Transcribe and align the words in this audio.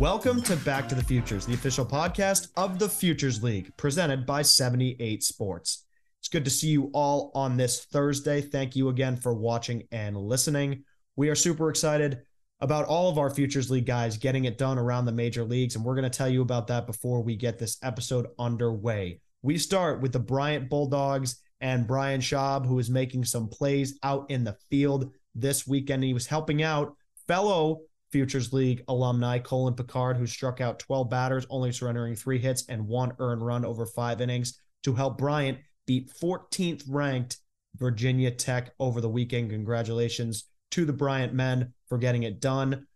Welcome 0.00 0.42
to 0.42 0.56
Back 0.56 0.88
to 0.88 0.96
the 0.96 1.04
Futures, 1.04 1.46
the 1.46 1.54
official 1.54 1.86
podcast 1.86 2.48
of 2.56 2.80
the 2.80 2.88
Futures 2.88 3.44
League, 3.44 3.72
presented 3.76 4.26
by 4.26 4.42
78 4.42 5.22
Sports. 5.22 5.86
It's 6.18 6.28
good 6.28 6.44
to 6.44 6.50
see 6.50 6.66
you 6.66 6.90
all 6.92 7.30
on 7.32 7.56
this 7.56 7.84
Thursday. 7.84 8.40
Thank 8.40 8.74
you 8.74 8.88
again 8.88 9.16
for 9.16 9.34
watching 9.34 9.84
and 9.92 10.16
listening. 10.16 10.82
We 11.14 11.28
are 11.28 11.36
super 11.36 11.70
excited 11.70 12.22
about 12.60 12.86
all 12.86 13.08
of 13.08 13.18
our 13.18 13.30
Futures 13.30 13.70
League 13.70 13.86
guys 13.86 14.16
getting 14.16 14.46
it 14.46 14.58
done 14.58 14.80
around 14.80 15.04
the 15.04 15.12
major 15.12 15.44
leagues, 15.44 15.76
and 15.76 15.84
we're 15.84 15.94
going 15.94 16.10
to 16.10 16.18
tell 16.18 16.28
you 16.28 16.42
about 16.42 16.66
that 16.66 16.88
before 16.88 17.22
we 17.22 17.36
get 17.36 17.60
this 17.60 17.78
episode 17.84 18.26
underway. 18.36 19.20
We 19.42 19.58
start 19.58 20.00
with 20.00 20.12
the 20.12 20.18
Bryant 20.18 20.68
Bulldogs 20.68 21.36
and 21.60 21.86
Brian 21.86 22.20
Schaub, 22.20 22.66
who 22.66 22.80
is 22.80 22.90
making 22.90 23.26
some 23.26 23.46
plays 23.46 23.96
out 24.02 24.28
in 24.28 24.42
the 24.42 24.56
field 24.70 25.12
this 25.36 25.68
weekend. 25.68 26.02
He 26.02 26.14
was 26.14 26.26
helping 26.26 26.64
out 26.64 26.96
fellow 27.28 27.82
Futures 28.14 28.52
League 28.52 28.84
alumni 28.86 29.40
Colin 29.40 29.74
Picard, 29.74 30.16
who 30.16 30.24
struck 30.24 30.60
out 30.60 30.78
12 30.78 31.10
batters, 31.10 31.48
only 31.50 31.72
surrendering 31.72 32.14
three 32.14 32.38
hits 32.38 32.64
and 32.68 32.86
one 32.86 33.10
earned 33.18 33.44
run 33.44 33.64
over 33.64 33.86
five 33.86 34.20
innings 34.20 34.60
to 34.84 34.94
help 34.94 35.18
Bryant 35.18 35.58
beat 35.84 36.12
14th 36.22 36.84
ranked 36.88 37.38
Virginia 37.74 38.30
Tech 38.30 38.72
over 38.78 39.00
the 39.00 39.08
weekend. 39.08 39.50
Congratulations 39.50 40.44
to 40.70 40.84
the 40.84 40.92
Bryant 40.92 41.34
men 41.34 41.72
for 41.88 41.98
getting 41.98 42.22
it 42.22 42.40
done. 42.40 42.86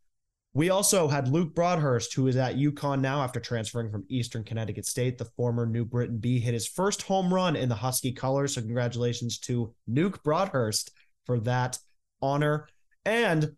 We 0.55 0.71
also 0.71 1.09
had 1.09 1.27
Luke 1.27 1.53
Broadhurst, 1.53 2.15
who 2.15 2.29
is 2.29 2.37
at 2.37 2.55
UConn 2.55 3.01
now 3.01 3.21
after 3.25 3.41
transferring 3.41 3.91
from 3.91 4.07
Eastern 4.09 4.45
Connecticut 4.45 4.87
State. 4.87 5.19
The 5.19 5.25
former 5.37 5.67
New 5.67 5.85
Britain 5.85 6.19
Bee 6.19 6.39
hit 6.39 6.55
his 6.55 6.69
first 6.69 7.03
home 7.03 7.35
run 7.35 7.57
in 7.57 7.69
the 7.69 7.75
Husky 7.75 8.13
colors. 8.13 8.55
So, 8.55 8.61
congratulations 8.61 9.41
to 9.41 9.75
Nuke 9.91 10.23
Broadhurst 10.23 10.93
for 11.27 11.41
that 11.41 11.77
honor. 12.23 12.69
And 13.05 13.57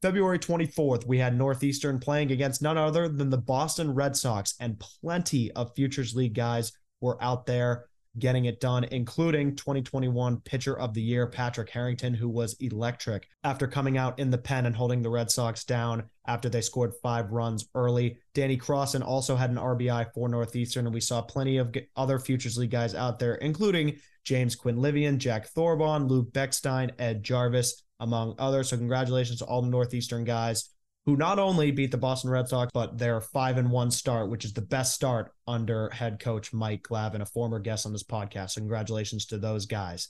February 0.00 0.38
24th, 0.38 1.06
we 1.06 1.18
had 1.18 1.36
Northeastern 1.36 1.98
playing 1.98 2.30
against 2.30 2.62
none 2.62 2.78
other 2.78 3.08
than 3.08 3.30
the 3.30 3.38
Boston 3.38 3.92
Red 3.92 4.16
Sox, 4.16 4.54
and 4.60 4.78
plenty 4.78 5.50
of 5.52 5.74
Futures 5.74 6.14
League 6.14 6.34
guys 6.34 6.72
were 7.00 7.22
out 7.22 7.46
there 7.46 7.86
getting 8.18 8.44
it 8.44 8.60
done, 8.60 8.84
including 8.84 9.56
2021 9.56 10.40
Pitcher 10.40 10.78
of 10.78 10.94
the 10.94 11.02
Year, 11.02 11.26
Patrick 11.26 11.70
Harrington, 11.70 12.14
who 12.14 12.28
was 12.28 12.54
electric 12.60 13.26
after 13.42 13.66
coming 13.66 13.98
out 13.98 14.18
in 14.18 14.30
the 14.30 14.38
pen 14.38 14.66
and 14.66 14.74
holding 14.74 15.02
the 15.02 15.10
Red 15.10 15.30
Sox 15.30 15.64
down 15.64 16.04
after 16.26 16.48
they 16.48 16.60
scored 16.60 16.94
five 17.02 17.30
runs 17.30 17.68
early. 17.74 18.18
Danny 18.34 18.56
Crossan 18.56 19.02
also 19.02 19.34
had 19.34 19.50
an 19.50 19.56
RBI 19.56 20.12
for 20.14 20.28
Northeastern, 20.28 20.86
and 20.86 20.94
we 20.94 21.00
saw 21.00 21.22
plenty 21.22 21.58
of 21.58 21.74
other 21.96 22.18
Futures 22.20 22.56
League 22.56 22.70
guys 22.70 22.94
out 22.94 23.18
there, 23.18 23.34
including 23.36 23.98
James 24.24 24.56
Quinlivian, 24.56 25.18
Jack 25.18 25.48
Thorbon, 25.48 26.08
Luke 26.08 26.32
Beckstein, 26.32 26.90
Ed 26.98 27.22
Jarvis, 27.22 27.82
among 28.00 28.34
others. 28.38 28.68
So 28.68 28.76
congratulations 28.76 29.38
to 29.38 29.44
all 29.44 29.62
the 29.62 29.68
Northeastern 29.68 30.24
guys 30.24 30.70
who 31.08 31.16
not 31.16 31.38
only 31.38 31.70
beat 31.70 31.90
the 31.90 31.96
Boston 31.96 32.28
Red 32.28 32.48
Sox, 32.48 32.70
but 32.74 32.98
their 32.98 33.20
five 33.20 33.56
and 33.56 33.70
one 33.70 33.90
start, 33.90 34.28
which 34.28 34.44
is 34.44 34.52
the 34.52 34.60
best 34.60 34.94
start 34.94 35.32
under 35.46 35.88
head 35.88 36.20
coach 36.20 36.52
Mike 36.52 36.82
Glavin, 36.82 37.22
a 37.22 37.26
former 37.26 37.58
guest 37.58 37.86
on 37.86 37.92
this 37.92 38.02
podcast. 38.02 38.50
So 38.50 38.60
congratulations 38.60 39.24
to 39.26 39.38
those 39.38 39.64
guys. 39.64 40.08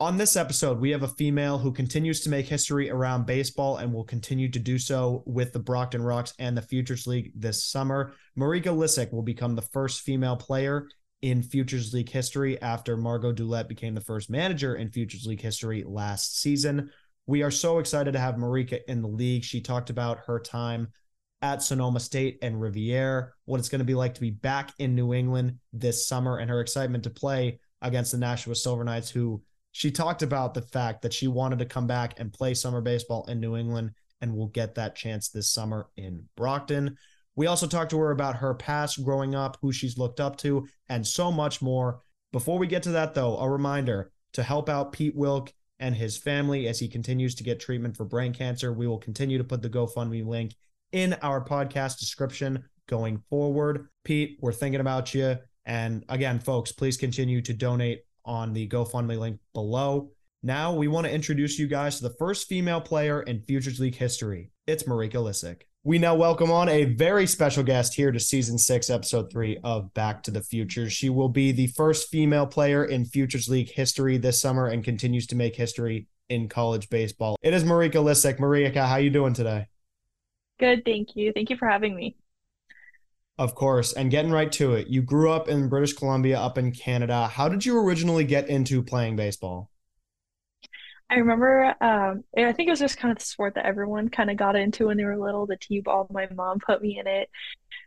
On 0.00 0.16
this 0.16 0.34
episode, 0.34 0.80
we 0.80 0.90
have 0.90 1.02
a 1.02 1.08
female 1.08 1.58
who 1.58 1.70
continues 1.70 2.20
to 2.22 2.30
make 2.30 2.46
history 2.46 2.90
around 2.90 3.26
baseball 3.26 3.76
and 3.76 3.92
will 3.92 4.02
continue 4.02 4.50
to 4.50 4.58
do 4.58 4.78
so 4.78 5.22
with 5.26 5.52
the 5.52 5.58
Brockton 5.58 6.00
Rox 6.00 6.32
and 6.38 6.56
the 6.56 6.62
Futures 6.62 7.06
League 7.06 7.32
this 7.36 7.62
summer. 7.62 8.14
Marika 8.36 8.74
Lyszczyk 8.74 9.12
will 9.12 9.22
become 9.22 9.54
the 9.54 9.62
first 9.62 10.00
female 10.00 10.36
player 10.36 10.88
in 11.22 11.42
Futures 11.42 11.92
League 11.92 12.08
history 12.08 12.60
after 12.62 12.96
Margot 12.96 13.32
Dulette 13.32 13.68
became 13.68 13.94
the 13.94 14.00
first 14.00 14.30
manager 14.30 14.74
in 14.74 14.90
Futures 14.90 15.26
League 15.26 15.42
history 15.42 15.84
last 15.86 16.40
season. 16.40 16.90
We 17.30 17.44
are 17.44 17.50
so 17.52 17.78
excited 17.78 18.10
to 18.14 18.18
have 18.18 18.34
Marika 18.34 18.80
in 18.88 19.02
the 19.02 19.08
league. 19.08 19.44
She 19.44 19.60
talked 19.60 19.88
about 19.88 20.18
her 20.26 20.40
time 20.40 20.88
at 21.40 21.62
Sonoma 21.62 22.00
State 22.00 22.40
and 22.42 22.60
Rivier, 22.60 23.28
what 23.44 23.60
it's 23.60 23.68
going 23.68 23.78
to 23.78 23.84
be 23.84 23.94
like 23.94 24.14
to 24.14 24.20
be 24.20 24.32
back 24.32 24.72
in 24.80 24.96
New 24.96 25.14
England 25.14 25.60
this 25.72 26.08
summer, 26.08 26.38
and 26.38 26.50
her 26.50 26.60
excitement 26.60 27.04
to 27.04 27.10
play 27.10 27.60
against 27.82 28.10
the 28.10 28.18
Nashua 28.18 28.56
Silver 28.56 28.82
Knights, 28.82 29.10
who 29.10 29.40
she 29.70 29.92
talked 29.92 30.22
about 30.22 30.54
the 30.54 30.62
fact 30.62 31.02
that 31.02 31.12
she 31.12 31.28
wanted 31.28 31.60
to 31.60 31.66
come 31.66 31.86
back 31.86 32.18
and 32.18 32.32
play 32.32 32.52
summer 32.52 32.80
baseball 32.80 33.24
in 33.28 33.38
New 33.38 33.56
England 33.56 33.92
and 34.20 34.34
will 34.34 34.48
get 34.48 34.74
that 34.74 34.96
chance 34.96 35.28
this 35.28 35.52
summer 35.52 35.86
in 35.96 36.24
Brockton. 36.36 36.96
We 37.36 37.46
also 37.46 37.68
talked 37.68 37.92
to 37.92 37.98
her 38.00 38.10
about 38.10 38.34
her 38.34 38.54
past 38.54 39.04
growing 39.04 39.36
up, 39.36 39.56
who 39.62 39.70
she's 39.70 39.96
looked 39.96 40.18
up 40.18 40.36
to, 40.38 40.66
and 40.88 41.06
so 41.06 41.30
much 41.30 41.62
more. 41.62 42.00
Before 42.32 42.58
we 42.58 42.66
get 42.66 42.82
to 42.82 42.90
that, 42.90 43.14
though, 43.14 43.38
a 43.38 43.48
reminder 43.48 44.10
to 44.32 44.42
help 44.42 44.68
out 44.68 44.90
Pete 44.90 45.14
Wilk 45.14 45.52
and 45.80 45.94
his 45.94 46.16
family 46.16 46.68
as 46.68 46.78
he 46.78 46.86
continues 46.86 47.34
to 47.34 47.42
get 47.42 47.58
treatment 47.58 47.96
for 47.96 48.04
brain 48.04 48.32
cancer. 48.32 48.72
We 48.72 48.86
will 48.86 48.98
continue 48.98 49.38
to 49.38 49.44
put 49.44 49.62
the 49.62 49.70
GoFundMe 49.70 50.24
link 50.24 50.54
in 50.92 51.14
our 51.22 51.44
podcast 51.44 51.98
description 51.98 52.64
going 52.88 53.22
forward. 53.30 53.88
Pete, 54.04 54.38
we're 54.40 54.52
thinking 54.52 54.80
about 54.80 55.14
you. 55.14 55.38
And 55.64 56.04
again, 56.08 56.38
folks, 56.38 56.72
please 56.72 56.96
continue 56.96 57.40
to 57.42 57.52
donate 57.52 58.02
on 58.24 58.52
the 58.52 58.68
GoFundMe 58.68 59.18
link 59.18 59.40
below. 59.54 60.10
Now 60.42 60.74
we 60.74 60.88
want 60.88 61.06
to 61.06 61.12
introduce 61.12 61.58
you 61.58 61.66
guys 61.66 61.96
to 61.96 62.08
the 62.08 62.14
first 62.18 62.48
female 62.48 62.80
player 62.80 63.22
in 63.22 63.42
Futures 63.42 63.80
League 63.80 63.96
history. 63.96 64.50
It's 64.66 64.84
Marika 64.84 65.14
Lyszczyk. 65.14 65.69
We 65.82 65.98
now 65.98 66.14
welcome 66.14 66.50
on 66.50 66.68
a 66.68 66.84
very 66.84 67.26
special 67.26 67.62
guest 67.62 67.94
here 67.94 68.12
to 68.12 68.20
season 68.20 68.58
six, 68.58 68.90
episode 68.90 69.32
three 69.32 69.58
of 69.64 69.94
Back 69.94 70.22
to 70.24 70.30
the 70.30 70.42
Future. 70.42 70.90
She 70.90 71.08
will 71.08 71.30
be 71.30 71.52
the 71.52 71.68
first 71.68 72.10
female 72.10 72.46
player 72.46 72.84
in 72.84 73.06
Futures 73.06 73.48
League 73.48 73.70
history 73.70 74.18
this 74.18 74.38
summer 74.38 74.66
and 74.66 74.84
continues 74.84 75.26
to 75.28 75.36
make 75.36 75.56
history 75.56 76.06
in 76.28 76.50
college 76.50 76.90
baseball. 76.90 77.38
It 77.40 77.54
is 77.54 77.64
Marika 77.64 77.94
Lyszczyk. 77.94 78.38
Marika, 78.38 78.86
how 78.86 78.96
you 78.96 79.08
doing 79.08 79.32
today? 79.32 79.68
Good, 80.58 80.84
thank 80.84 81.16
you. 81.16 81.32
Thank 81.32 81.48
you 81.48 81.56
for 81.56 81.66
having 81.66 81.96
me. 81.96 82.14
Of 83.38 83.54
course, 83.54 83.94
and 83.94 84.10
getting 84.10 84.32
right 84.32 84.52
to 84.52 84.74
it. 84.74 84.88
You 84.88 85.00
grew 85.00 85.30
up 85.30 85.48
in 85.48 85.70
British 85.70 85.94
Columbia, 85.94 86.38
up 86.38 86.58
in 86.58 86.72
Canada. 86.72 87.26
How 87.26 87.48
did 87.48 87.64
you 87.64 87.78
originally 87.78 88.24
get 88.24 88.50
into 88.50 88.82
playing 88.82 89.16
baseball? 89.16 89.70
I 91.10 91.16
remember, 91.16 91.74
um, 91.80 92.22
I 92.36 92.52
think 92.52 92.68
it 92.68 92.70
was 92.70 92.78
just 92.78 92.96
kind 92.96 93.10
of 93.10 93.18
the 93.18 93.24
sport 93.24 93.56
that 93.56 93.66
everyone 93.66 94.10
kind 94.10 94.30
of 94.30 94.36
got 94.36 94.54
into 94.54 94.86
when 94.86 94.96
they 94.96 95.04
were 95.04 95.18
little, 95.18 95.44
the 95.44 95.56
T-ball. 95.56 96.06
My 96.08 96.28
mom 96.32 96.60
put 96.60 96.80
me 96.80 97.00
in 97.00 97.08
it. 97.08 97.28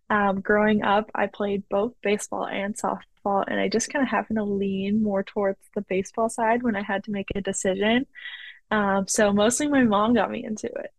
Um, 0.10 0.42
growing 0.42 0.84
up, 0.84 1.10
I 1.16 1.28
played 1.28 1.64
both 1.70 1.94
baseball 2.04 2.46
and 2.46 2.76
softball, 2.76 3.46
and 3.48 3.62
I 3.62 3.70
just 3.70 3.90
kind 3.90 4.04
of 4.04 4.10
happened 4.10 4.40
to 4.40 4.44
lean 4.44 5.02
more 5.02 5.24
towards 5.24 5.60
the 5.74 5.82
baseball 5.84 6.28
side 6.28 6.64
when 6.64 6.76
I 6.76 6.84
had 6.84 7.06
to 7.06 7.12
make 7.12 7.28
a 7.34 7.40
decision. 7.40 8.08
Um, 8.72 9.08
so 9.08 9.32
mostly 9.32 9.70
my 9.70 9.84
mom 9.84 10.14
got 10.14 10.30
me 10.30 10.44
into 10.44 10.68
it. 10.68 10.92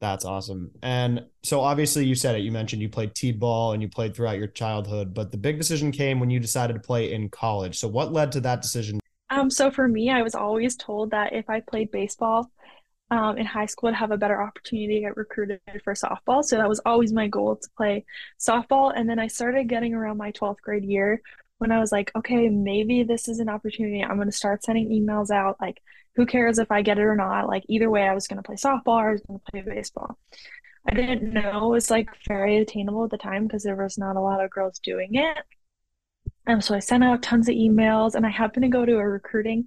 That's 0.00 0.24
awesome. 0.24 0.72
And 0.82 1.26
so 1.44 1.60
obviously 1.60 2.04
you 2.04 2.16
said 2.16 2.34
it, 2.34 2.40
you 2.40 2.50
mentioned 2.50 2.82
you 2.82 2.88
played 2.88 3.14
T-ball 3.14 3.74
and 3.74 3.80
you 3.80 3.88
played 3.88 4.16
throughout 4.16 4.38
your 4.38 4.48
childhood, 4.48 5.14
but 5.14 5.30
the 5.30 5.36
big 5.36 5.58
decision 5.58 5.92
came 5.92 6.18
when 6.18 6.30
you 6.30 6.40
decided 6.40 6.72
to 6.72 6.80
play 6.80 7.12
in 7.12 7.28
college. 7.28 7.78
So 7.78 7.86
what 7.86 8.12
led 8.12 8.32
to 8.32 8.40
that 8.40 8.62
decision 8.62 8.98
um, 9.32 9.50
so 9.50 9.70
for 9.70 9.88
me, 9.88 10.10
I 10.10 10.22
was 10.22 10.34
always 10.34 10.76
told 10.76 11.12
that 11.12 11.32
if 11.32 11.48
I 11.48 11.60
played 11.60 11.90
baseball 11.90 12.50
um, 13.10 13.38
in 13.38 13.46
high 13.46 13.66
school, 13.66 13.88
I'd 13.88 13.94
have 13.94 14.10
a 14.10 14.18
better 14.18 14.42
opportunity 14.42 14.96
to 14.96 15.00
get 15.00 15.16
recruited 15.16 15.60
for 15.84 15.94
softball. 15.94 16.44
So 16.44 16.58
that 16.58 16.68
was 16.68 16.80
always 16.84 17.12
my 17.12 17.28
goal 17.28 17.56
to 17.56 17.68
play 17.76 18.04
softball. 18.38 18.92
And 18.94 19.08
then 19.08 19.18
I 19.18 19.28
started 19.28 19.68
getting 19.68 19.94
around 19.94 20.18
my 20.18 20.32
12th 20.32 20.60
grade 20.60 20.84
year 20.84 21.22
when 21.58 21.72
I 21.72 21.78
was 21.78 21.92
like, 21.92 22.12
okay, 22.14 22.50
maybe 22.50 23.04
this 23.04 23.26
is 23.26 23.38
an 23.38 23.48
opportunity. 23.48 24.02
I'm 24.02 24.16
going 24.16 24.28
to 24.28 24.32
start 24.36 24.64
sending 24.64 24.90
emails 24.90 25.30
out. 25.30 25.56
Like, 25.60 25.80
who 26.14 26.26
cares 26.26 26.58
if 26.58 26.70
I 26.70 26.82
get 26.82 26.98
it 26.98 27.02
or 27.02 27.16
not? 27.16 27.48
Like, 27.48 27.64
either 27.68 27.88
way, 27.88 28.02
I 28.02 28.14
was 28.14 28.26
going 28.26 28.36
to 28.36 28.42
play 28.42 28.56
softball 28.56 29.00
or 29.00 29.08
I 29.08 29.12
was 29.12 29.22
going 29.22 29.40
to 29.40 29.50
play 29.50 29.62
baseball. 29.62 30.18
I 30.86 30.94
didn't 30.94 31.32
know 31.32 31.68
it 31.68 31.70
was 31.70 31.90
like 31.90 32.08
very 32.26 32.58
attainable 32.58 33.04
at 33.04 33.10
the 33.10 33.16
time 33.16 33.46
because 33.46 33.62
there 33.62 33.76
was 33.76 33.96
not 33.96 34.16
a 34.16 34.20
lot 34.20 34.44
of 34.44 34.50
girls 34.50 34.78
doing 34.80 35.14
it. 35.14 35.38
Um, 36.46 36.60
so 36.60 36.74
I 36.74 36.80
sent 36.80 37.04
out 37.04 37.22
tons 37.22 37.48
of 37.48 37.54
emails 37.54 38.14
and 38.14 38.26
I 38.26 38.30
happened 38.30 38.64
to 38.64 38.68
go 38.68 38.84
to 38.84 38.96
a 38.96 39.08
recruiting 39.08 39.66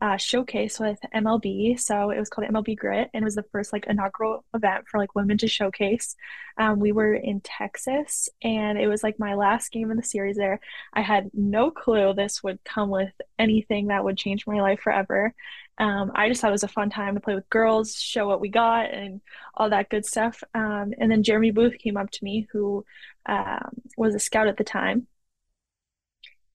uh, 0.00 0.16
showcase 0.16 0.80
with 0.80 0.98
MLB. 1.14 1.78
So 1.78 2.10
it 2.10 2.18
was 2.18 2.28
called 2.28 2.48
MLB 2.48 2.76
Grit 2.76 3.08
and 3.14 3.22
it 3.22 3.24
was 3.24 3.36
the 3.36 3.44
first 3.52 3.72
like 3.72 3.86
inaugural 3.86 4.44
event 4.52 4.84
for 4.88 4.98
like 4.98 5.14
women 5.14 5.38
to 5.38 5.48
showcase. 5.48 6.16
Um, 6.58 6.80
we 6.80 6.92
were 6.92 7.14
in 7.14 7.40
Texas 7.40 8.28
and 8.42 8.78
it 8.78 8.86
was 8.86 9.02
like 9.02 9.18
my 9.18 9.34
last 9.34 9.70
game 9.70 9.90
in 9.90 9.96
the 9.96 10.02
series 10.02 10.36
there. 10.36 10.60
I 10.92 11.00
had 11.02 11.30
no 11.32 11.70
clue 11.70 12.12
this 12.12 12.42
would 12.42 12.58
come 12.64 12.90
with 12.90 13.12
anything 13.38 13.88
that 13.88 14.04
would 14.04 14.18
change 14.18 14.46
my 14.46 14.60
life 14.60 14.80
forever. 14.80 15.32
Um, 15.78 16.12
I 16.14 16.28
just 16.28 16.40
thought 16.40 16.50
it 16.50 16.52
was 16.52 16.64
a 16.64 16.68
fun 16.68 16.90
time 16.90 17.14
to 17.14 17.20
play 17.20 17.34
with 17.34 17.48
girls, 17.50 17.96
show 17.96 18.28
what 18.28 18.40
we 18.40 18.48
got, 18.48 18.90
and 18.90 19.20
all 19.54 19.70
that 19.70 19.88
good 19.88 20.06
stuff. 20.06 20.42
Um, 20.54 20.92
and 20.98 21.10
then 21.10 21.22
Jeremy 21.22 21.50
Booth 21.50 21.78
came 21.78 21.96
up 21.96 22.10
to 22.10 22.24
me, 22.24 22.46
who 22.52 22.84
um, 23.26 23.82
was 23.96 24.14
a 24.14 24.20
scout 24.20 24.46
at 24.46 24.56
the 24.56 24.64
time, 24.64 25.08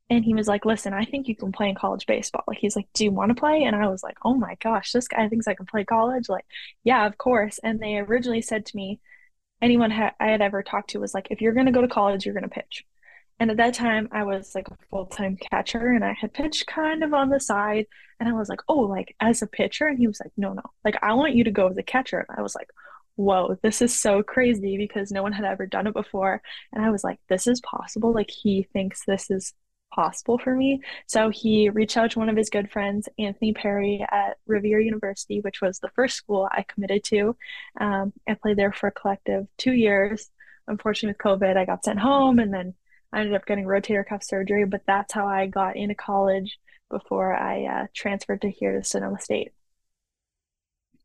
and 0.10 0.26
he 0.26 0.34
was 0.34 0.48
like, 0.48 0.66
listen, 0.66 0.94
I 0.94 1.06
think 1.06 1.28
you 1.28 1.36
can 1.36 1.52
play 1.52 1.70
in 1.70 1.76
college 1.76 2.06
baseball. 2.08 2.44
Like, 2.48 2.58
he's 2.58 2.76
like, 2.76 2.88
do 2.94 3.04
you 3.04 3.12
want 3.12 3.30
to 3.30 3.40
play? 3.40 3.64
And 3.64 3.76
I 3.76 3.88
was 3.88 4.02
like, 4.02 4.18
oh 4.24 4.34
my 4.34 4.56
gosh, 4.62 4.92
this 4.92 5.08
guy 5.08 5.28
thinks 5.30 5.48
I 5.48 5.54
can 5.54 5.68
play 5.68 5.84
college. 5.84 6.30
Like, 6.30 6.46
yeah, 6.84 7.06
of 7.06 7.18
course. 7.18 7.60
And 7.64 7.80
they 7.80 7.98
originally 7.98 8.42
said 8.42 8.66
to 8.68 8.76
me, 8.76 9.00
anyone 9.62 9.92
ha- 9.92 10.16
I 10.20 10.28
had 10.28 10.42
ever 10.42 10.64
talked 10.64 10.92
to 10.92 11.00
was 11.00 11.14
like, 11.14 11.28
if 11.30 11.42
you're 11.42 11.54
going 11.54 11.68
to 11.68 11.72
go 11.72 11.82
to 11.82 11.88
college, 11.88 12.26
you're 12.26 12.34
going 12.34 12.44
to 12.44 12.50
pitch. 12.50 12.84
And 13.40 13.52
at 13.52 13.58
that 13.58 13.76
time, 13.76 14.10
I 14.12 14.24
was 14.24 14.54
like 14.56 14.68
a 14.68 14.78
full 14.90 15.06
time 15.06 15.38
catcher 15.38 15.88
and 15.88 16.04
I 16.04 16.14
had 16.14 16.34
pitched 16.34 16.66
kind 16.68 17.04
of 17.04 17.14
on 17.14 17.30
the 17.30 17.40
side. 17.40 17.86
And 18.20 18.28
I 18.28 18.34
was 18.34 18.50
like, 18.50 18.62
oh, 18.68 18.82
like 18.82 19.16
as 19.22 19.42
a 19.42 19.48
pitcher? 19.48 19.88
And 19.88 19.98
he 19.98 20.08
was 20.08 20.20
like, 20.20 20.34
no, 20.36 20.54
no, 20.54 20.64
like 20.84 20.98
I 21.02 21.14
want 21.14 21.36
you 21.36 21.46
to 21.46 21.52
go 21.52 21.68
as 21.68 21.78
a 21.78 21.84
catcher. 21.84 22.26
And 22.28 22.38
I 22.38 22.42
was 22.42 22.56
like, 22.56 22.70
whoa, 23.16 23.58
this 23.62 23.82
is 23.82 23.98
so 23.98 24.24
crazy 24.24 24.78
because 24.78 25.12
no 25.12 25.24
one 25.24 25.34
had 25.34 25.46
ever 25.46 25.66
done 25.66 25.88
it 25.88 25.94
before. 25.94 26.42
And 26.74 26.84
I 26.84 26.90
was 26.90 27.04
like, 27.04 27.20
this 27.30 27.48
is 27.48 27.62
possible. 27.62 28.14
Like 28.14 28.30
he 28.30 28.64
thinks 28.74 29.06
this 29.06 29.30
is 29.30 29.54
possible 29.92 30.38
for 30.38 30.56
me. 30.56 30.82
So 31.08 31.30
he 31.30 31.70
reached 31.70 31.98
out 31.98 32.12
to 32.12 32.20
one 32.20 32.30
of 32.30 32.38
his 32.38 32.50
good 32.50 32.72
friends, 32.72 33.10
Anthony 33.18 33.54
Perry 33.54 34.06
at 34.10 34.38
Rivier 34.48 34.80
University, 34.80 35.42
which 35.42 35.62
was 35.62 35.80
the 35.80 35.90
first 35.90 36.16
school 36.16 36.48
I 36.52 36.64
committed 36.68 37.04
to. 37.06 37.36
Um, 37.80 38.14
I 38.28 38.36
played 38.36 38.58
there 38.58 38.72
for 38.72 38.88
a 38.88 38.92
collective 38.92 39.48
two 39.58 39.74
years. 39.74 40.30
Unfortunately, 40.68 41.16
with 41.20 41.40
COVID, 41.40 41.58
I 41.58 41.66
got 41.66 41.84
sent 41.84 42.00
home 42.00 42.40
and 42.40 42.54
then 42.54 42.74
I 43.12 43.20
ended 43.20 43.36
up 43.36 43.46
getting 43.46 43.66
rotator 43.66 44.06
cuff 44.06 44.24
surgery, 44.24 44.66
but 44.66 44.82
that's 44.86 45.14
how 45.14 45.26
I 45.26 45.48
got 45.48 45.76
into 45.76 45.96
college 45.96 46.60
before 46.92 47.34
I 47.34 47.66
uh, 47.66 47.88
transferred 47.94 48.42
to 48.42 48.52
here 48.52 48.78
to 48.78 48.84
Sonoma 48.84 49.20
State. 49.20 49.52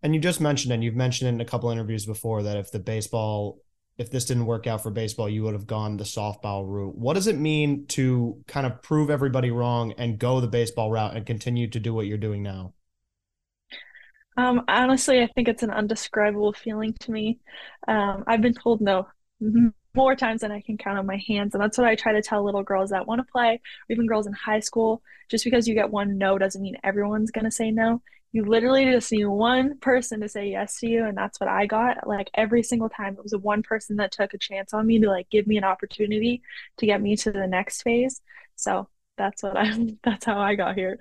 And 0.02 0.14
you 0.14 0.20
just 0.20 0.40
mentioned, 0.40 0.72
and 0.74 0.84
you've 0.84 0.94
mentioned 0.94 1.28
in 1.28 1.40
a 1.40 1.46
couple 1.46 1.70
interviews 1.70 2.04
before 2.04 2.42
that 2.42 2.58
if 2.58 2.70
the 2.70 2.78
baseball, 2.78 3.63
if 3.96 4.10
this 4.10 4.24
didn't 4.24 4.46
work 4.46 4.66
out 4.66 4.82
for 4.82 4.90
baseball, 4.90 5.28
you 5.28 5.42
would 5.44 5.54
have 5.54 5.66
gone 5.66 5.96
the 5.96 6.04
softball 6.04 6.64
route. 6.66 6.96
What 6.96 7.14
does 7.14 7.26
it 7.26 7.38
mean 7.38 7.86
to 7.88 8.42
kind 8.48 8.66
of 8.66 8.82
prove 8.82 9.08
everybody 9.08 9.50
wrong 9.50 9.92
and 9.98 10.18
go 10.18 10.40
the 10.40 10.48
baseball 10.48 10.90
route 10.90 11.16
and 11.16 11.24
continue 11.24 11.68
to 11.68 11.80
do 11.80 11.94
what 11.94 12.06
you're 12.06 12.18
doing 12.18 12.42
now? 12.42 12.74
Um, 14.36 14.64
honestly, 14.66 15.22
I 15.22 15.28
think 15.28 15.46
it's 15.46 15.62
an 15.62 15.70
undescribable 15.70 16.52
feeling 16.52 16.92
to 17.00 17.12
me. 17.12 17.38
Um, 17.86 18.24
I've 18.26 18.42
been 18.42 18.54
told 18.54 18.80
no 18.80 19.06
more 19.94 20.16
times 20.16 20.40
than 20.40 20.50
I 20.50 20.60
can 20.60 20.76
count 20.76 20.98
on 20.98 21.06
my 21.06 21.22
hands. 21.28 21.54
And 21.54 21.62
that's 21.62 21.78
what 21.78 21.86
I 21.86 21.94
try 21.94 22.12
to 22.12 22.22
tell 22.22 22.44
little 22.44 22.64
girls 22.64 22.90
that 22.90 23.06
want 23.06 23.20
to 23.20 23.30
play, 23.30 23.54
or 23.54 23.92
even 23.92 24.06
girls 24.06 24.26
in 24.26 24.32
high 24.32 24.58
school. 24.58 25.02
Just 25.30 25.44
because 25.44 25.68
you 25.68 25.74
get 25.74 25.90
one 25.90 26.18
no 26.18 26.36
doesn't 26.36 26.60
mean 26.60 26.76
everyone's 26.82 27.30
going 27.30 27.44
to 27.44 27.50
say 27.50 27.70
no 27.70 28.02
you 28.34 28.44
literally 28.44 28.84
just 28.84 29.12
need 29.12 29.24
one 29.26 29.78
person 29.78 30.20
to 30.20 30.28
say 30.28 30.48
yes 30.48 30.80
to 30.80 30.88
you 30.88 31.04
and 31.04 31.16
that's 31.16 31.38
what 31.38 31.48
i 31.48 31.64
got 31.64 32.06
like 32.06 32.28
every 32.34 32.62
single 32.62 32.88
time 32.88 33.14
it 33.14 33.22
was 33.22 33.34
one 33.36 33.62
person 33.62 33.96
that 33.96 34.10
took 34.10 34.34
a 34.34 34.38
chance 34.38 34.74
on 34.74 34.86
me 34.86 34.98
to 34.98 35.08
like 35.08 35.30
give 35.30 35.46
me 35.46 35.56
an 35.56 35.64
opportunity 35.64 36.42
to 36.76 36.84
get 36.84 37.00
me 37.00 37.16
to 37.16 37.30
the 37.30 37.46
next 37.46 37.82
phase 37.82 38.20
so 38.56 38.88
that's 39.16 39.42
what 39.42 39.56
I'm. 39.56 39.98
that's 40.04 40.26
how 40.26 40.38
i 40.38 40.56
got 40.56 40.74
here 40.74 40.98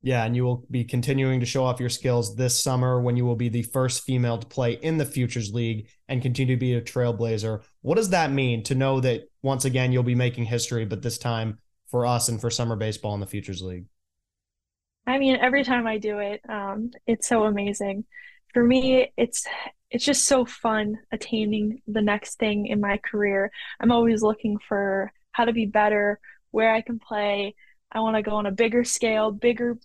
yeah, 0.00 0.24
and 0.24 0.36
you 0.36 0.44
will 0.44 0.64
be 0.70 0.84
continuing 0.84 1.40
to 1.40 1.46
show 1.46 1.64
off 1.64 1.80
your 1.80 1.88
skills 1.88 2.36
this 2.36 2.58
summer 2.58 3.00
when 3.00 3.16
you 3.16 3.24
will 3.24 3.34
be 3.34 3.48
the 3.48 3.64
first 3.64 4.04
female 4.04 4.38
to 4.38 4.46
play 4.46 4.74
in 4.74 4.96
the 4.96 5.04
Futures 5.04 5.52
League 5.52 5.88
and 6.08 6.22
continue 6.22 6.54
to 6.54 6.60
be 6.60 6.74
a 6.74 6.80
trailblazer. 6.80 7.62
What 7.82 7.96
does 7.96 8.10
that 8.10 8.30
mean 8.30 8.62
to 8.64 8.76
know 8.76 9.00
that 9.00 9.24
once 9.42 9.64
again 9.64 9.90
you'll 9.90 10.04
be 10.04 10.14
making 10.14 10.44
history, 10.44 10.84
but 10.84 11.02
this 11.02 11.18
time 11.18 11.58
for 11.88 12.06
us 12.06 12.28
and 12.28 12.40
for 12.40 12.48
summer 12.48 12.76
baseball 12.76 13.14
in 13.14 13.20
the 13.20 13.26
Futures 13.26 13.60
League? 13.60 13.86
I 15.08 15.18
mean, 15.18 15.36
every 15.36 15.64
time 15.64 15.86
I 15.86 15.96
do 15.96 16.18
it, 16.18 16.42
um, 16.50 16.90
it's 17.06 17.26
so 17.26 17.44
amazing. 17.44 18.04
For 18.52 18.62
me, 18.62 19.10
it's 19.16 19.46
it's 19.90 20.04
just 20.04 20.26
so 20.26 20.44
fun 20.44 20.98
attaining 21.10 21.80
the 21.86 22.02
next 22.02 22.38
thing 22.38 22.66
in 22.66 22.78
my 22.78 22.98
career. 22.98 23.50
I'm 23.80 23.90
always 23.90 24.22
looking 24.22 24.58
for 24.58 25.10
how 25.32 25.46
to 25.46 25.54
be 25.54 25.64
better, 25.64 26.20
where 26.50 26.74
I 26.74 26.82
can 26.82 26.98
play. 26.98 27.54
I 27.90 28.00
want 28.00 28.16
to 28.16 28.22
go 28.22 28.36
on 28.36 28.44
a 28.44 28.50
bigger 28.50 28.84
scale, 28.84 29.30
bigger, 29.30 29.78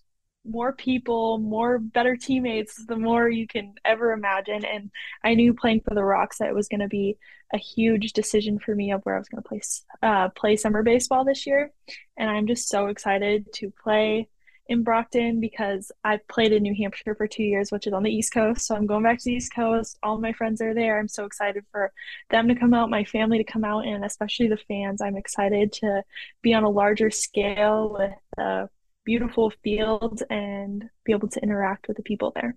more 0.46 0.74
people, 0.74 1.38
more 1.38 1.80
better 1.80 2.18
teammates, 2.18 2.86
the 2.86 2.98
more 2.98 3.30
you 3.30 3.48
can 3.48 3.76
ever 3.86 4.12
imagine. 4.12 4.66
And 4.66 4.92
I 5.24 5.36
knew 5.36 5.54
playing 5.54 5.84
for 5.88 5.96
the 5.96 6.02
Rox 6.02 6.40
that 6.40 6.50
it 6.50 6.56
was 6.56 6.68
going 6.68 6.82
to 6.82 6.90
be 6.90 7.18
a 7.54 7.58
huge 7.58 8.12
decision 8.12 8.60
for 8.60 8.76
me 8.76 8.92
of 8.92 9.02
where 9.04 9.16
I 9.16 9.20
was 9.20 9.30
going 9.30 9.42
to 9.42 9.48
play 9.48 9.62
uh, 10.02 10.30
play 10.36 10.58
summer 10.58 10.84
baseball 10.84 11.24
this 11.24 11.48
year. 11.48 11.72
And 12.18 12.30
I'm 12.30 12.46
just 12.46 12.68
so 12.68 12.88
excited 12.88 13.54
to 13.54 13.72
play 13.82 14.28
in 14.68 14.84
Brockton 14.84 15.40
because 15.40 15.92
I've 16.04 16.26
played 16.28 16.54
in 16.54 16.64
New 16.64 16.76
Hampshire 16.76 17.16
for 17.16 17.28
two 17.28 17.44
years, 17.44 17.72
which 17.72 17.88
is 17.88 17.94
on 17.94 18.04
the 18.04 18.12
East 18.12 18.34
Coast. 18.34 18.66
So 18.66 18.76
I'm 18.76 18.86
going 18.86 19.04
back 19.04 19.18
to 19.20 19.26
the 19.26 19.34
East 19.34 19.54
Coast. 19.54 19.98
All 20.04 20.18
my 20.18 20.34
friends 20.34 20.62
are 20.62 20.74
there. 20.74 21.00
I'm 21.00 21.08
so 21.08 21.26
excited 21.26 21.66
for 21.72 21.92
them 22.30 22.48
to 22.48 22.56
come 22.56 22.74
out, 22.74 22.90
my 22.90 23.04
family 23.04 23.38
to 23.38 23.44
come 23.44 23.64
out, 23.64 23.86
and 23.86 24.06
especially 24.06 24.48
the 24.48 24.58
fans. 24.68 25.02
I'm 25.02 25.18
excited 25.18 25.74
to 25.74 26.04
be 26.42 26.54
on 26.54 26.64
a 26.64 26.70
larger 26.70 27.12
scale 27.12 27.96
with 27.98 28.14
a 28.38 28.70
beautiful 29.06 29.52
field 29.64 30.24
and 30.30 30.90
be 31.04 31.12
able 31.12 31.28
to 31.28 31.42
interact 31.42 31.88
with 31.88 31.98
the 31.98 32.04
people 32.04 32.32
there. 32.36 32.56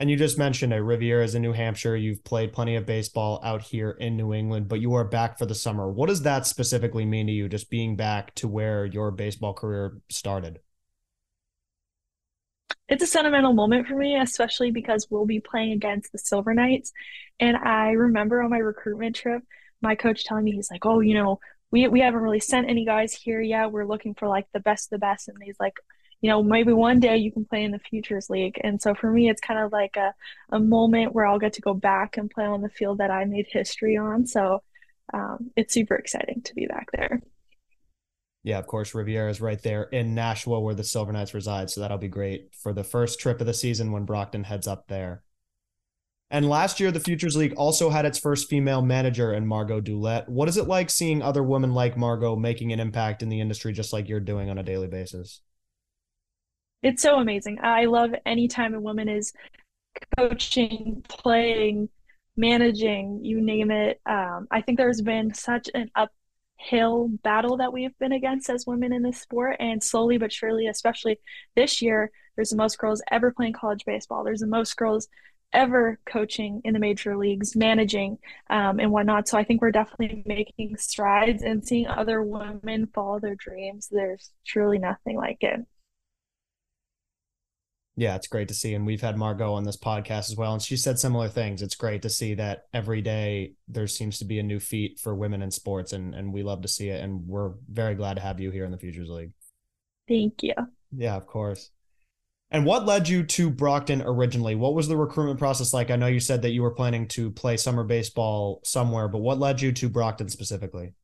And 0.00 0.10
you 0.10 0.16
just 0.16 0.38
mentioned 0.38 0.72
it, 0.72 0.80
Rivier 0.80 1.22
is 1.22 1.34
in 1.34 1.42
New 1.42 1.52
Hampshire. 1.52 1.94
You've 1.94 2.24
played 2.24 2.54
plenty 2.54 2.74
of 2.74 2.86
baseball 2.86 3.38
out 3.44 3.60
here 3.60 3.90
in 3.90 4.16
New 4.16 4.32
England, 4.32 4.66
but 4.66 4.80
you 4.80 4.94
are 4.94 5.04
back 5.04 5.36
for 5.38 5.44
the 5.44 5.54
summer. 5.54 5.90
What 5.90 6.08
does 6.08 6.22
that 6.22 6.46
specifically 6.46 7.04
mean 7.04 7.26
to 7.26 7.32
you, 7.34 7.50
just 7.50 7.68
being 7.68 7.96
back 7.96 8.34
to 8.36 8.48
where 8.48 8.86
your 8.86 9.10
baseball 9.10 9.52
career 9.52 9.98
started? 10.08 10.60
It's 12.88 13.02
a 13.02 13.06
sentimental 13.06 13.52
moment 13.52 13.88
for 13.88 13.94
me, 13.94 14.18
especially 14.18 14.70
because 14.70 15.06
we'll 15.10 15.26
be 15.26 15.38
playing 15.38 15.72
against 15.72 16.12
the 16.12 16.18
Silver 16.18 16.54
Knights. 16.54 16.92
And 17.38 17.58
I 17.58 17.90
remember 17.90 18.40
on 18.40 18.48
my 18.48 18.58
recruitment 18.58 19.16
trip, 19.16 19.42
my 19.82 19.96
coach 19.96 20.24
telling 20.24 20.44
me, 20.44 20.52
he's 20.52 20.70
like, 20.70 20.86
oh, 20.86 21.00
you 21.00 21.12
know, 21.12 21.40
we, 21.70 21.86
we 21.88 22.00
haven't 22.00 22.22
really 22.22 22.40
sent 22.40 22.70
any 22.70 22.86
guys 22.86 23.12
here 23.12 23.42
yet. 23.42 23.70
We're 23.70 23.84
looking 23.84 24.14
for 24.14 24.28
like 24.28 24.46
the 24.54 24.60
best 24.60 24.86
of 24.86 24.98
the 24.98 25.04
best. 25.06 25.28
And 25.28 25.36
he's 25.42 25.60
like, 25.60 25.74
you 26.20 26.28
know, 26.28 26.42
maybe 26.42 26.72
one 26.72 27.00
day 27.00 27.16
you 27.16 27.32
can 27.32 27.44
play 27.44 27.64
in 27.64 27.70
the 27.70 27.78
Futures 27.78 28.28
League. 28.28 28.60
And 28.62 28.80
so 28.80 28.94
for 28.94 29.10
me, 29.10 29.30
it's 29.30 29.40
kind 29.40 29.58
of 29.58 29.72
like 29.72 29.96
a, 29.96 30.14
a 30.50 30.60
moment 30.60 31.14
where 31.14 31.26
I'll 31.26 31.38
get 31.38 31.54
to 31.54 31.62
go 31.62 31.72
back 31.72 32.16
and 32.16 32.30
play 32.30 32.44
on 32.44 32.60
the 32.60 32.68
field 32.68 32.98
that 32.98 33.10
I 33.10 33.24
made 33.24 33.46
history 33.48 33.96
on. 33.96 34.26
So 34.26 34.62
um, 35.14 35.50
it's 35.56 35.72
super 35.72 35.94
exciting 35.94 36.42
to 36.42 36.54
be 36.54 36.66
back 36.66 36.88
there. 36.92 37.22
Yeah, 38.42 38.58
of 38.58 38.66
course, 38.66 38.92
Rivier 38.92 39.28
is 39.28 39.40
right 39.40 39.60
there 39.62 39.84
in 39.84 40.14
Nashua 40.14 40.60
where 40.60 40.74
the 40.74 40.84
Silver 40.84 41.12
Knights 41.12 41.34
reside. 41.34 41.70
So 41.70 41.80
that'll 41.80 41.98
be 41.98 42.08
great 42.08 42.54
for 42.54 42.72
the 42.72 42.84
first 42.84 43.20
trip 43.20 43.40
of 43.40 43.46
the 43.46 43.54
season 43.54 43.92
when 43.92 44.04
Brockton 44.04 44.44
heads 44.44 44.66
up 44.66 44.88
there. 44.88 45.22
And 46.30 46.48
last 46.48 46.78
year, 46.78 46.92
the 46.92 47.00
Futures 47.00 47.36
League 47.36 47.54
also 47.56 47.90
had 47.90 48.06
its 48.06 48.18
first 48.18 48.48
female 48.48 48.82
manager 48.82 49.34
in 49.34 49.46
Margot 49.46 49.80
Dulette. 49.80 50.28
What 50.28 50.48
is 50.48 50.56
it 50.56 50.68
like 50.68 50.88
seeing 50.88 51.22
other 51.22 51.42
women 51.42 51.74
like 51.74 51.96
Margot 51.96 52.36
making 52.36 52.72
an 52.72 52.78
impact 52.78 53.22
in 53.22 53.28
the 53.28 53.40
industry 53.40 53.72
just 53.72 53.92
like 53.92 54.08
you're 54.08 54.20
doing 54.20 54.48
on 54.48 54.56
a 54.56 54.62
daily 54.62 54.86
basis? 54.86 55.40
It's 56.82 57.02
so 57.02 57.18
amazing. 57.18 57.58
I 57.62 57.84
love 57.84 58.12
anytime 58.24 58.74
a 58.74 58.80
woman 58.80 59.08
is 59.08 59.32
coaching, 60.16 61.04
playing, 61.08 61.88
managing, 62.36 63.20
you 63.22 63.40
name 63.40 63.70
it. 63.70 64.00
Um, 64.06 64.46
I 64.50 64.62
think 64.62 64.78
there's 64.78 65.02
been 65.02 65.34
such 65.34 65.68
an 65.74 65.90
uphill 65.94 67.08
battle 67.22 67.58
that 67.58 67.72
we've 67.72 67.96
been 67.98 68.12
against 68.12 68.48
as 68.48 68.66
women 68.66 68.92
in 68.92 69.02
this 69.02 69.20
sport, 69.20 69.56
and 69.60 69.82
slowly 69.82 70.18
but 70.18 70.32
surely, 70.32 70.68
especially 70.68 71.18
this 71.54 71.82
year, 71.82 72.10
there's 72.36 72.50
the 72.50 72.56
most 72.56 72.78
girls 72.78 73.02
ever 73.10 73.32
playing 73.32 73.52
college 73.52 73.84
baseball. 73.84 74.24
There's 74.24 74.40
the 74.40 74.46
most 74.46 74.76
girls 74.76 75.08
ever 75.52 75.98
coaching 76.06 76.62
in 76.64 76.72
the 76.72 76.78
major 76.78 77.16
leagues, 77.16 77.56
managing, 77.56 78.16
um, 78.48 78.78
and 78.78 78.92
whatnot. 78.92 79.28
So 79.28 79.36
I 79.36 79.44
think 79.44 79.60
we're 79.60 79.72
definitely 79.72 80.22
making 80.24 80.76
strides 80.76 81.42
and 81.42 81.66
seeing 81.66 81.88
other 81.88 82.22
women 82.22 82.88
follow 82.94 83.18
their 83.18 83.34
dreams. 83.34 83.88
There's 83.90 84.30
truly 84.46 84.78
nothing 84.78 85.16
like 85.16 85.38
it 85.40 85.66
yeah, 88.00 88.16
it's 88.16 88.28
great 88.28 88.48
to 88.48 88.54
see. 88.54 88.72
And 88.72 88.86
we've 88.86 89.02
had 89.02 89.18
Margot 89.18 89.52
on 89.52 89.62
this 89.62 89.76
podcast 89.76 90.30
as 90.30 90.34
well. 90.34 90.54
And 90.54 90.62
she 90.62 90.78
said 90.78 90.98
similar 90.98 91.28
things. 91.28 91.60
It's 91.60 91.74
great 91.74 92.00
to 92.00 92.08
see 92.08 92.32
that 92.32 92.62
every 92.72 93.02
day 93.02 93.52
there 93.68 93.86
seems 93.86 94.18
to 94.20 94.24
be 94.24 94.38
a 94.38 94.42
new 94.42 94.58
feat 94.58 94.98
for 94.98 95.14
women 95.14 95.42
in 95.42 95.50
sports. 95.50 95.92
And, 95.92 96.14
and 96.14 96.32
we 96.32 96.42
love 96.42 96.62
to 96.62 96.68
see 96.68 96.88
it. 96.88 97.04
And 97.04 97.28
we're 97.28 97.52
very 97.70 97.94
glad 97.94 98.14
to 98.14 98.22
have 98.22 98.40
you 98.40 98.50
here 98.50 98.64
in 98.64 98.70
the 98.70 98.78
Futures 98.78 99.10
League. 99.10 99.32
Thank 100.08 100.42
you. 100.42 100.54
Yeah, 100.96 101.14
of 101.14 101.26
course. 101.26 101.70
And 102.50 102.64
what 102.64 102.86
led 102.86 103.06
you 103.06 103.22
to 103.22 103.50
Brockton 103.50 104.00
originally? 104.00 104.54
What 104.54 104.74
was 104.74 104.88
the 104.88 104.96
recruitment 104.96 105.38
process 105.38 105.74
like? 105.74 105.90
I 105.90 105.96
know 105.96 106.06
you 106.06 106.20
said 106.20 106.40
that 106.40 106.52
you 106.52 106.62
were 106.62 106.70
planning 106.70 107.06
to 107.08 107.30
play 107.30 107.58
summer 107.58 107.84
baseball 107.84 108.62
somewhere, 108.64 109.08
but 109.08 109.18
what 109.18 109.38
led 109.38 109.60
you 109.60 109.72
to 109.72 109.90
Brockton 109.90 110.30
specifically? 110.30 110.94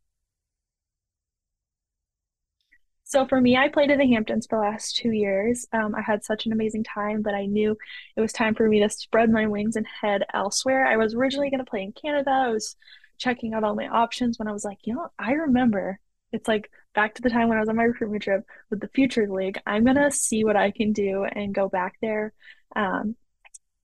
So 3.08 3.24
for 3.24 3.40
me, 3.40 3.56
I 3.56 3.68
played 3.68 3.92
in 3.92 4.00
the 4.00 4.12
Hamptons 4.12 4.48
for 4.48 4.58
the 4.58 4.64
last 4.68 4.96
two 4.96 5.12
years. 5.12 5.64
Um, 5.72 5.94
I 5.94 6.02
had 6.02 6.24
such 6.24 6.44
an 6.44 6.50
amazing 6.50 6.82
time 6.82 7.22
that 7.22 7.34
I 7.34 7.46
knew 7.46 7.76
it 8.16 8.20
was 8.20 8.32
time 8.32 8.56
for 8.56 8.68
me 8.68 8.80
to 8.80 8.90
spread 8.90 9.30
my 9.30 9.46
wings 9.46 9.76
and 9.76 9.86
head 9.86 10.24
elsewhere. 10.34 10.84
I 10.84 10.96
was 10.96 11.14
originally 11.14 11.48
going 11.48 11.64
to 11.64 11.70
play 11.70 11.84
in 11.84 11.92
Canada. 11.92 12.30
I 12.30 12.48
was 12.48 12.74
checking 13.16 13.54
out 13.54 13.62
all 13.62 13.76
my 13.76 13.86
options 13.86 14.40
when 14.40 14.48
I 14.48 14.52
was 14.52 14.64
like, 14.64 14.78
you 14.82 14.94
know, 14.94 15.06
I 15.20 15.34
remember 15.34 16.00
it's 16.32 16.48
like 16.48 16.68
back 16.96 17.14
to 17.14 17.22
the 17.22 17.30
time 17.30 17.48
when 17.48 17.58
I 17.58 17.60
was 17.60 17.68
on 17.68 17.76
my 17.76 17.84
recruitment 17.84 18.24
trip 18.24 18.44
with 18.70 18.80
the 18.80 18.88
Futures 18.88 19.30
League. 19.30 19.60
I'm 19.64 19.84
going 19.84 19.94
to 19.94 20.10
see 20.10 20.42
what 20.42 20.56
I 20.56 20.72
can 20.72 20.92
do 20.92 21.24
and 21.30 21.54
go 21.54 21.68
back 21.68 21.94
there. 22.02 22.32
Um, 22.74 23.14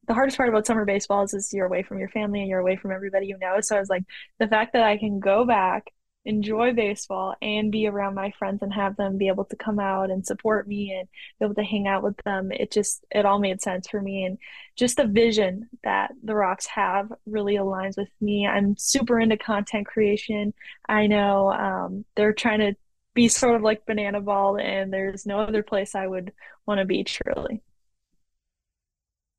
the 0.09 0.15
hardest 0.15 0.37
part 0.37 0.49
about 0.49 0.67
summer 0.67 0.85
baseball 0.85 1.23
is, 1.23 1.33
is 1.33 1.53
you're 1.53 1.67
away 1.67 1.85
from 1.85 2.01
your 2.01 2.09
family 2.09 2.41
and 2.41 2.49
you're 2.49 2.59
away 2.59 2.75
from 2.75 2.91
everybody 2.91 3.27
you 3.27 3.39
know. 3.39 3.61
So 3.61 3.77
I 3.77 3.79
was 3.79 3.89
like, 3.89 4.03
the 4.41 4.49
fact 4.49 4.73
that 4.73 4.83
I 4.83 4.99
can 4.99 5.21
go 5.21 5.45
back 5.45 5.85
enjoy 6.25 6.73
baseball 6.73 7.35
and 7.43 7.73
be 7.73 7.87
around 7.87 8.15
my 8.15 8.31
friends 8.33 8.63
and 8.63 8.73
have 8.73 8.97
them 8.97 9.19
be 9.19 9.29
able 9.29 9.45
to 9.45 9.57
come 9.57 9.79
out 9.79 10.11
and 10.11 10.27
support 10.27 10.69
me 10.69 10.93
and 10.93 11.09
be 11.39 11.45
able 11.45 11.55
to 11.55 11.65
hang 11.65 11.87
out 11.87 12.03
with 12.03 12.17
them. 12.25 12.53
It 12.53 12.71
just 12.71 13.05
it 13.11 13.27
all 13.27 13.39
made 13.39 13.61
sense 13.61 13.89
for 13.89 14.01
me. 14.01 14.25
And 14.25 14.39
just 14.77 14.97
the 14.97 15.07
vision 15.07 15.69
that 15.85 16.13
the 16.23 16.33
Rox 16.33 16.67
have 16.67 17.13
really 17.27 17.55
aligns 17.55 17.97
with 17.97 18.11
me. 18.21 18.47
I'm 18.47 18.77
super 18.77 19.19
into 19.19 19.37
content 19.37 19.87
creation. 19.87 20.55
I 20.89 21.07
know 21.07 21.53
um, 21.53 22.05
they're 22.15 22.33
trying 22.33 22.61
to 22.61 22.75
be 23.15 23.29
sort 23.29 23.57
of 23.57 23.63
like 23.63 23.85
banana 23.85 24.21
ball 24.21 24.57
and 24.59 24.93
there's 24.93 25.27
no 25.27 25.41
other 25.41 25.63
place 25.63 25.95
i 25.95 26.07
would 26.07 26.33
want 26.67 26.79
to 26.79 26.87
be 26.87 27.05
truly. 27.05 27.63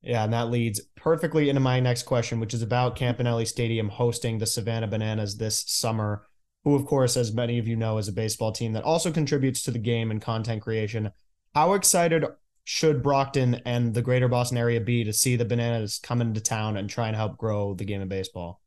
Yeah, 0.04 0.24
and 0.24 0.34
that 0.34 0.50
leads 0.50 0.80
perfectly 0.96 1.48
into 1.48 1.62
my 1.62 1.80
next 1.80 2.02
question, 2.02 2.38
which 2.38 2.52
is 2.52 2.60
about 2.60 2.94
Campanelli 2.94 3.46
Stadium 3.46 3.88
hosting 3.88 4.36
the 4.36 4.44
Savannah 4.44 4.86
Bananas 4.86 5.38
this 5.38 5.64
summer, 5.66 6.26
who, 6.64 6.74
of 6.74 6.86
course, 6.86 7.16
as 7.16 7.32
many 7.32 7.58
of 7.58 7.68
you 7.68 7.76
know, 7.76 7.98
is 7.98 8.08
a 8.08 8.12
baseball 8.12 8.52
team 8.52 8.72
that 8.72 8.84
also 8.84 9.12
contributes 9.12 9.62
to 9.62 9.70
the 9.70 9.78
game 9.78 10.10
and 10.10 10.20
content 10.20 10.62
creation. 10.62 11.12
How 11.54 11.74
excited 11.74 12.24
should 12.64 13.02
Brockton 13.02 13.60
and 13.66 13.92
the 13.92 14.02
greater 14.02 14.28
Boston 14.28 14.56
area 14.58 14.80
be 14.80 15.04
to 15.04 15.12
see 15.12 15.36
the 15.36 15.44
Bananas 15.44 16.00
come 16.02 16.20
into 16.20 16.40
town 16.40 16.76
and 16.76 16.88
try 16.88 17.08
and 17.08 17.16
help 17.16 17.36
grow 17.36 17.74
the 17.74 17.84
game 17.84 18.00
of 18.00 18.08
baseball? 18.08 18.62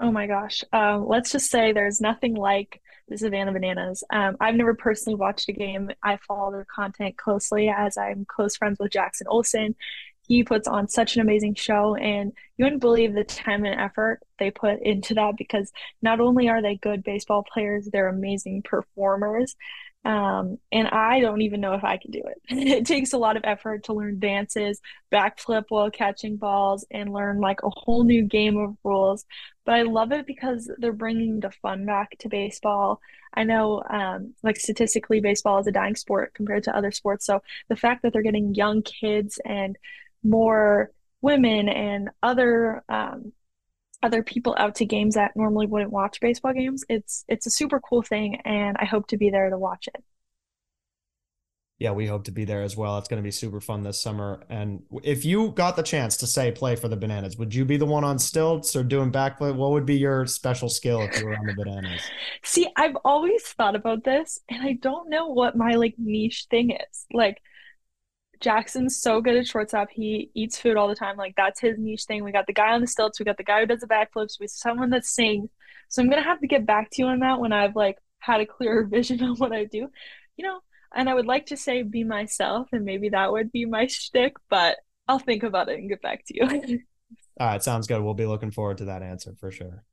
Oh 0.00 0.12
my 0.12 0.26
gosh. 0.26 0.62
Um, 0.72 1.08
let's 1.08 1.32
just 1.32 1.50
say 1.50 1.72
there's 1.72 2.00
nothing 2.00 2.34
like 2.34 2.80
the 3.08 3.18
Savannah 3.18 3.52
Bananas. 3.52 4.04
Um, 4.10 4.36
I've 4.38 4.54
never 4.54 4.74
personally 4.74 5.16
watched 5.16 5.48
a 5.48 5.52
game. 5.52 5.90
I 6.02 6.18
follow 6.28 6.52
their 6.52 6.66
content 6.72 7.16
closely 7.16 7.68
as 7.68 7.96
I'm 7.96 8.24
close 8.28 8.56
friends 8.56 8.78
with 8.78 8.92
Jackson 8.92 9.26
Olson. 9.28 9.74
He 10.28 10.44
puts 10.44 10.68
on 10.68 10.88
such 10.88 11.16
an 11.16 11.22
amazing 11.22 11.54
show, 11.54 11.96
and 11.96 12.32
you 12.56 12.64
wouldn't 12.64 12.82
believe 12.82 13.14
the 13.14 13.24
time 13.24 13.64
and 13.64 13.80
effort 13.80 14.20
they 14.38 14.50
put 14.50 14.80
into 14.82 15.14
that 15.14 15.34
because 15.38 15.72
not 16.02 16.20
only 16.20 16.48
are 16.48 16.62
they 16.62 16.76
good 16.76 17.02
baseball 17.02 17.44
players, 17.50 17.88
they're 17.90 18.08
amazing 18.08 18.62
performers. 18.62 19.56
Um, 20.08 20.56
and 20.72 20.88
I 20.88 21.20
don't 21.20 21.42
even 21.42 21.60
know 21.60 21.74
if 21.74 21.84
I 21.84 21.98
can 21.98 22.10
do 22.10 22.22
it. 22.24 22.40
it 22.48 22.86
takes 22.86 23.12
a 23.12 23.18
lot 23.18 23.36
of 23.36 23.44
effort 23.44 23.84
to 23.84 23.92
learn 23.92 24.18
dances, 24.18 24.80
backflip 25.12 25.64
while 25.68 25.90
catching 25.90 26.38
balls, 26.38 26.86
and 26.90 27.12
learn 27.12 27.40
like 27.40 27.60
a 27.62 27.68
whole 27.68 28.04
new 28.04 28.22
game 28.22 28.56
of 28.56 28.74
rules. 28.82 29.26
But 29.66 29.74
I 29.74 29.82
love 29.82 30.12
it 30.12 30.26
because 30.26 30.70
they're 30.78 30.92
bringing 30.94 31.40
the 31.40 31.50
fun 31.50 31.84
back 31.84 32.16
to 32.20 32.30
baseball. 32.30 33.02
I 33.34 33.44
know, 33.44 33.82
um, 33.90 34.32
like 34.42 34.56
statistically, 34.56 35.20
baseball 35.20 35.58
is 35.58 35.66
a 35.66 35.72
dying 35.72 35.94
sport 35.94 36.32
compared 36.32 36.64
to 36.64 36.74
other 36.74 36.90
sports. 36.90 37.26
So 37.26 37.42
the 37.68 37.76
fact 37.76 38.02
that 38.02 38.14
they're 38.14 38.22
getting 38.22 38.54
young 38.54 38.80
kids 38.80 39.38
and 39.44 39.76
more 40.22 40.90
women 41.20 41.68
and 41.68 42.08
other 42.22 42.82
um, 42.88 43.34
other 44.02 44.22
people 44.22 44.54
out 44.58 44.76
to 44.76 44.84
games 44.84 45.14
that 45.14 45.32
normally 45.36 45.66
wouldn't 45.66 45.92
watch 45.92 46.20
baseball 46.20 46.52
games. 46.52 46.84
It's 46.88 47.24
it's 47.28 47.46
a 47.46 47.50
super 47.50 47.80
cool 47.80 48.02
thing 48.02 48.40
and 48.44 48.76
I 48.78 48.84
hope 48.84 49.08
to 49.08 49.16
be 49.16 49.30
there 49.30 49.50
to 49.50 49.58
watch 49.58 49.88
it. 49.88 50.04
Yeah, 51.80 51.92
we 51.92 52.08
hope 52.08 52.24
to 52.24 52.32
be 52.32 52.44
there 52.44 52.62
as 52.62 52.76
well. 52.76 52.98
It's 52.98 53.06
going 53.06 53.22
to 53.22 53.26
be 53.26 53.30
super 53.30 53.60
fun 53.60 53.84
this 53.84 54.02
summer. 54.02 54.42
And 54.48 54.82
if 55.04 55.24
you 55.24 55.52
got 55.52 55.76
the 55.76 55.84
chance 55.84 56.16
to 56.18 56.26
say 56.26 56.50
play 56.50 56.74
for 56.74 56.88
the 56.88 56.96
Bananas, 56.96 57.38
would 57.38 57.54
you 57.54 57.64
be 57.64 57.76
the 57.76 57.86
one 57.86 58.02
on 58.02 58.18
stilts 58.18 58.74
or 58.74 58.82
doing 58.82 59.12
backflip? 59.12 59.54
What 59.54 59.70
would 59.70 59.86
be 59.86 59.96
your 59.96 60.26
special 60.26 60.68
skill 60.68 61.02
if 61.02 61.20
you 61.20 61.26
were 61.26 61.36
on 61.36 61.46
the 61.46 61.54
Bananas? 61.54 62.02
See, 62.42 62.66
I've 62.76 62.96
always 63.04 63.42
thought 63.44 63.76
about 63.76 64.02
this 64.02 64.40
and 64.48 64.60
I 64.60 64.72
don't 64.72 65.08
know 65.08 65.28
what 65.28 65.56
my 65.56 65.76
like 65.76 65.94
niche 65.98 66.46
thing 66.50 66.72
is. 66.72 67.06
Like 67.12 67.40
Jackson's 68.40 69.00
so 69.00 69.20
good 69.20 69.36
at 69.36 69.46
shortstop. 69.46 69.88
He 69.90 70.30
eats 70.34 70.58
food 70.58 70.76
all 70.76 70.88
the 70.88 70.94
time. 70.94 71.16
Like 71.16 71.34
that's 71.36 71.60
his 71.60 71.78
niche 71.78 72.04
thing. 72.04 72.24
We 72.24 72.32
got 72.32 72.46
the 72.46 72.52
guy 72.52 72.72
on 72.72 72.80
the 72.80 72.86
stilts. 72.86 73.18
We 73.18 73.24
got 73.24 73.36
the 73.36 73.44
guy 73.44 73.60
who 73.60 73.66
does 73.66 73.80
the 73.80 73.86
backflips. 73.86 74.38
We 74.40 74.46
someone 74.46 74.90
that 74.90 75.04
sings. 75.04 75.50
So 75.88 76.02
I'm 76.02 76.10
gonna 76.10 76.22
have 76.22 76.40
to 76.40 76.46
get 76.46 76.66
back 76.66 76.90
to 76.92 77.02
you 77.02 77.08
on 77.08 77.20
that 77.20 77.40
when 77.40 77.52
I've 77.52 77.76
like 77.76 77.98
had 78.20 78.40
a 78.40 78.46
clearer 78.46 78.84
vision 78.90 79.22
of 79.22 79.40
what 79.40 79.52
I 79.52 79.64
do. 79.64 79.88
You 80.36 80.46
know, 80.46 80.60
and 80.94 81.08
I 81.08 81.14
would 81.14 81.26
like 81.26 81.46
to 81.46 81.56
say 81.56 81.82
be 81.82 82.04
myself, 82.04 82.68
and 82.72 82.84
maybe 82.84 83.08
that 83.10 83.32
would 83.32 83.52
be 83.52 83.64
my 83.64 83.86
shtick, 83.88 84.34
but 84.48 84.76
I'll 85.06 85.18
think 85.18 85.42
about 85.42 85.68
it 85.68 85.78
and 85.78 85.88
get 85.88 86.02
back 86.02 86.24
to 86.26 86.34
you. 86.34 86.44
all 87.40 87.46
right, 87.46 87.62
sounds 87.62 87.86
good. 87.86 88.02
We'll 88.02 88.14
be 88.14 88.26
looking 88.26 88.50
forward 88.50 88.78
to 88.78 88.86
that 88.86 89.02
answer 89.02 89.34
for 89.40 89.50
sure. 89.50 89.84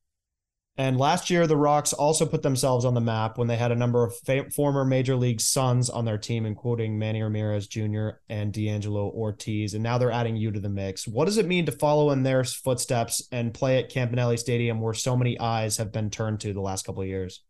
And 0.78 0.98
last 0.98 1.30
year, 1.30 1.48
the 1.48 1.56
Rox 1.56 1.94
also 1.94 2.26
put 2.26 2.42
themselves 2.42 2.84
on 2.84 2.96
the 2.96 3.02
map 3.02 3.38
when 3.38 3.48
they 3.48 3.56
had 3.56 3.72
a 3.72 3.76
number 3.76 4.04
of 4.04 4.14
fa- 4.26 4.52
former 4.52 4.84
Major 4.84 5.16
League 5.16 5.40
Sons 5.40 5.90
on 5.90 6.04
their 6.04 6.18
team, 6.18 6.46
including 6.46 7.00
Manny 7.00 7.22
Ramirez 7.22 7.68
Jr. 7.68 8.10
and 8.28 8.52
D'Angelo 8.52 9.10
Ortiz. 9.10 9.74
And 9.74 9.84
now 9.84 9.98
they're 9.98 10.12
adding 10.12 10.36
you 10.36 10.52
to 10.52 10.60
the 10.60 10.68
mix. 10.68 11.08
What 11.08 11.26
does 11.26 11.38
it 11.38 11.46
mean 11.46 11.66
to 11.68 11.72
follow 11.72 12.12
in 12.12 12.24
their 12.24 12.44
footsteps 12.44 13.26
and 13.32 13.54
play 13.54 13.80
at 13.80 13.90
Campanelli 13.90 14.38
Stadium, 14.38 14.82
where 14.82 14.94
so 14.94 15.16
many 15.16 15.40
eyes 15.40 15.78
have 15.78 15.94
been 15.94 16.10
turned 16.10 16.42
to 16.42 16.52
the 16.52 16.62
last 16.62 16.86
couple 16.86 17.04
of 17.04 17.08
years? 17.08 17.42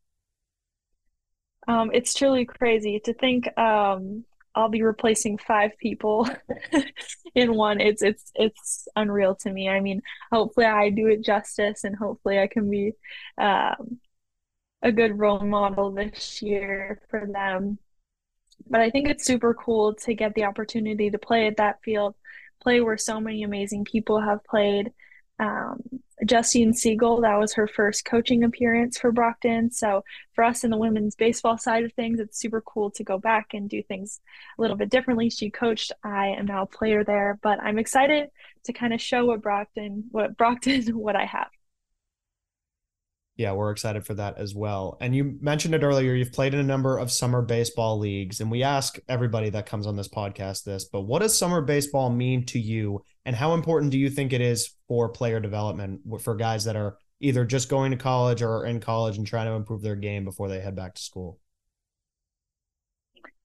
Um, 1.68 1.90
it's 1.94 2.14
truly 2.14 2.46
crazy 2.46 3.02
to 3.06 3.14
think 3.16 3.58
um, 3.58 4.24
I'll 4.56 4.70
be 4.70 4.84
replacing 4.84 5.38
five 5.38 5.78
people 5.78 6.28
in 7.36 7.56
one. 7.56 7.82
It's 7.82 8.02
it's 8.02 8.32
it's 8.36 8.88
unreal 8.96 9.36
to 9.36 9.52
me. 9.52 9.70
I 9.70 9.82
mean, 9.82 10.02
hopefully 10.32 10.66
I 10.66 10.90
do 10.90 11.08
it 11.08 11.24
justice, 11.24 11.84
and 11.84 11.96
hopefully 11.96 12.40
I 12.40 12.48
can 12.48 12.70
be 12.70 12.94
um, 13.38 14.00
a 14.82 14.92
good 14.92 15.20
role 15.20 15.40
model 15.40 15.92
this 15.92 16.42
year 16.42 17.02
for 17.10 17.28
them. 17.28 17.80
But 18.70 18.82
I 18.82 18.90
think 18.90 19.10
it's 19.10 19.26
super 19.26 19.54
cool 19.54 19.96
to 19.96 20.14
get 20.14 20.34
the 20.36 20.46
opportunity 20.46 21.10
to 21.10 21.18
play 21.18 21.48
at 21.48 21.58
that 21.58 21.82
field, 21.84 22.16
play 22.62 22.82
where 22.82 22.98
so 22.98 23.20
many 23.20 23.44
amazing 23.44 23.86
people 23.86 24.22
have 24.22 24.44
played, 24.46 24.94
um, 25.40 25.82
Justine 26.26 26.74
Siegal, 26.74 27.22
that 27.22 27.38
was 27.38 27.54
her 27.54 27.68
first 27.68 28.06
coaching 28.06 28.44
appearance 28.44 28.98
for 28.98 29.12
Brockton. 29.12 29.70
So 29.72 30.04
for 30.34 30.44
us 30.44 30.64
in 30.64 30.72
the 30.72 30.78
women's 30.78 31.16
baseball 31.16 31.58
side 31.58 31.84
of 31.84 31.94
things, 31.94 32.20
it's 32.20 32.40
super 32.40 32.62
cool 32.62 32.90
to 32.92 33.04
go 33.04 33.18
back 33.18 33.54
and 33.54 33.70
do 33.70 33.84
things 33.84 34.22
a 34.58 34.62
little 34.62 34.78
bit 34.78 34.90
differently. 34.90 35.30
She 35.30 35.50
coached. 35.50 35.92
I 36.04 36.28
am 36.28 36.46
now 36.46 36.64
a 36.64 36.68
player 36.68 37.04
there, 37.04 37.38
but 37.42 37.60
I'm 37.62 37.78
excited 37.78 38.30
to 38.64 38.74
kind 38.74 38.94
of 38.94 39.02
show 39.02 39.26
what 39.26 39.42
Brockton, 39.42 40.06
what 40.12 40.38
Brockton, 40.38 40.84
what 40.98 41.16
I 41.16 41.26
have 41.26 41.50
yeah, 43.38 43.52
we're 43.52 43.72
excited 43.72 44.06
for 44.06 44.14
that 44.14 44.38
as 44.38 44.56
well. 44.56 44.98
And 45.02 45.14
you 45.14 45.38
mentioned 45.42 45.76
it 45.76 45.84
earlier, 45.84 46.14
you've 46.14 46.32
played 46.32 46.54
in 46.54 46.60
a 46.60 46.64
number 46.64 46.98
of 46.98 47.12
summer 47.12 47.42
baseball 47.42 48.00
leagues, 48.00 48.40
and 48.40 48.50
we 48.50 48.64
ask 48.64 48.98
everybody 49.10 49.50
that 49.50 49.66
comes 49.66 49.88
on 49.88 49.98
this 49.98 50.08
podcast 50.08 50.64
this, 50.64 50.86
but 50.86 51.02
what 51.02 51.22
does 51.22 51.38
summer 51.38 51.62
baseball 51.62 52.10
mean 52.10 52.46
to 52.46 52.60
you, 52.60 53.02
and 53.26 53.36
how 53.36 53.54
important 53.54 53.92
do 53.92 53.98
you 53.98 54.10
think 54.10 54.34
it 54.34 54.42
is 54.42 54.74
for 54.88 55.10
player 55.10 55.40
development 55.40 56.02
for 56.22 56.36
guys 56.36 56.66
that 56.66 56.76
are 56.76 56.98
either 57.20 57.44
just 57.44 57.70
going 57.70 57.92
to 57.92 57.98
college 57.98 58.42
or 58.42 58.66
in 58.66 58.80
college 58.80 59.18
and 59.18 59.26
trying 59.26 59.48
to 59.48 59.54
improve 59.54 59.82
their 59.82 59.96
game 59.96 60.24
before 60.24 60.48
they 60.48 60.60
head 60.60 60.76
back 60.76 60.94
to 60.96 61.02
school? 61.02 61.40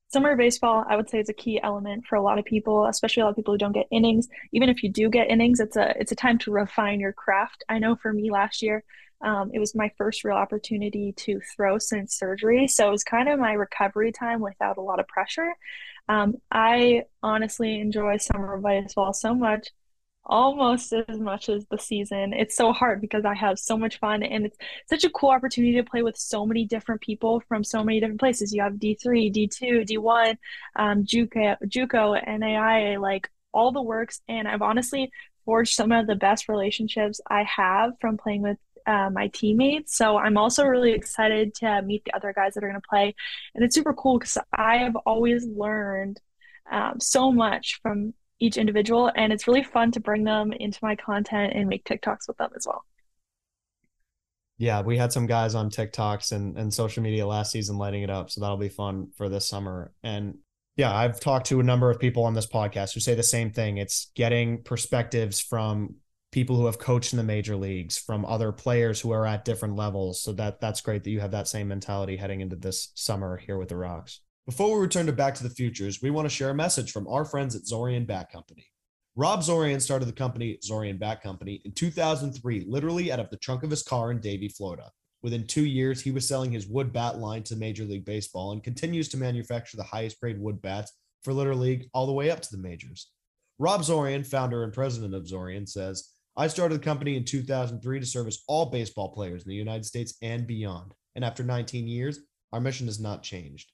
Summer 0.09 0.37
baseball, 0.37 0.85
I 0.89 0.97
would 0.97 1.09
say, 1.09 1.21
is 1.21 1.29
a 1.29 1.33
key 1.33 1.61
element 1.63 2.05
for 2.05 2.17
a 2.17 2.23
lot 2.23 2.39
of 2.39 2.45
people, 2.45 2.87
especially 2.87 3.21
a 3.21 3.25
lot 3.25 3.31
of 3.31 3.37
people 3.37 3.55
who 3.55 3.59
don't 3.59 3.73
get 3.73 3.87
innings. 3.93 4.29
Even 4.53 4.69
if 4.69 4.83
you 4.83 4.91
do 4.91 5.09
get 5.09 5.31
innings, 5.31 5.61
it's 5.61 5.77
a 5.77 5.95
it's 6.01 6.11
a 6.11 6.17
time 6.17 6.37
to 6.39 6.51
refine 6.51 6.99
your 6.99 7.13
craft. 7.13 7.63
I 7.69 7.79
know 7.79 7.95
for 7.95 8.13
me 8.13 8.29
last 8.29 8.61
year, 8.61 8.83
um, 9.23 9.53
it 9.55 9.61
was 9.61 9.75
my 9.75 9.91
first 9.97 10.25
real 10.25 10.37
opportunity 10.37 11.13
to 11.19 11.41
throw 11.55 11.79
since 11.79 12.19
surgery. 12.19 12.67
So 12.67 12.89
it 12.89 12.91
was 12.91 13.05
kind 13.05 13.29
of 13.29 13.39
my 13.39 13.53
recovery 13.53 14.11
time 14.11 14.41
without 14.41 14.79
a 14.79 14.83
lot 14.83 14.99
of 14.99 15.07
pressure. 15.07 15.55
Um, 16.11 16.35
I 16.51 17.05
honestly 17.23 17.79
enjoy 17.79 18.17
summer 18.17 18.59
baseball 18.59 19.13
so 19.13 19.33
much, 19.33 19.69
almost 20.25 20.93
as 20.93 21.21
much 21.21 21.49
as 21.49 21.65
the 21.71 21.79
season. 21.79 22.33
It's 22.33 22.57
so 22.57 22.73
hard 22.73 23.01
because 23.01 23.25
I 23.25 23.35
have 23.37 23.61
so 23.61 23.79
much 23.79 24.01
fun 24.01 24.25
and 24.25 24.47
it's 24.47 24.59
such 24.89 25.05
a 25.05 25.11
cool 25.11 25.31
opportunity 25.31 25.75
to 25.77 25.85
play 25.85 26.03
with 26.03 26.17
so 26.17 26.45
many 26.45 26.65
different 26.65 27.01
people 27.01 27.41
from 27.47 27.63
so 27.63 27.85
many 27.85 28.01
different 28.01 28.19
places. 28.19 28.53
You 28.53 28.63
have 28.63 28.73
D3, 28.73 29.33
D2, 29.33 29.89
D1, 29.89 30.37
um, 30.75 31.05
JUCO, 31.05 31.57
JUCO, 31.67 32.27
NAIA, 32.27 33.01
like 33.01 33.31
all 33.55 33.71
the 33.71 33.81
works. 33.81 34.21
And 34.27 34.49
I've 34.49 34.63
honestly 34.63 35.13
forged 35.45 35.75
some 35.75 35.93
of 35.93 36.09
the 36.09 36.17
best 36.17 36.49
relationships 36.49 37.21
I 37.31 37.45
have 37.45 37.93
from 38.01 38.17
playing 38.17 38.43
with 38.43 38.59
uh, 38.91 39.09
my 39.09 39.29
teammates. 39.29 39.97
So 39.97 40.19
I'm 40.19 40.37
also 40.37 40.65
really 40.65 40.93
excited 40.93 41.55
to 41.57 41.81
meet 41.83 42.05
the 42.05 42.15
other 42.15 42.33
guys 42.33 42.55
that 42.55 42.65
are 42.65 42.69
going 42.69 42.81
to 42.81 42.89
play. 42.89 43.15
And 43.55 43.65
it's 43.65 43.75
super 43.75 43.95
cool 43.95 44.19
because 44.19 44.37
I 44.53 44.79
have 44.79 44.97
always 45.07 45.47
learned 45.47 46.21
um, 46.71 46.99
so 46.99 47.31
much 47.31 47.79
from 47.83 48.15
each 48.41 48.57
individual. 48.57 49.13
And 49.15 49.33
it's 49.33 49.47
really 49.47 49.63
fun 49.63 49.93
to 49.93 50.01
bring 50.01 50.25
them 50.25 50.53
into 50.53 50.81
my 50.83 50.97
content 50.97 51.53
and 51.55 51.69
make 51.69 51.85
TikToks 51.85 52.27
with 52.27 52.39
them 52.39 52.51
as 52.57 52.67
well. 52.67 52.85
Yeah, 54.59 54.83
we 54.83 54.99
had 54.99 55.13
some 55.13 55.27
guys 55.27 55.55
on 55.55 55.71
TikToks 55.71 56.33
and, 56.33 56.59
and 56.59 56.75
social 56.75 57.03
media 57.03 57.27
last 57.27 57.53
season 57.53 57.79
lighting 57.79 58.03
it 58.03 58.11
up. 58.11 58.31
So 58.31 58.41
that'll 58.41 58.57
be 58.57 58.69
fun 58.69 59.11
for 59.17 59.29
this 59.29 59.49
summer. 59.49 59.93
And 60.03 60.39
yeah, 60.77 60.95
I've 60.95 61.21
talked 61.21 61.47
to 61.47 61.61
a 61.61 61.63
number 61.63 61.91
of 61.91 62.01
people 62.01 62.25
on 62.25 62.35
this 62.35 62.47
podcast 62.47 62.95
who 62.95 63.01
say 63.01 63.15
the 63.15 63.23
same 63.23 63.53
thing. 63.53 63.79
It's 63.79 64.11
getting 64.17 64.63
perspectives 64.63 65.41
from 65.41 65.97
people 66.33 66.57
who 66.57 66.67
have 66.67 66.79
coached 66.79 67.13
in 67.13 67.17
the 67.17 67.23
major 67.23 67.57
leagues, 67.57 67.99
from 67.99 68.25
other 68.25 68.53
players 68.53 69.01
who 69.01 69.11
are 69.11 69.27
at 69.27 69.45
different 69.45 69.77
levels. 69.77 70.23
So 70.23 70.33
that 70.35 70.61
that's 70.61 70.81
great 70.81 71.05
that 71.05 71.11
you 71.11 71.21
have 71.21 71.33
that 71.33 71.49
same 71.49 71.69
mentality 71.69 72.17
heading 72.17 72.41
into 72.41 72.57
this 72.57 72.93
summer 72.95 73.37
here 73.37 73.59
with 73.59 73.69
the 73.69 73.75
Rox. 73.75 74.19
Before 74.47 74.75
we 74.75 74.83
return 74.83 75.07
to 75.07 75.13
Back 75.13 75.35
to 75.37 75.43
the 75.43 75.51
Futures, 75.51 76.03
we 76.03 76.11
want 76.11 76.27
to 76.27 76.35
share 76.35 76.51
a 76.51 76.55
message 76.55 76.93
from 76.93 77.07
our 77.09 77.25
friends 77.25 77.55
at 77.55 77.63
Zorian 77.63 78.07
Bat 78.07 78.33
Company. 78.33 78.67
Rob 79.17 79.41
Zorian 79.41 79.81
started 79.81 80.07
the 80.07 80.13
company 80.13 80.59
Zorian 80.65 80.99
Bat 80.99 81.23
Company 81.23 81.61
in 81.65 81.73
2003, 81.73 82.65
literally 82.69 83.13
out 83.13 83.21
of 83.21 83.29
the 83.31 83.37
trunk 83.37 83.63
of 83.63 83.71
his 83.71 83.83
car 83.83 84.11
in 84.11 84.21
Davie, 84.21 84.49
Florida. 84.49 84.91
Within 85.23 85.47
two 85.47 85.67
years, 85.67 86.01
he 86.01 86.11
was 86.11 86.27
selling 86.27 86.51
his 86.51 86.67
wood 86.67 86.93
bat 86.93 87.19
line 87.19 87.43
to 87.45 87.57
Major 87.57 87.85
League 87.85 88.07
Baseball 88.07 88.53
and 88.53 88.65
continues 88.65 89.09
to 89.11 89.19
manufacture 89.19 89.77
the 89.77 89.83
highest 89.83 90.19
grade 90.21 90.41
wood 90.41 90.63
bats 90.63 90.93
for 91.23 91.33
Little 91.33 91.57
League 91.57 91.89
all 91.93 92.07
the 92.07 92.13
way 92.13 92.31
up 92.31 92.41
to 92.41 92.49
the 92.51 92.63
majors. 92.63 93.11
Rob 93.59 93.83
Zorian, 93.83 94.27
founder 94.27 94.65
and 94.65 94.73
president 94.73 95.15
of 95.15 95.27
Zorian, 95.27 95.69
says, 95.69 96.09
I 96.41 96.47
started 96.47 96.81
the 96.81 96.85
company 96.85 97.19
in 97.19 97.27
2003 97.27 98.01
to 98.01 98.07
service 98.07 98.43
all 98.49 98.71
baseball 98.71 99.13
players 99.13 99.43
in 99.43 99.51
the 99.51 99.55
United 99.55 99.85
States 99.85 100.15
and 100.23 100.47
beyond. 100.47 100.95
And 101.15 101.23
after 101.23 101.43
19 101.43 101.87
years, 101.87 102.19
our 102.51 102.63
mission 102.63 102.87
has 102.87 102.99
not 102.99 103.23
changed. 103.23 103.73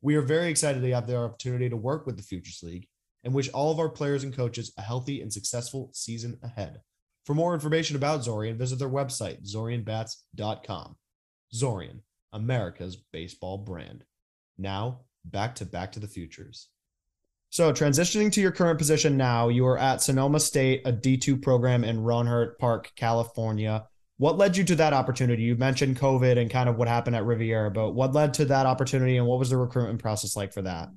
We 0.00 0.16
are 0.16 0.20
very 0.20 0.48
excited 0.50 0.82
to 0.82 0.90
have 0.94 1.06
the 1.06 1.16
opportunity 1.16 1.68
to 1.68 1.76
work 1.76 2.04
with 2.04 2.16
the 2.16 2.24
Futures 2.24 2.58
League. 2.64 2.88
and 3.22 3.32
wish 3.32 3.48
all 3.50 3.70
of 3.70 3.78
our 3.78 3.88
players 3.88 4.24
and 4.24 4.34
coaches 4.34 4.72
a 4.76 4.82
healthy 4.82 5.22
and 5.22 5.32
successful 5.32 5.90
season 5.94 6.40
ahead. 6.42 6.80
For 7.24 7.34
more 7.34 7.54
information 7.54 7.94
about 7.94 8.22
Zorian, 8.22 8.56
visit 8.56 8.80
their 8.80 8.88
website, 8.88 9.48
zorianbats.com. 9.48 10.96
Zorian, 11.54 12.00
America's 12.32 12.96
baseball 13.12 13.58
brand. 13.58 14.02
Now, 14.58 15.02
back 15.24 15.54
to 15.54 15.64
Back 15.64 15.92
to 15.92 16.00
the 16.00 16.08
Futures. 16.08 16.66
So, 17.52 17.70
transitioning 17.70 18.32
to 18.32 18.40
your 18.40 18.50
current 18.50 18.78
position 18.78 19.18
now, 19.18 19.48
you 19.48 19.66
are 19.66 19.76
at 19.76 20.00
Sonoma 20.00 20.40
State, 20.40 20.80
a 20.86 20.92
D2 20.92 21.42
program 21.42 21.84
in 21.84 21.98
Rohnert 21.98 22.56
Park, 22.56 22.90
California. 22.96 23.84
What 24.16 24.38
led 24.38 24.56
you 24.56 24.64
to 24.64 24.76
that 24.76 24.94
opportunity? 24.94 25.42
You 25.42 25.56
mentioned 25.56 25.98
COVID 25.98 26.38
and 26.38 26.50
kind 26.50 26.70
of 26.70 26.78
what 26.78 26.88
happened 26.88 27.14
at 27.14 27.24
Rivier, 27.24 27.68
but 27.68 27.90
what 27.90 28.14
led 28.14 28.32
to 28.34 28.46
that 28.46 28.64
opportunity 28.64 29.18
and 29.18 29.26
what 29.26 29.38
was 29.38 29.50
the 29.50 29.58
recruitment 29.58 30.00
process 30.00 30.34
like 30.34 30.54
for 30.54 30.62
that? 30.62 30.88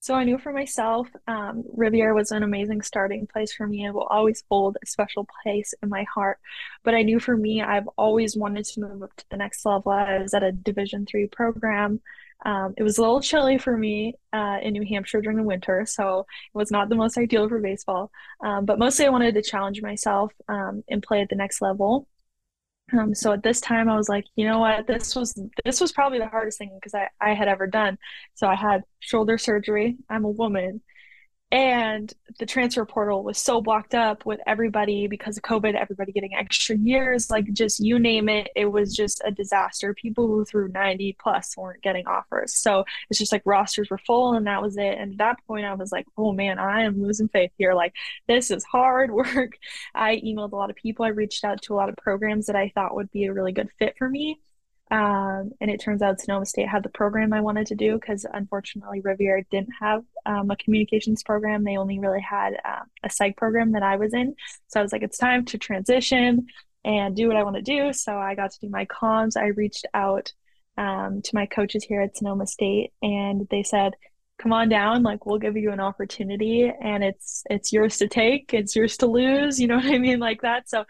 So 0.00 0.14
I 0.14 0.24
knew 0.24 0.36
for 0.36 0.52
myself, 0.52 1.06
um, 1.28 1.62
Rivier 1.76 2.12
was 2.12 2.32
an 2.32 2.42
amazing 2.42 2.82
starting 2.82 3.28
place 3.28 3.52
for 3.52 3.68
me 3.68 3.84
and 3.84 3.94
will 3.94 4.02
always 4.02 4.42
hold 4.50 4.78
a 4.82 4.86
special 4.86 5.28
place 5.44 5.74
in 5.80 5.90
my 5.90 6.04
heart. 6.12 6.40
But 6.82 6.96
I 6.96 7.02
knew 7.02 7.20
for 7.20 7.36
me, 7.36 7.62
I've 7.62 7.86
always 7.96 8.36
wanted 8.36 8.64
to 8.64 8.80
move 8.80 9.04
up 9.04 9.14
to 9.14 9.24
the 9.30 9.36
next 9.36 9.64
level. 9.64 9.92
I 9.92 10.18
was 10.18 10.34
at 10.34 10.42
a 10.42 10.50
Division 10.50 11.06
three 11.06 11.28
program. 11.28 12.00
Um, 12.44 12.74
it 12.76 12.82
was 12.82 12.98
a 12.98 13.02
little 13.02 13.20
chilly 13.20 13.58
for 13.58 13.76
me 13.76 14.14
uh, 14.32 14.58
in 14.62 14.72
New 14.72 14.84
Hampshire 14.84 15.20
during 15.20 15.38
the 15.38 15.44
winter, 15.44 15.86
so 15.86 16.20
it 16.20 16.58
was 16.58 16.70
not 16.70 16.88
the 16.88 16.96
most 16.96 17.16
ideal 17.18 17.48
for 17.48 17.60
baseball. 17.60 18.10
Um, 18.44 18.64
but 18.64 18.78
mostly, 18.78 19.06
I 19.06 19.10
wanted 19.10 19.34
to 19.34 19.42
challenge 19.42 19.80
myself 19.82 20.32
um, 20.48 20.82
and 20.88 21.02
play 21.02 21.20
at 21.20 21.28
the 21.28 21.36
next 21.36 21.62
level. 21.62 22.08
Um, 22.92 23.14
so 23.14 23.32
at 23.32 23.42
this 23.42 23.60
time, 23.60 23.88
I 23.88 23.96
was 23.96 24.08
like, 24.08 24.24
you 24.36 24.46
know 24.46 24.58
what, 24.58 24.86
this 24.86 25.14
was 25.16 25.38
this 25.64 25.80
was 25.80 25.92
probably 25.92 26.18
the 26.18 26.28
hardest 26.28 26.58
thing 26.58 26.72
because 26.74 26.94
I 26.94 27.08
I 27.20 27.34
had 27.34 27.48
ever 27.48 27.66
done. 27.66 27.98
So 28.34 28.46
I 28.48 28.54
had 28.54 28.82
shoulder 29.00 29.38
surgery. 29.38 29.96
I'm 30.10 30.24
a 30.24 30.30
woman, 30.30 30.82
and 31.52 32.10
the 32.38 32.46
transfer 32.46 32.86
portal 32.86 33.22
was 33.22 33.36
so 33.36 33.60
blocked 33.60 33.94
up 33.94 34.24
with 34.24 34.40
everybody 34.46 35.06
because 35.06 35.36
of 35.36 35.42
COVID, 35.42 35.74
everybody 35.74 36.10
getting 36.10 36.34
extra 36.34 36.74
years, 36.78 37.30
like 37.30 37.52
just 37.52 37.78
you 37.78 37.98
name 37.98 38.30
it, 38.30 38.48
it 38.56 38.64
was 38.64 38.96
just 38.96 39.20
a 39.26 39.30
disaster. 39.30 39.92
People 39.92 40.26
who 40.26 40.46
threw 40.46 40.68
90 40.68 41.14
plus 41.20 41.54
weren't 41.54 41.82
getting 41.82 42.06
offers. 42.06 42.54
So 42.54 42.86
it's 43.10 43.18
just 43.18 43.32
like 43.32 43.42
rosters 43.44 43.90
were 43.90 43.98
full 43.98 44.32
and 44.32 44.46
that 44.46 44.62
was 44.62 44.78
it. 44.78 44.96
And 44.98 45.12
at 45.12 45.18
that 45.18 45.46
point, 45.46 45.66
I 45.66 45.74
was 45.74 45.92
like, 45.92 46.06
oh 46.16 46.32
man, 46.32 46.58
I 46.58 46.84
am 46.84 47.02
losing 47.02 47.28
faith 47.28 47.52
here. 47.58 47.74
Like, 47.74 47.92
this 48.26 48.50
is 48.50 48.64
hard 48.64 49.10
work. 49.12 49.58
I 49.94 50.16
emailed 50.24 50.52
a 50.52 50.56
lot 50.56 50.70
of 50.70 50.76
people, 50.76 51.04
I 51.04 51.08
reached 51.08 51.44
out 51.44 51.60
to 51.62 51.74
a 51.74 51.76
lot 51.76 51.90
of 51.90 51.96
programs 51.96 52.46
that 52.46 52.56
I 52.56 52.72
thought 52.74 52.94
would 52.94 53.10
be 53.10 53.26
a 53.26 53.32
really 53.32 53.52
good 53.52 53.68
fit 53.78 53.94
for 53.98 54.08
me. 54.08 54.40
Um, 54.92 55.52
and 55.62 55.70
it 55.70 55.80
turns 55.80 56.02
out 56.02 56.20
Sonoma 56.20 56.44
State 56.44 56.68
had 56.68 56.82
the 56.82 56.90
program 56.90 57.32
I 57.32 57.40
wanted 57.40 57.66
to 57.68 57.74
do 57.74 57.94
because 57.94 58.26
unfortunately 58.30 59.00
Rivier 59.00 59.42
didn't 59.50 59.72
have 59.80 60.04
um, 60.26 60.50
a 60.50 60.56
communications 60.56 61.22
program. 61.22 61.64
They 61.64 61.78
only 61.78 61.98
really 61.98 62.20
had 62.20 62.60
um, 62.66 62.90
a 63.02 63.08
psych 63.08 63.38
program 63.38 63.72
that 63.72 63.82
I 63.82 63.96
was 63.96 64.12
in. 64.12 64.34
So 64.68 64.78
I 64.78 64.82
was 64.82 64.92
like, 64.92 65.02
it's 65.02 65.16
time 65.16 65.46
to 65.46 65.56
transition 65.56 66.46
and 66.84 67.16
do 67.16 67.26
what 67.26 67.38
I 67.38 67.42
want 67.42 67.56
to 67.56 67.62
do. 67.62 67.94
So 67.94 68.18
I 68.18 68.34
got 68.34 68.50
to 68.50 68.60
do 68.60 68.68
my 68.68 68.84
comms. 68.84 69.34
I 69.34 69.46
reached 69.46 69.86
out 69.94 70.30
um, 70.76 71.22
to 71.22 71.34
my 71.34 71.46
coaches 71.46 71.84
here 71.84 72.02
at 72.02 72.14
Sonoma 72.14 72.46
State 72.46 72.92
and 73.00 73.48
they 73.50 73.62
said, 73.62 73.94
come 74.38 74.52
on 74.52 74.68
down 74.68 75.02
like 75.04 75.24
we'll 75.24 75.38
give 75.38 75.56
you 75.56 75.70
an 75.70 75.78
opportunity 75.78 76.70
and 76.82 77.04
it's 77.04 77.44
it's 77.48 77.72
yours 77.72 77.98
to 77.98 78.08
take 78.08 78.52
it's 78.52 78.74
yours 78.74 78.96
to 78.96 79.06
lose 79.06 79.60
you 79.60 79.68
know 79.68 79.76
what 79.76 79.84
i 79.84 79.98
mean 79.98 80.18
like 80.18 80.40
that 80.40 80.68
so 80.68 80.84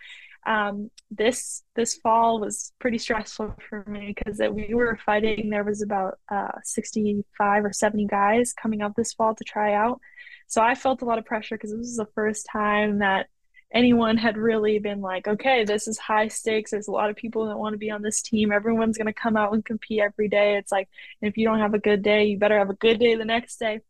um, 0.47 0.91
this 1.11 1.63
this 1.77 1.97
fall 1.97 2.41
was 2.41 2.73
pretty 2.79 2.99
stressful 2.99 3.55
for 3.69 3.85
me 3.87 4.15
because 4.15 4.41
we 4.51 4.75
were 4.75 4.99
fighting. 5.05 5.51
There 5.51 5.65
was 5.65 5.83
about 5.83 6.19
uh, 6.31 6.59
65 6.65 7.65
or 7.65 7.73
70 7.73 8.07
guys 8.07 8.53
coming 8.53 8.83
up 8.83 8.95
this 8.97 9.13
fall 9.13 9.35
to 9.35 9.45
try 9.45 9.75
out. 9.75 10.01
So 10.47 10.61
I 10.61 10.75
felt 10.75 11.03
a 11.03 11.05
lot 11.05 11.19
of 11.19 11.25
pressure 11.25 11.57
because 11.57 11.71
this 11.71 11.79
was 11.79 11.97
the 11.97 12.09
first 12.15 12.47
time 12.51 12.99
that 12.99 13.29
anyone 13.73 14.17
had 14.17 14.37
really 14.37 14.79
been 14.79 15.01
like, 15.01 15.27
okay, 15.27 15.65
this 15.65 15.89
is 15.89 15.99
high 15.99 16.29
stakes. 16.29 16.71
There's 16.71 16.89
a 16.89 16.93
lot 16.93 17.11
of 17.11 17.17
people 17.17 17.47
that 17.47 17.59
want 17.59 17.73
to 17.75 17.79
be 17.79 17.91
on 17.91 18.03
this 18.03 18.21
team. 18.23 18.53
Everyone's 18.53 18.99
going 18.99 19.07
to 19.07 19.13
come 19.13 19.37
out 19.37 19.53
and 19.53 19.65
compete 19.65 20.01
every 20.01 20.29
day. 20.29 20.57
It's 20.57 20.73
like, 20.73 20.89
if 21.23 21.37
you 21.37 21.47
don't 21.47 21.61
have 21.61 21.75
a 21.75 21.79
good 21.79 22.03
day, 22.03 22.25
you 22.25 22.39
better 22.39 22.59
have 22.59 22.71
a 22.71 22.75
good 22.75 22.99
day 22.99 23.15
the 23.15 23.25
next 23.25 23.57
day. 23.57 23.81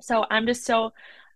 So 0.00 0.24
I'm 0.30 0.46
just 0.46 0.64
so 0.64 0.92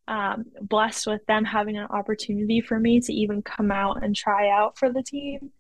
um, 0.09 0.47
blessed 0.61 1.07
with 1.07 1.25
them 1.27 1.45
having 1.45 1.77
an 1.77 1.87
opportunity 1.91 2.61
for 2.61 2.79
me 2.79 3.01
to 3.01 3.13
even 3.13 3.43
come 3.43 3.71
out 3.71 4.03
and 4.03 4.15
try 4.15 4.51
out 4.51 4.79
for 4.79 4.93
the 4.93 5.03
team 5.03 5.51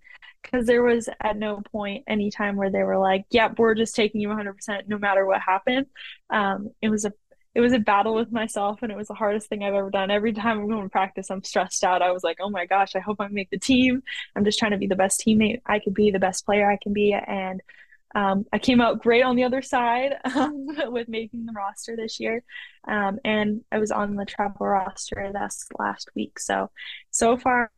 because 0.42 0.66
there 0.66 0.82
was 0.82 1.09
at 1.20 1.37
no 1.37 1.61
point 1.72 2.04
any 2.06 2.30
time 2.30 2.56
where 2.56 2.70
they 2.70 2.82
were 2.82 2.98
like 2.98 3.24
yep 3.30 3.59
we're 3.59 3.74
just 3.74 3.96
taking 3.96 4.20
you 4.20 4.28
100% 4.28 4.54
no 4.87 4.98
matter 4.98 5.26
what 5.26 5.40
happened 5.40 5.87
um, 6.30 6.70
it 6.80 6.88
was 6.88 7.04
a 7.04 7.12
it 7.56 7.61
was 7.61 7.72
a 7.72 7.78
battle 7.78 8.14
with 8.14 8.30
myself 8.30 8.80
and 8.82 8.92
it 8.92 8.98
was 8.98 9.09
the 9.09 9.14
hardest 9.14 9.48
thing 9.48 9.64
I've 9.64 9.72
ever 9.72 9.88
done. 9.88 10.11
Every 10.11 10.35
time 10.35 10.59
I'm 10.59 10.68
going 10.68 10.82
to 10.82 10.90
practice, 10.90 11.30
I'm 11.30 11.42
stressed 11.42 11.82
out. 11.85 12.02
I 12.02 12.12
was 12.12 12.22
like, 12.22 12.37
oh 12.38 12.50
my 12.50 12.66
gosh, 12.66 12.94
I 12.94 12.98
hope 12.98 13.18
I 13.18 13.28
make 13.28 13.48
the 13.48 13.59
team. 13.59 14.02
I'm 14.37 14.44
just 14.44 14.59
trying 14.59 14.72
to 14.72 14.76
be 14.76 14.87
the 14.87 14.94
best 14.94 15.24
teammate 15.26 15.62
I 15.64 15.78
could 15.78 15.94
be, 15.94 16.11
the 16.11 16.18
best 16.18 16.44
player 16.44 16.70
I 16.70 16.76
can 16.76 16.92
be. 16.92 17.14
And 17.14 17.62
um, 18.16 18.46
I 18.50 18.59
came 18.59 18.81
out 18.81 19.02
great 19.02 19.22
on 19.22 19.37
the 19.37 19.44
other 19.44 19.61
side 19.61 20.14
um, 20.35 20.66
with 20.90 21.07
making 21.07 21.44
the 21.44 21.52
roster 21.52 21.96
this 21.96 22.18
year. 22.18 22.42
Um, 22.88 23.18
and 23.26 23.61
I 23.70 23.79
was 23.79 23.90
on 23.90 24.16
the 24.16 24.24
travel 24.24 24.66
roster 24.66 25.31
this 25.35 25.66
last 25.79 26.09
week. 26.16 26.38
So, 26.38 26.70
so 27.11 27.37
far, 27.37 27.70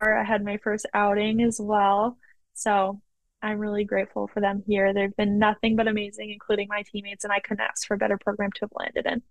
I 0.00 0.22
had 0.22 0.44
my 0.44 0.58
first 0.58 0.86
outing 0.94 1.42
as 1.42 1.60
well. 1.60 2.18
So, 2.54 3.00
I'm 3.42 3.58
really 3.58 3.84
grateful 3.84 4.28
for 4.28 4.40
them 4.40 4.62
here. 4.66 4.94
They've 4.94 5.14
been 5.14 5.38
nothing 5.38 5.76
but 5.76 5.88
amazing, 5.88 6.30
including 6.30 6.68
my 6.68 6.82
teammates, 6.82 7.24
and 7.24 7.32
I 7.32 7.38
couldn't 7.40 7.64
ask 7.64 7.86
for 7.86 7.94
a 7.94 7.98
better 7.98 8.18
program 8.18 8.50
to 8.52 8.60
have 8.62 8.70
landed 8.74 9.06
in. 9.06 9.22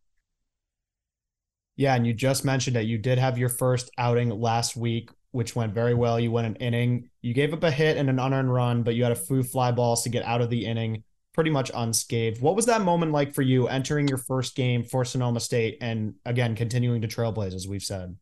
Yeah, 1.76 1.96
and 1.96 2.06
you 2.06 2.14
just 2.14 2.46
mentioned 2.46 2.76
that 2.76 2.86
you 2.86 2.98
did 2.98 3.18
have 3.18 3.38
your 3.38 3.50
first 3.50 3.90
outing 3.98 4.30
last 4.30 4.78
week 4.78 5.10
which 5.36 5.54
went 5.54 5.74
very 5.74 5.94
well. 5.94 6.18
You 6.18 6.32
went 6.32 6.48
an 6.48 6.56
inning. 6.56 7.10
You 7.22 7.34
gave 7.34 7.54
up 7.54 7.62
a 7.62 7.70
hit 7.70 7.98
and 7.98 8.10
an 8.10 8.20
unearned 8.20 8.54
run, 8.54 8.84
but 8.84 8.96
you 8.96 9.04
had 9.04 9.12
a 9.12 9.18
few 9.18 9.44
fly 9.44 9.70
balls 9.74 10.04
to 10.04 10.10
get 10.10 10.24
out 10.24 10.40
of 10.40 10.50
the 10.50 10.66
inning 10.66 11.04
pretty 11.34 11.50
much 11.50 11.70
unscathed. 11.76 12.42
What 12.42 12.56
was 12.56 12.68
that 12.68 12.82
moment 12.82 13.12
like 13.12 13.34
for 13.34 13.42
you 13.42 13.68
entering 13.68 14.08
your 14.08 14.18
first 14.18 14.56
game 14.56 14.86
for 14.86 15.04
Sonoma 15.04 15.42
State 15.42 15.78
and 15.82 16.14
again 16.26 16.56
continuing 16.56 17.02
to 17.02 17.10
trailblaze 17.10 17.54
as 17.54 17.68
we've 17.68 17.84
said? 17.84 18.16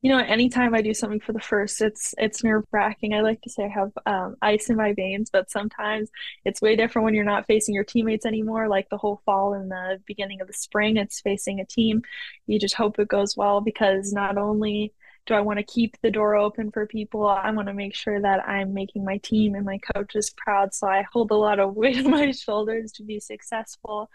You 0.00 0.10
know, 0.10 0.18
anytime 0.18 0.74
I 0.74 0.80
do 0.80 0.94
something 0.94 1.20
for 1.20 1.34
the 1.34 1.40
first, 1.40 1.82
it's 1.82 2.14
it's 2.16 2.42
nerve 2.42 2.64
wracking. 2.72 3.12
I 3.12 3.20
like 3.20 3.42
to 3.42 3.50
say 3.50 3.64
I 3.64 3.68
have 3.68 3.92
um, 4.06 4.36
ice 4.40 4.70
in 4.70 4.76
my 4.76 4.94
veins, 4.94 5.28
but 5.30 5.50
sometimes 5.50 6.08
it's 6.46 6.62
way 6.62 6.74
different 6.74 7.04
when 7.04 7.14
you're 7.14 7.24
not 7.24 7.46
facing 7.46 7.74
your 7.74 7.84
teammates 7.84 8.24
anymore. 8.24 8.68
Like 8.68 8.88
the 8.88 8.96
whole 8.96 9.20
fall 9.26 9.52
and 9.52 9.70
the 9.70 10.00
beginning 10.06 10.40
of 10.40 10.46
the 10.46 10.54
spring, 10.54 10.96
it's 10.96 11.20
facing 11.20 11.60
a 11.60 11.66
team. 11.66 12.02
You 12.46 12.58
just 12.58 12.74
hope 12.74 12.98
it 12.98 13.08
goes 13.08 13.36
well 13.36 13.60
because 13.60 14.14
not 14.14 14.38
only 14.38 14.94
do 15.26 15.34
I 15.34 15.40
want 15.40 15.58
to 15.58 15.64
keep 15.64 15.96
the 16.00 16.10
door 16.10 16.34
open 16.34 16.70
for 16.70 16.86
people? 16.86 17.26
I 17.26 17.50
want 17.50 17.68
to 17.68 17.74
make 17.74 17.94
sure 17.94 18.20
that 18.20 18.46
I'm 18.48 18.74
making 18.74 19.04
my 19.04 19.18
team 19.18 19.54
and 19.54 19.64
my 19.64 19.78
coaches 19.94 20.34
proud. 20.36 20.74
So 20.74 20.88
I 20.88 21.04
hold 21.12 21.30
a 21.30 21.36
lot 21.36 21.60
of 21.60 21.74
weight 21.76 21.98
on 21.98 22.10
my 22.10 22.32
shoulders 22.32 22.92
to 22.92 23.04
be 23.04 23.20
successful. 23.20 24.10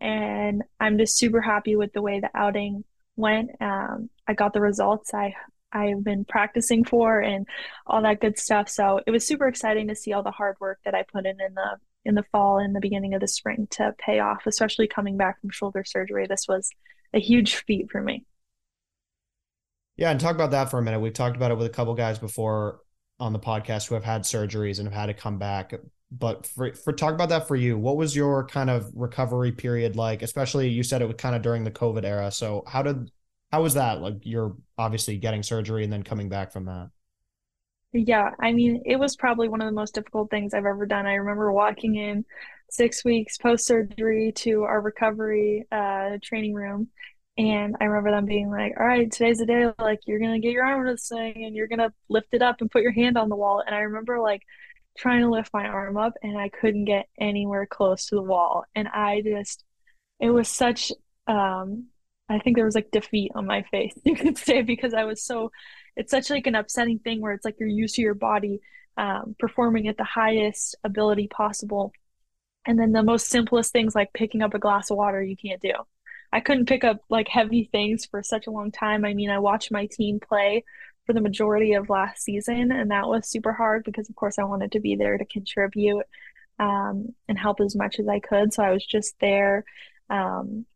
And 0.00 0.62
I'm 0.78 0.98
just 0.98 1.18
super 1.18 1.40
happy 1.40 1.76
with 1.76 1.92
the 1.92 2.02
way 2.02 2.20
the 2.20 2.30
outing 2.34 2.84
went. 3.16 3.50
Um, 3.60 4.10
I 4.26 4.34
got 4.34 4.52
the 4.52 4.60
results 4.60 5.12
I 5.14 5.34
I've 5.72 6.02
been 6.02 6.24
practicing 6.24 6.84
for 6.84 7.20
and 7.20 7.46
all 7.86 8.02
that 8.02 8.20
good 8.20 8.38
stuff. 8.38 8.68
So 8.68 9.00
it 9.06 9.10
was 9.10 9.26
super 9.26 9.46
exciting 9.46 9.88
to 9.88 9.94
see 9.94 10.12
all 10.12 10.22
the 10.22 10.30
hard 10.30 10.56
work 10.60 10.80
that 10.84 10.94
I 10.94 11.04
put 11.04 11.26
in 11.26 11.40
in 11.40 11.54
the 11.54 11.76
in 12.04 12.14
the 12.14 12.24
fall 12.32 12.58
and 12.58 12.74
the 12.74 12.80
beginning 12.80 13.14
of 13.14 13.20
the 13.20 13.28
spring 13.28 13.68
to 13.72 13.94
pay 13.98 14.20
off, 14.20 14.46
especially 14.46 14.88
coming 14.88 15.16
back 15.16 15.40
from 15.40 15.50
shoulder 15.50 15.84
surgery. 15.84 16.26
This 16.26 16.46
was 16.48 16.70
a 17.12 17.20
huge 17.20 17.56
feat 17.56 17.90
for 17.90 18.00
me. 18.00 18.24
Yeah, 20.00 20.10
and 20.10 20.18
talk 20.18 20.34
about 20.34 20.52
that 20.52 20.70
for 20.70 20.78
a 20.78 20.82
minute. 20.82 20.98
We've 20.98 21.12
talked 21.12 21.36
about 21.36 21.50
it 21.50 21.58
with 21.58 21.66
a 21.66 21.70
couple 21.70 21.92
guys 21.92 22.18
before 22.18 22.80
on 23.20 23.34
the 23.34 23.38
podcast 23.38 23.86
who 23.86 23.94
have 23.94 24.02
had 24.02 24.22
surgeries 24.22 24.78
and 24.78 24.88
have 24.88 24.94
had 24.94 25.06
to 25.06 25.14
come 25.14 25.38
back. 25.38 25.74
But 26.10 26.46
for 26.46 26.72
for 26.72 26.94
talk 26.94 27.12
about 27.12 27.28
that 27.28 27.46
for 27.46 27.54
you, 27.54 27.76
what 27.76 27.98
was 27.98 28.16
your 28.16 28.46
kind 28.46 28.70
of 28.70 28.90
recovery 28.94 29.52
period 29.52 29.96
like? 29.96 30.22
Especially 30.22 30.70
you 30.70 30.82
said 30.82 31.02
it 31.02 31.06
was 31.06 31.16
kind 31.16 31.36
of 31.36 31.42
during 31.42 31.64
the 31.64 31.70
COVID 31.70 32.04
era. 32.04 32.30
So 32.32 32.64
how 32.66 32.82
did 32.82 33.10
how 33.52 33.62
was 33.62 33.74
that? 33.74 34.00
Like 34.00 34.24
you're 34.24 34.56
obviously 34.78 35.18
getting 35.18 35.42
surgery 35.42 35.84
and 35.84 35.92
then 35.92 36.02
coming 36.02 36.30
back 36.30 36.50
from 36.50 36.64
that. 36.64 36.88
Yeah, 37.92 38.30
I 38.40 38.52
mean, 38.52 38.82
it 38.86 38.96
was 38.96 39.16
probably 39.16 39.48
one 39.48 39.60
of 39.60 39.66
the 39.66 39.72
most 39.72 39.94
difficult 39.94 40.30
things 40.30 40.54
I've 40.54 40.64
ever 40.64 40.86
done. 40.86 41.06
I 41.06 41.16
remember 41.16 41.52
walking 41.52 41.96
in 41.96 42.24
six 42.70 43.04
weeks 43.04 43.36
post 43.36 43.66
surgery 43.66 44.32
to 44.36 44.62
our 44.62 44.80
recovery 44.80 45.66
uh, 45.70 46.16
training 46.22 46.54
room 46.54 46.88
and 47.40 47.76
I 47.80 47.84
remember 47.86 48.10
them 48.10 48.26
being 48.26 48.50
like, 48.50 48.74
all 48.78 48.86
right, 48.86 49.10
today's 49.10 49.38
the 49.38 49.46
day, 49.46 49.72
like, 49.78 50.00
you're 50.06 50.18
going 50.18 50.34
to 50.34 50.46
get 50.46 50.52
your 50.52 50.66
arm 50.66 50.84
to 50.84 50.92
this 50.92 51.08
thing 51.08 51.44
and 51.44 51.56
you're 51.56 51.68
going 51.68 51.78
to 51.78 51.92
lift 52.08 52.28
it 52.32 52.42
up 52.42 52.60
and 52.60 52.70
put 52.70 52.82
your 52.82 52.92
hand 52.92 53.16
on 53.16 53.30
the 53.30 53.36
wall. 53.36 53.62
And 53.66 53.74
I 53.74 53.80
remember 53.80 54.20
like 54.20 54.42
trying 54.98 55.22
to 55.22 55.30
lift 55.30 55.50
my 55.54 55.66
arm 55.66 55.96
up 55.96 56.14
and 56.22 56.38
I 56.38 56.50
couldn't 56.50 56.84
get 56.84 57.08
anywhere 57.18 57.66
close 57.66 58.06
to 58.06 58.16
the 58.16 58.22
wall. 58.22 58.64
And 58.74 58.88
I 58.88 59.22
just, 59.22 59.64
it 60.20 60.30
was 60.30 60.48
such, 60.48 60.92
um, 61.26 61.86
I 62.28 62.40
think 62.40 62.56
there 62.56 62.66
was 62.66 62.74
like 62.74 62.90
defeat 62.92 63.32
on 63.34 63.46
my 63.46 63.62
face, 63.70 63.94
you 64.04 64.16
could 64.16 64.38
say, 64.38 64.62
because 64.62 64.94
I 64.94 65.04
was 65.04 65.22
so, 65.24 65.50
it's 65.96 66.10
such 66.10 66.30
like 66.30 66.46
an 66.46 66.54
upsetting 66.56 66.98
thing 67.00 67.20
where 67.22 67.32
it's 67.32 67.44
like 67.44 67.56
you're 67.58 67.68
used 67.68 67.96
to 67.96 68.02
your 68.02 68.14
body 68.14 68.60
um, 68.98 69.34
performing 69.38 69.88
at 69.88 69.96
the 69.96 70.04
highest 70.04 70.76
ability 70.84 71.28
possible 71.28 71.92
And 72.66 72.78
then 72.78 72.92
the 72.92 73.02
most 73.02 73.28
simplest 73.28 73.72
things 73.72 73.94
like 73.94 74.12
picking 74.14 74.42
up 74.42 74.54
a 74.54 74.58
glass 74.58 74.90
of 74.90 74.98
water, 74.98 75.22
you 75.22 75.36
can't 75.36 75.62
do. 75.62 75.72
I 76.32 76.40
couldn't 76.40 76.66
pick 76.66 76.84
up 76.84 77.00
like 77.08 77.28
heavy 77.28 77.68
things 77.72 78.06
for 78.06 78.22
such 78.22 78.46
a 78.46 78.50
long 78.50 78.70
time. 78.70 79.04
I 79.04 79.14
mean, 79.14 79.30
I 79.30 79.38
watched 79.38 79.72
my 79.72 79.86
team 79.86 80.20
play 80.20 80.64
for 81.06 81.12
the 81.12 81.20
majority 81.20 81.74
of 81.74 81.88
last 81.90 82.22
season, 82.22 82.70
and 82.72 82.90
that 82.90 83.08
was 83.08 83.28
super 83.28 83.52
hard 83.52 83.84
because, 83.84 84.08
of 84.08 84.16
course, 84.16 84.38
I 84.38 84.44
wanted 84.44 84.72
to 84.72 84.80
be 84.80 84.96
there 84.96 85.18
to 85.18 85.24
contribute 85.24 86.04
um, 86.58 87.14
and 87.28 87.38
help 87.38 87.60
as 87.60 87.74
much 87.74 87.98
as 87.98 88.06
I 88.08 88.20
could. 88.20 88.52
So 88.52 88.62
I 88.62 88.70
was 88.72 88.86
just 88.86 89.14
there 89.20 89.64
um, 90.08 90.66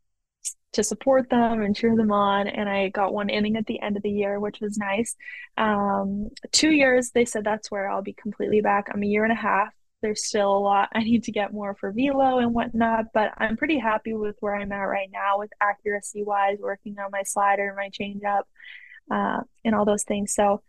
to 0.73 0.83
support 0.83 1.31
them 1.31 1.63
and 1.63 1.77
cheer 1.77 1.95
them 1.95 2.11
on. 2.11 2.49
And 2.49 2.69
I 2.69 2.89
got 2.89 3.15
one 3.15 3.29
inning 3.29 3.57
at 3.57 3.67
the 3.67 3.81
end 3.81 3.97
of 3.97 4.03
the 4.03 4.11
year, 4.11 4.41
which 4.41 4.61
was 4.61 4.77
nice. 4.79 5.15
Um, 5.57 6.31
two 6.53 6.71
years, 6.71 7.11
they 7.11 7.25
said 7.27 7.45
that's 7.45 7.71
where 7.71 7.89
I'll 7.89 8.03
be 8.03 8.15
completely 8.15 8.61
back. 8.61 8.89
I'm 8.93 9.03
a 9.03 9.07
year 9.07 9.25
and 9.25 9.33
a 9.33 9.37
half. 9.37 9.73
There's 10.05 10.27
still 10.27 10.55
a 10.55 10.59
lot 10.59 10.91
I 10.95 11.03
need 11.03 11.25
to 11.25 11.33
get 11.33 11.55
more 11.55 11.75
for 11.75 11.91
velo 11.91 12.39
and 12.39 12.53
whatnot, 12.53 13.07
but 13.15 13.33
I'm 13.39 13.57
pretty 13.57 13.79
happy 13.79 14.13
with 14.13 14.37
where 14.41 14.55
I'm 14.55 14.71
at 14.71 14.83
right 14.83 15.09
now 15.11 15.39
with 15.39 15.51
accuracy 15.63 16.23
wise, 16.23 16.59
working 16.61 16.99
on 16.99 17.11
my 17.11 17.23
slider, 17.23 17.75
my 17.75 17.89
changeup, 17.89 18.43
uh, 19.11 19.41
and 19.65 19.75
all 19.75 19.87
those 19.87 20.05
things. 20.05 20.35
So 20.35 20.63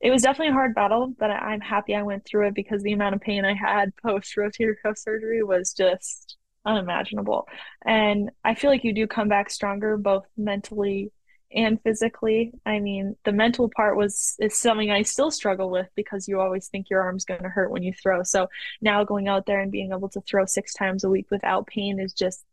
it 0.00 0.12
was 0.12 0.22
definitely 0.22 0.50
a 0.50 0.52
hard 0.52 0.76
battle, 0.76 1.12
but 1.18 1.30
I'm 1.30 1.60
happy 1.60 1.96
I 1.96 2.02
went 2.02 2.24
through 2.24 2.46
it 2.46 2.54
because 2.54 2.80
the 2.84 2.92
amount 2.92 3.16
of 3.16 3.20
pain 3.20 3.44
I 3.44 3.54
had 3.54 3.92
post 4.02 4.36
rotator 4.36 4.74
cuff 4.80 4.98
surgery 4.98 5.42
was 5.42 5.72
just 5.72 6.36
unimaginable. 6.64 7.48
And 7.84 8.30
I 8.44 8.54
feel 8.54 8.70
like 8.70 8.84
you 8.84 8.94
do 8.94 9.08
come 9.08 9.28
back 9.28 9.50
stronger 9.50 9.96
both 9.96 10.26
mentally 10.36 11.10
and 11.52 11.80
physically. 11.82 12.52
I 12.64 12.80
mean, 12.80 13.16
the 13.24 13.32
mental 13.32 13.70
part 13.74 13.96
was 13.96 14.36
is 14.40 14.58
something 14.58 14.90
I 14.90 15.02
still 15.02 15.30
struggle 15.30 15.70
with 15.70 15.88
because 15.94 16.28
you 16.28 16.40
always 16.40 16.68
think 16.68 16.90
your 16.90 17.02
arm's 17.02 17.24
going 17.24 17.42
to 17.42 17.48
hurt 17.48 17.70
when 17.70 17.82
you 17.82 17.92
throw. 17.92 18.22
So 18.22 18.48
now 18.80 19.04
going 19.04 19.28
out 19.28 19.46
there 19.46 19.60
and 19.60 19.72
being 19.72 19.92
able 19.92 20.08
to 20.10 20.20
throw 20.22 20.44
six 20.46 20.74
times 20.74 21.04
a 21.04 21.10
week 21.10 21.26
without 21.30 21.66
pain 21.66 22.00
is 22.00 22.12
just 22.12 22.44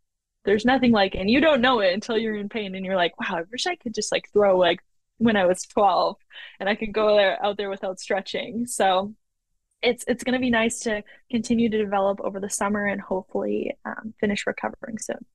there's 0.45 0.65
nothing 0.65 0.91
like. 0.91 1.15
And 1.15 1.29
you 1.29 1.41
don't 1.41 1.61
know 1.61 1.79
it 1.79 1.93
until 1.93 2.17
you're 2.17 2.35
in 2.35 2.49
pain 2.49 2.75
and 2.75 2.85
you're 2.85 2.95
like, 2.95 3.19
wow, 3.19 3.37
I 3.37 3.43
wish 3.51 3.67
I 3.67 3.75
could 3.75 3.93
just 3.93 4.11
like 4.11 4.29
throw 4.33 4.57
like 4.57 4.79
when 5.17 5.37
I 5.37 5.45
was 5.45 5.63
12 5.63 6.17
and 6.59 6.69
I 6.69 6.75
could 6.75 6.93
go 6.93 7.15
there 7.15 7.43
out 7.43 7.57
there 7.57 7.69
without 7.69 7.99
stretching. 7.99 8.67
So 8.67 9.13
it's 9.81 10.05
it's 10.07 10.23
going 10.23 10.33
to 10.33 10.39
be 10.39 10.49
nice 10.49 10.79
to 10.81 11.03
continue 11.29 11.69
to 11.69 11.77
develop 11.77 12.21
over 12.21 12.39
the 12.39 12.49
summer 12.49 12.85
and 12.85 13.01
hopefully 13.01 13.77
um, 13.85 14.13
finish 14.19 14.47
recovering 14.47 14.97
soon. 14.97 15.25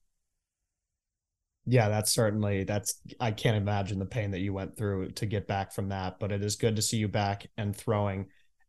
Yeah, 1.68 1.88
that's 1.88 2.12
certainly 2.12 2.64
that's 2.64 3.00
I 3.20 3.30
can't 3.30 3.56
imagine 3.56 3.98
the 3.98 4.06
pain 4.06 4.30
that 4.30 4.40
you 4.40 4.52
went 4.52 4.76
through 4.76 5.10
to 5.12 5.26
get 5.26 5.46
back 5.46 5.72
from 5.72 5.90
that, 5.90 6.18
but 6.18 6.32
it 6.32 6.42
is 6.42 6.56
good 6.56 6.76
to 6.76 6.82
see 6.82 6.96
you 6.96 7.08
back 7.08 7.46
and 7.56 7.76
throwing. 7.76 8.26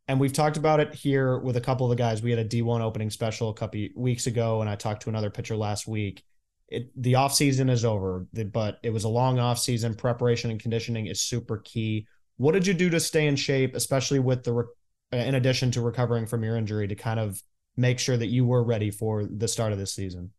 And 0.08 0.18
we've 0.20 0.32
talked 0.32 0.56
about 0.56 0.80
it 0.80 0.94
here 0.94 1.38
with 1.38 1.56
a 1.56 1.60
couple 1.60 1.86
of 1.86 1.90
the 1.90 2.02
guys. 2.02 2.22
We 2.22 2.30
had 2.30 2.40
a 2.40 2.44
D1 2.44 2.80
opening 2.80 3.10
special 3.10 3.50
a 3.50 3.54
couple 3.54 3.86
weeks 3.94 4.26
ago, 4.26 4.60
and 4.60 4.68
I 4.68 4.74
talked 4.74 5.02
to 5.02 5.08
another 5.08 5.30
pitcher 5.30 5.56
last 5.56 5.86
week 5.86 6.24
it, 6.70 6.90
the 6.96 7.16
off 7.16 7.34
season 7.34 7.68
is 7.68 7.84
over, 7.84 8.26
but 8.52 8.78
it 8.82 8.90
was 8.90 9.04
a 9.04 9.08
long 9.08 9.38
off 9.38 9.58
season. 9.58 9.94
Preparation 9.94 10.50
and 10.50 10.60
conditioning 10.60 11.06
is 11.06 11.20
super 11.20 11.58
key. 11.58 12.06
What 12.36 12.52
did 12.52 12.66
you 12.66 12.74
do 12.74 12.88
to 12.90 13.00
stay 13.00 13.26
in 13.26 13.36
shape, 13.36 13.74
especially 13.74 14.20
with 14.20 14.44
the 14.44 14.64
in 15.12 15.34
addition 15.34 15.72
to 15.72 15.80
recovering 15.80 16.26
from 16.26 16.44
your 16.44 16.56
injury, 16.56 16.86
to 16.86 16.94
kind 16.94 17.18
of 17.18 17.42
make 17.76 17.98
sure 17.98 18.16
that 18.16 18.28
you 18.28 18.46
were 18.46 18.62
ready 18.62 18.90
for 18.90 19.24
the 19.24 19.48
start 19.48 19.72
of 19.72 19.78
this 19.78 19.92
season? 19.92 20.30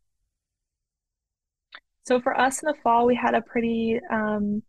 So 2.04 2.20
for 2.20 2.38
us 2.38 2.62
in 2.62 2.66
the 2.66 2.74
fall, 2.82 3.06
we 3.06 3.14
had 3.14 3.34
a 3.34 3.42
pretty 3.42 4.00
um, 4.10 4.62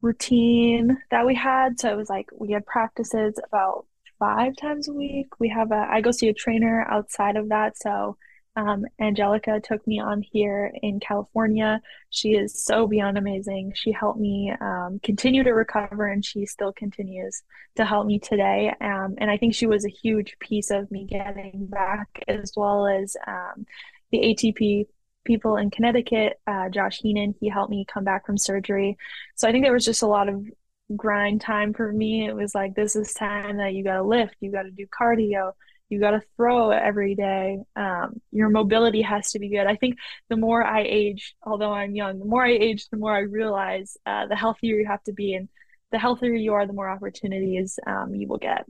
routine 0.00 0.98
that 1.10 1.26
we 1.26 1.34
had. 1.34 1.80
So 1.80 1.90
it 1.90 1.96
was 1.96 2.08
like 2.08 2.28
we 2.36 2.52
had 2.52 2.66
practices 2.66 3.38
about 3.46 3.86
five 4.18 4.56
times 4.56 4.88
a 4.88 4.92
week. 4.92 5.40
We 5.40 5.48
have 5.50 5.72
a 5.72 5.86
I 5.90 6.00
go 6.00 6.10
see 6.10 6.28
a 6.28 6.34
trainer 6.34 6.86
outside 6.90 7.36
of 7.36 7.48
that, 7.50 7.76
so 7.78 8.16
um, 8.54 8.84
Angelica 9.00 9.60
took 9.60 9.86
me 9.86 9.98
on 9.98 10.22
here 10.22 10.70
in 10.82 11.00
California. 11.00 11.80
She 12.10 12.32
is 12.32 12.62
so 12.62 12.86
beyond 12.86 13.16
amazing. 13.16 13.72
She 13.74 13.92
helped 13.92 14.20
me 14.20 14.52
um, 14.60 15.00
continue 15.02 15.42
to 15.42 15.52
recover, 15.52 16.06
and 16.06 16.24
she 16.24 16.44
still 16.44 16.72
continues 16.72 17.42
to 17.76 17.84
help 17.84 18.06
me 18.06 18.18
today. 18.18 18.72
Um, 18.80 19.14
and 19.18 19.30
I 19.30 19.38
think 19.38 19.54
she 19.54 19.66
was 19.66 19.84
a 19.86 19.90
huge 19.90 20.36
piece 20.38 20.70
of 20.70 20.90
me 20.90 21.06
getting 21.06 21.66
back, 21.66 22.22
as 22.28 22.52
well 22.54 22.86
as 22.86 23.16
um, 23.26 23.66
the 24.10 24.18
ATP 24.18 24.86
people 25.24 25.56
in 25.56 25.70
Connecticut. 25.70 26.40
Uh, 26.46 26.68
Josh 26.68 26.98
Heenan, 27.00 27.34
he 27.40 27.48
helped 27.48 27.70
me 27.70 27.86
come 27.92 28.04
back 28.04 28.26
from 28.26 28.38
surgery. 28.38 28.96
So 29.36 29.48
I 29.48 29.52
think 29.52 29.64
there 29.64 29.72
was 29.72 29.84
just 29.84 30.02
a 30.02 30.06
lot 30.06 30.28
of 30.28 30.44
grind 30.96 31.40
time 31.40 31.72
for 31.72 31.92
me. 31.92 32.26
It 32.26 32.34
was 32.34 32.54
like, 32.54 32.74
this 32.74 32.96
is 32.96 33.14
time 33.14 33.58
that 33.58 33.74
you 33.74 33.84
got 33.84 33.96
to 33.96 34.02
lift, 34.02 34.36
you 34.40 34.50
got 34.50 34.62
to 34.62 34.70
do 34.70 34.86
cardio 34.86 35.52
you 35.92 36.00
got 36.00 36.12
to 36.12 36.22
throw 36.36 36.70
every 36.70 37.14
day. 37.14 37.58
Um, 37.76 38.22
your 38.30 38.48
mobility 38.48 39.02
has 39.02 39.32
to 39.32 39.38
be 39.38 39.50
good. 39.50 39.66
I 39.66 39.76
think 39.76 39.98
the 40.30 40.36
more 40.36 40.64
I 40.64 40.84
age, 40.88 41.34
although 41.42 41.72
I'm 41.72 41.94
young, 41.94 42.18
the 42.18 42.24
more 42.24 42.46
I 42.46 42.52
age, 42.52 42.88
the 42.88 42.96
more 42.96 43.14
I 43.14 43.20
realize 43.20 43.98
uh, 44.06 44.26
the 44.26 44.34
healthier 44.34 44.76
you 44.76 44.86
have 44.86 45.02
to 45.02 45.12
be. 45.12 45.34
And 45.34 45.50
the 45.90 45.98
healthier 45.98 46.32
you 46.32 46.54
are, 46.54 46.66
the 46.66 46.72
more 46.72 46.88
opportunities 46.88 47.78
um, 47.86 48.14
you 48.14 48.26
will 48.26 48.38
get. 48.38 48.64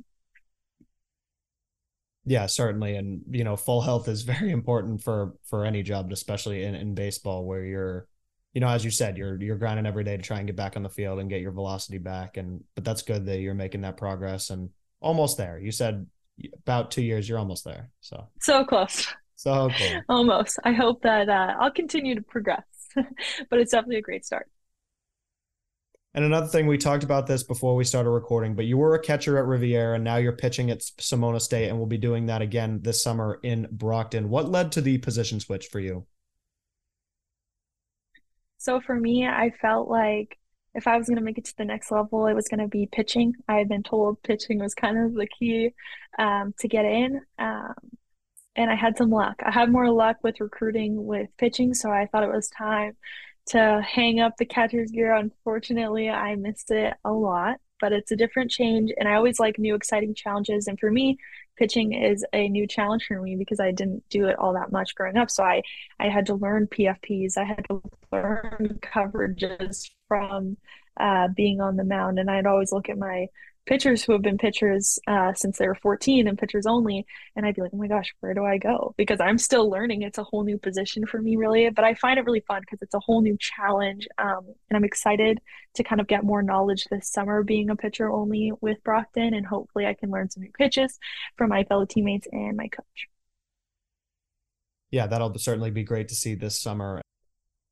Yeah, 2.24 2.46
certainly. 2.46 2.96
And, 2.96 3.22
you 3.30 3.44
know, 3.44 3.56
full 3.56 3.80
health 3.80 4.08
is 4.08 4.22
very 4.22 4.50
important 4.58 5.02
for, 5.02 5.34
for 5.44 5.64
any 5.64 5.82
job, 5.82 6.12
especially 6.12 6.64
in, 6.64 6.74
in 6.74 6.94
baseball 6.94 7.44
where 7.44 7.64
you're, 7.64 8.06
you 8.54 8.60
know, 8.60 8.68
as 8.68 8.84
you 8.84 8.90
said, 8.90 9.16
you're, 9.16 9.40
you're 9.42 9.56
grinding 9.56 9.86
every 9.86 10.04
day 10.04 10.16
to 10.16 10.22
try 10.22 10.38
and 10.38 10.46
get 10.46 10.56
back 10.56 10.76
on 10.76 10.82
the 10.82 10.88
field 10.88 11.18
and 11.18 11.30
get 11.30 11.40
your 11.40 11.52
velocity 11.52 11.98
back. 11.98 12.36
And, 12.36 12.62
but 12.74 12.84
that's 12.84 13.02
good 13.02 13.26
that 13.26 13.38
you're 13.38 13.54
making 13.54 13.80
that 13.80 13.96
progress 13.96 14.50
and 14.50 14.70
almost 15.00 15.36
there. 15.36 15.58
You 15.58 15.72
said 15.72 16.06
about 16.58 16.90
two 16.90 17.02
years, 17.02 17.28
you're 17.28 17.38
almost 17.38 17.64
there. 17.64 17.90
So 18.00 18.28
so 18.40 18.64
close. 18.64 19.06
So 19.34 19.70
cool. 19.76 20.02
almost. 20.08 20.60
I 20.62 20.70
hope 20.70 21.02
that 21.02 21.28
uh, 21.28 21.54
I'll 21.58 21.72
continue 21.72 22.14
to 22.14 22.22
progress, 22.22 22.62
but 22.94 23.58
it's 23.58 23.72
definitely 23.72 23.96
a 23.96 24.02
great 24.02 24.24
start. 24.24 24.48
And 26.14 26.26
another 26.26 26.46
thing, 26.46 26.66
we 26.66 26.76
talked 26.76 27.04
about 27.04 27.26
this 27.26 27.42
before 27.42 27.74
we 27.74 27.84
started 27.84 28.10
recording, 28.10 28.54
but 28.54 28.66
you 28.66 28.76
were 28.76 28.94
a 28.94 29.00
catcher 29.00 29.38
at 29.38 29.46
Rivier, 29.46 29.94
and 29.94 30.04
now 30.04 30.16
you're 30.16 30.36
pitching 30.36 30.70
at 30.70 30.82
Sonoma 30.82 31.40
State, 31.40 31.68
and 31.68 31.78
we'll 31.78 31.86
be 31.86 31.96
doing 31.96 32.26
that 32.26 32.42
again 32.42 32.80
this 32.82 33.02
summer 33.02 33.40
in 33.42 33.66
Brockton. 33.70 34.28
What 34.28 34.50
led 34.50 34.72
to 34.72 34.82
the 34.82 34.98
position 34.98 35.40
switch 35.40 35.68
for 35.68 35.80
you? 35.80 36.06
So 38.58 38.80
for 38.80 38.94
me, 38.94 39.26
I 39.26 39.50
felt 39.62 39.88
like 39.88 40.38
if 40.74 40.86
I 40.86 40.98
was 40.98 41.06
going 41.06 41.16
to 41.16 41.24
make 41.24 41.38
it 41.38 41.46
to 41.46 41.56
the 41.56 41.64
next 41.64 41.90
level, 41.90 42.26
it 42.26 42.34
was 42.34 42.48
going 42.48 42.60
to 42.60 42.68
be 42.68 42.86
pitching. 42.90 43.34
I 43.48 43.56
had 43.56 43.68
been 43.68 43.82
told 43.82 44.22
pitching 44.22 44.58
was 44.58 44.74
kind 44.74 44.98
of 44.98 45.14
the 45.14 45.26
key 45.26 45.70
um, 46.18 46.54
to 46.60 46.68
get 46.68 46.84
in. 46.84 47.22
Um, 47.38 47.74
and 48.54 48.70
I 48.70 48.74
had 48.74 48.98
some 48.98 49.10
luck. 49.10 49.36
I 49.44 49.50
had 49.50 49.72
more 49.72 49.90
luck 49.90 50.18
with 50.22 50.40
recruiting 50.40 51.06
with 51.06 51.30
pitching, 51.38 51.72
so 51.72 51.90
I 51.90 52.06
thought 52.06 52.22
it 52.22 52.30
was 52.32 52.48
time 52.50 52.96
to 53.46 53.82
hang 53.84 54.20
up 54.20 54.36
the 54.36 54.44
catcher's 54.44 54.90
gear. 54.90 55.14
Unfortunately, 55.14 56.08
I 56.08 56.36
missed 56.36 56.70
it 56.70 56.94
a 57.04 57.12
lot, 57.12 57.56
but 57.80 57.92
it's 57.92 58.12
a 58.12 58.16
different 58.16 58.50
change. 58.50 58.92
And 58.96 59.08
I 59.08 59.14
always 59.14 59.40
like 59.40 59.58
new, 59.58 59.74
exciting 59.74 60.14
challenges. 60.14 60.66
And 60.68 60.78
for 60.78 60.90
me, 60.90 61.18
pitching 61.56 61.92
is 61.92 62.24
a 62.32 62.48
new 62.48 62.66
challenge 62.66 63.04
for 63.06 63.20
me 63.20 63.36
because 63.36 63.60
I 63.60 63.72
didn't 63.72 64.04
do 64.08 64.26
it 64.26 64.38
all 64.38 64.54
that 64.54 64.72
much 64.72 64.94
growing 64.94 65.16
up. 65.16 65.30
So 65.30 65.42
I, 65.42 65.62
I 65.98 66.08
had 66.08 66.26
to 66.26 66.34
learn 66.34 66.66
PFPs, 66.66 67.36
I 67.36 67.44
had 67.44 67.64
to 67.68 67.82
learn 68.10 68.78
coverages 68.82 69.90
from 70.08 70.56
uh, 70.98 71.28
being 71.36 71.60
on 71.60 71.76
the 71.76 71.84
mound. 71.84 72.18
And 72.18 72.30
I'd 72.30 72.46
always 72.46 72.72
look 72.72 72.88
at 72.88 72.98
my 72.98 73.26
pitchers 73.66 74.02
who 74.02 74.12
have 74.12 74.22
been 74.22 74.38
pitchers 74.38 74.98
uh, 75.06 75.32
since 75.34 75.58
they 75.58 75.66
were 75.66 75.74
14 75.74 76.26
and 76.26 76.38
pitchers 76.38 76.66
only. 76.66 77.06
And 77.36 77.46
I'd 77.46 77.54
be 77.54 77.62
like, 77.62 77.70
oh 77.72 77.76
my 77.76 77.86
gosh, 77.86 78.12
where 78.20 78.34
do 78.34 78.44
I 78.44 78.58
go? 78.58 78.94
Because 78.96 79.20
I'm 79.20 79.38
still 79.38 79.70
learning. 79.70 80.02
It's 80.02 80.18
a 80.18 80.24
whole 80.24 80.44
new 80.44 80.58
position 80.58 81.06
for 81.06 81.20
me, 81.20 81.36
really. 81.36 81.70
But 81.70 81.84
I 81.84 81.94
find 81.94 82.18
it 82.18 82.24
really 82.24 82.44
fun 82.46 82.62
because 82.62 82.82
it's 82.82 82.94
a 82.94 83.00
whole 83.00 83.22
new 83.22 83.36
challenge. 83.38 84.08
Um, 84.18 84.46
and 84.68 84.76
I'm 84.76 84.84
excited 84.84 85.40
to 85.74 85.84
kind 85.84 86.00
of 86.00 86.08
get 86.08 86.24
more 86.24 86.42
knowledge 86.42 86.86
this 86.90 87.08
summer 87.08 87.42
being 87.42 87.70
a 87.70 87.76
pitcher 87.76 88.10
only 88.10 88.52
with 88.60 88.82
Brockton. 88.82 89.34
And 89.34 89.46
hopefully 89.46 89.86
I 89.86 89.94
can 89.94 90.10
learn 90.10 90.30
some 90.30 90.42
new 90.42 90.52
pitches 90.52 90.98
from 91.36 91.50
my 91.50 91.64
fellow 91.64 91.84
teammates 91.84 92.26
and 92.32 92.56
my 92.56 92.68
coach. 92.68 93.08
Yeah, 94.90 95.06
that'll 95.06 95.36
certainly 95.38 95.70
be 95.70 95.84
great 95.84 96.08
to 96.08 96.14
see 96.14 96.34
this 96.34 96.60
summer. 96.60 97.00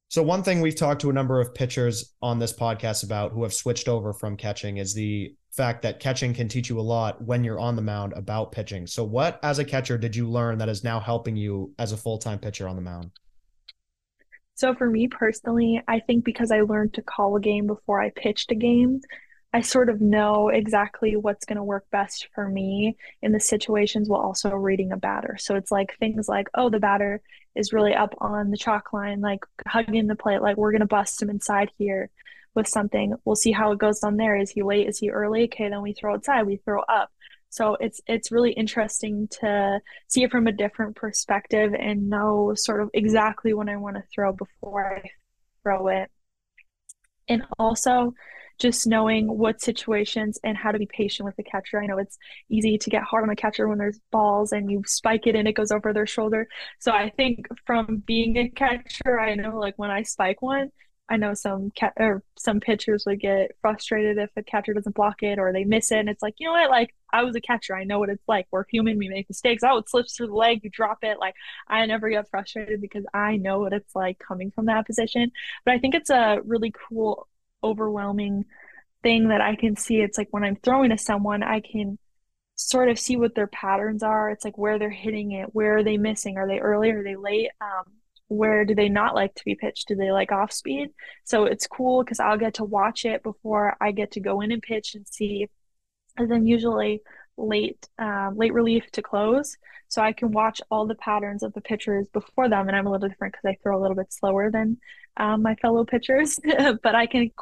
So 0.09 0.23
one 0.23 0.43
thing 0.43 0.61
we've 0.61 0.75
talked 0.75 1.03
to 1.03 1.11
a 1.11 1.13
number 1.13 1.41
of 1.41 1.55
pitchers 1.55 2.15
on 2.21 2.39
this 2.39 2.53
podcast 2.53 3.05
about 3.05 3.31
who 3.31 3.45
have 3.45 3.55
switched 3.55 3.89
over 3.89 4.13
from 4.13 4.37
catching 4.37 4.79
is 4.79 4.95
the 4.95 5.37
fact 5.53 5.83
that 5.83 6.01
catching 6.01 6.33
can 6.33 6.49
teach 6.49 6.69
you 6.69 6.79
a 6.79 6.83
lot 6.83 7.23
when 7.23 7.43
you're 7.43 7.59
on 7.59 7.77
the 7.77 7.83
mound 7.83 8.13
about 8.15 8.53
pitching. 8.53 8.87
So 8.87 9.05
what 9.05 9.41
as 9.43 9.59
a 9.59 9.65
catcher 9.65 9.99
did 9.99 10.15
you 10.15 10.29
learn 10.29 10.59
that 10.59 10.69
is 10.69 10.85
now 10.85 11.01
helping 11.01 11.37
you 11.37 11.73
as 11.79 11.93
a 11.93 11.97
full-time 11.97 12.39
pitcher 12.39 12.69
on 12.69 12.77
the 12.77 12.83
mound? 12.83 13.11
So 14.55 14.75
for 14.75 14.89
me 14.89 15.09
personally, 15.09 15.83
I 15.89 16.01
think 16.01 16.25
because 16.25 16.51
I 16.51 16.61
learned 16.61 16.95
to 16.95 17.03
call 17.03 17.35
a 17.37 17.41
game 17.41 17.67
before 17.67 18.01
I 18.01 18.11
pitched 18.11 18.53
a 18.53 18.55
game, 18.55 19.01
I 19.53 19.63
sort 19.63 19.89
of 19.89 20.01
know 20.01 20.49
exactly 20.49 21.17
what's 21.17 21.45
going 21.45 21.57
to 21.57 21.65
work 21.65 21.87
best 21.91 22.29
for 22.35 22.49
me 22.49 22.97
in 23.21 23.33
the 23.33 23.41
situations 23.41 24.09
while 24.09 24.21
also 24.21 24.51
reading 24.51 24.93
a 24.93 24.97
batter. 24.97 25.37
So 25.41 25.57
it's 25.57 25.73
like 25.73 25.97
things 25.99 26.29
like, 26.29 26.49
oh, 26.55 26.71
the 26.71 26.79
batter 26.79 27.21
is 27.57 27.73
really 27.73 27.95
up 27.95 28.15
on 28.19 28.51
the 28.51 28.57
chalk 28.57 28.93
line, 28.93 29.21
like 29.21 29.41
hugging 29.67 30.07
the 30.07 30.15
plate, 30.15 30.43
like 30.43 30.57
we're 30.57 30.71
going 30.71 30.81
to 30.81 30.87
bust 30.87 31.21
him 31.21 31.31
inside 31.31 31.71
here 31.79 32.11
with 32.55 32.67
something. 32.69 33.15
We'll 33.25 33.37
see 33.37 33.53
how 33.53 33.73
it 33.73 33.79
goes 33.79 34.03
on 34.03 34.17
there. 34.17 34.37
Is 34.37 34.51
he 34.51 34.63
late? 34.63 34.89
Is 34.89 34.99
he 34.99 35.11
early? 35.11 35.45
Okay, 35.45 35.69
then 35.69 35.83
we 35.83 35.93
throw 35.93 36.15
outside, 36.15 36.47
we 36.47 36.57
throw 36.57 36.81
up. 36.83 37.11
So 37.51 37.77
it's 37.81 38.01
it's 38.07 38.31
really 38.31 38.53
interesting 38.53 39.29
to 39.41 39.81
see 40.09 40.23
it 40.23 40.31
from 40.31 40.47
a 40.47 40.53
different 40.53 40.97
perspective 40.97 41.75
and 41.75 42.09
know 42.09 42.53
sort 42.55 42.81
of 42.81 42.91
exactly 42.95 43.55
when 43.55 43.69
I 43.69 43.77
want 43.77 43.97
to 43.97 44.03
throw 44.15 44.33
before 44.33 44.99
I 44.99 45.11
throw 45.63 45.89
it. 45.89 46.11
And 47.29 47.43
also 47.59 48.15
just 48.61 48.87
knowing 48.87 49.27
what 49.27 49.61
situations 49.61 50.39
and 50.45 50.57
how 50.57 50.71
to 50.71 50.79
be 50.79 50.87
patient 50.87 51.25
with 51.25 51.35
the 51.37 51.43
catcher. 51.43 51.83
I 51.83 51.87
know 51.87 51.99
it's 51.99 52.19
easy 52.51 52.77
to 52.79 52.91
get 52.91 53.03
hard 53.03 53.23
on 53.23 53.31
the 53.31 53.37
catcher 53.37 53.67
when 53.67 53.79
there's 53.79 53.99
balls 54.13 54.53
and 54.53 54.71
you 54.71 54.83
spike 54.87 55.27
it 55.27 55.35
and 55.35 55.49
it 55.49 55.55
goes 55.55 55.73
over 55.73 55.93
their 55.93 56.07
shoulder. 56.07 56.47
So 56.79 56.93
I 56.93 57.11
think 57.11 57.47
from 57.67 58.03
being 58.07 58.37
a 58.37 58.49
catcher, 58.51 59.19
I 59.19 59.35
know 59.35 59.59
like 59.59 59.75
when 59.77 59.91
I 59.91 60.03
spike 60.03 60.43
one, 60.43 60.71
I 61.11 61.17
know 61.17 61.35
some 61.35 61.71
cat 61.73 61.95
or 61.99 62.23
some 62.39 62.61
pitchers 62.61 63.05
would 63.05 63.21
get 63.21 63.57
frustrated 63.61 64.17
if 64.17 64.31
a 64.37 64.43
catcher 64.43 64.73
doesn't 64.73 64.95
block 64.95 65.23
it 65.23 65.39
or 65.41 65.53
they 65.53 65.65
miss 65.65 65.91
it. 65.91 65.99
And 65.99 66.09
it's 66.09 66.23
like, 66.23 66.35
you 66.39 66.47
know 66.47 66.53
what? 66.53 66.71
Like 66.71 66.95
I 67.13 67.25
was 67.25 67.35
a 67.35 67.41
catcher. 67.41 67.75
I 67.77 67.85
know 67.85 67.99
what 67.99 68.11
it's 68.11 68.29
like. 68.29 68.47
We're 68.53 68.65
human. 68.71 68.97
We 68.97 69.09
make 69.09 69.29
mistakes. 69.29 69.65
Oh, 69.67 69.79
it 69.79 69.91
slips 69.91 70.17
through 70.17 70.29
the 70.29 70.35
leg. 70.35 70.61
You 70.63 70.71
drop 70.71 70.99
it. 71.03 71.19
Like 71.19 71.35
I 71.67 71.85
never 71.87 72.09
get 72.09 72.31
frustrated 72.31 72.81
because 72.81 73.05
I 73.13 73.37
know 73.37 73.59
what 73.59 73.73
it's 73.73 73.95
like 73.95 74.19
coming 74.21 74.53
from 74.53 74.67
that 74.67 74.87
position. 74.87 75.33
But 75.65 75.75
I 75.75 75.79
think 75.79 75.95
it's 75.97 76.11
a 76.11 76.41
really 76.45 76.73
cool, 76.89 77.29
overwhelming 77.65 78.45
thing 79.03 79.29
that 79.29 79.41
I 79.41 79.57
can 79.57 79.77
see. 79.77 79.97
It's 80.01 80.17
like 80.17 80.29
when 80.31 80.45
I'm 80.45 80.57
throwing 80.57 80.91
to 80.91 80.99
someone, 80.99 81.43
I 81.43 81.61
can 81.61 81.99
sort 82.55 82.89
of 82.89 82.99
see 82.99 83.17
what 83.17 83.35
their 83.35 83.47
patterns 83.49 84.03
are. 84.03 84.31
It's 84.31 84.45
like 84.45 84.59
where 84.59 84.79
they're 84.79 84.91
hitting 84.91 85.33
it, 85.33 85.55
where 85.55 85.79
are 85.79 85.85
they 85.85 85.97
missing? 85.97 86.37
Are 86.37 86.47
they 86.47 86.59
early? 86.59 86.91
Are 86.91 87.03
they 87.03 87.17
late? 87.17 87.51
Um, 87.61 88.00
where 88.31 88.65
do 88.65 88.77
they 88.77 88.89
not 88.89 89.17
like 89.17 89.35
to 89.35 89.45
be 89.45 89.57
pitched? 89.57 89.89
Do 89.89 89.97
they 89.97 90.13
like 90.13 90.31
off 90.31 90.53
speed? 90.53 90.91
So 91.25 91.45
it's 91.45 91.67
cool 91.67 92.05
because 92.05 92.21
I'll 92.21 92.39
get 92.39 92.55
to 92.55 92.65
watch 92.65 93.05
it 93.05 93.25
before 93.25 93.77
I 93.81 93.91
get 93.91 94.13
to 94.13 94.21
go 94.21 94.41
in 94.41 94.53
and 94.53 94.63
pitch 94.63 94.95
and 94.95 95.07
see. 95.07 95.49
And 96.17 96.31
then 96.31 96.47
usually 96.47 97.03
late 97.37 97.89
um, 97.99 98.37
late 98.37 98.53
relief 98.53 98.89
to 98.93 99.03
close, 99.03 99.57
so 99.89 100.01
I 100.01 100.13
can 100.13 100.31
watch 100.31 100.61
all 100.71 100.87
the 100.87 100.95
patterns 100.95 101.43
of 101.43 101.53
the 101.55 101.61
pitchers 101.61 102.07
before 102.13 102.49
them. 102.49 102.69
And 102.69 102.77
I'm 102.77 102.87
a 102.87 102.93
little 102.93 103.09
different 103.09 103.35
because 103.35 103.49
I 103.49 103.59
throw 103.63 103.77
a 103.77 103.83
little 103.83 103.97
bit 103.97 104.13
slower 104.13 104.49
than 104.49 104.79
um, 105.17 105.43
my 105.43 105.57
fellow 105.57 105.85
pitchers, 105.85 106.39
but 106.83 106.95
I 106.95 107.07
can 107.07 107.33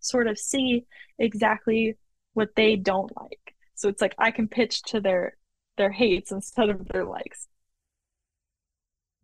sort 0.00 0.26
of 0.28 0.38
see 0.38 0.86
exactly 1.18 1.98
what 2.32 2.54
they 2.56 2.76
don't 2.76 3.12
like. 3.20 3.54
So 3.74 3.90
it's 3.90 4.00
like 4.00 4.14
I 4.18 4.30
can 4.30 4.48
pitch 4.48 4.82
to 4.84 5.00
their 5.00 5.36
their 5.76 5.90
hates 5.90 6.32
instead 6.32 6.70
of 6.70 6.88
their 6.88 7.04
likes. 7.04 7.48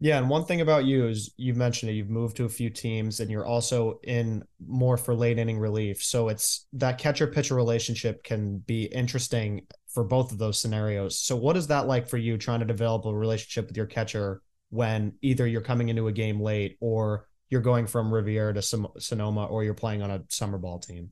Yeah, 0.01 0.19
and 0.19 0.31
one 0.31 0.45
thing 0.45 0.61
about 0.61 0.85
you 0.85 1.09
is 1.09 1.33
you've 1.37 1.57
mentioned 1.57 1.91
it, 1.91 1.95
you've 1.95 2.11
moved 2.11 2.37
to 2.37 2.45
a 2.45 2.49
few 2.49 2.71
teams 2.71 3.19
and 3.19 3.29
you're 3.29 3.47
also 3.47 3.99
in 4.05 4.45
more 4.65 4.97
for 4.97 5.13
late 5.13 5.39
inning 5.39 5.59
relief. 5.59 6.03
So 6.05 6.29
it's 6.29 6.67
that 6.75 6.99
catcher 6.99 7.27
pitcher 7.27 7.57
relationship 7.57 8.23
can 8.23 8.59
be 8.59 8.85
interesting 8.85 9.67
for 9.89 10.05
both 10.05 10.31
of 10.31 10.39
those 10.39 10.61
scenarios. 10.61 11.19
So 11.19 11.35
what 11.35 11.57
is 11.57 11.67
that 11.67 11.89
like 11.89 12.09
for 12.09 12.17
you 12.17 12.39
trying 12.39 12.61
to 12.61 12.67
develop 12.67 13.07
a 13.07 13.15
relationship 13.15 13.67
with 13.67 13.77
your 13.77 13.87
catcher 13.87 14.41
when 14.71 15.15
either 15.21 15.49
you're 15.49 15.63
coming 15.63 15.89
into 15.89 16.07
a 16.07 16.13
game 16.13 16.41
late 16.41 16.77
or 16.81 17.27
you're 17.51 17.61
going 17.61 17.89
from 17.89 18.13
Rivier 18.13 18.55
to 18.55 18.63
Sonoma 19.01 19.47
or 19.47 19.65
you're 19.65 19.75
playing 19.75 20.03
on 20.03 20.13
a 20.13 20.23
summer 20.29 20.59
ball 20.59 20.79
team? 20.79 21.11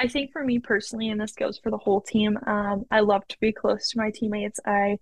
I 0.00 0.08
think 0.08 0.32
for 0.32 0.42
me 0.44 0.58
personally, 0.58 1.08
and 1.08 1.20
this 1.20 1.32
goes 1.32 1.58
for 1.58 1.70
the 1.70 1.78
whole 1.78 2.00
team, 2.00 2.38
um, 2.46 2.84
I 2.90 3.00
love 3.00 3.26
to 3.28 3.36
be 3.40 3.52
close 3.52 3.90
to 3.90 3.98
my 3.98 4.10
teammates. 4.10 4.60
I 4.64 4.98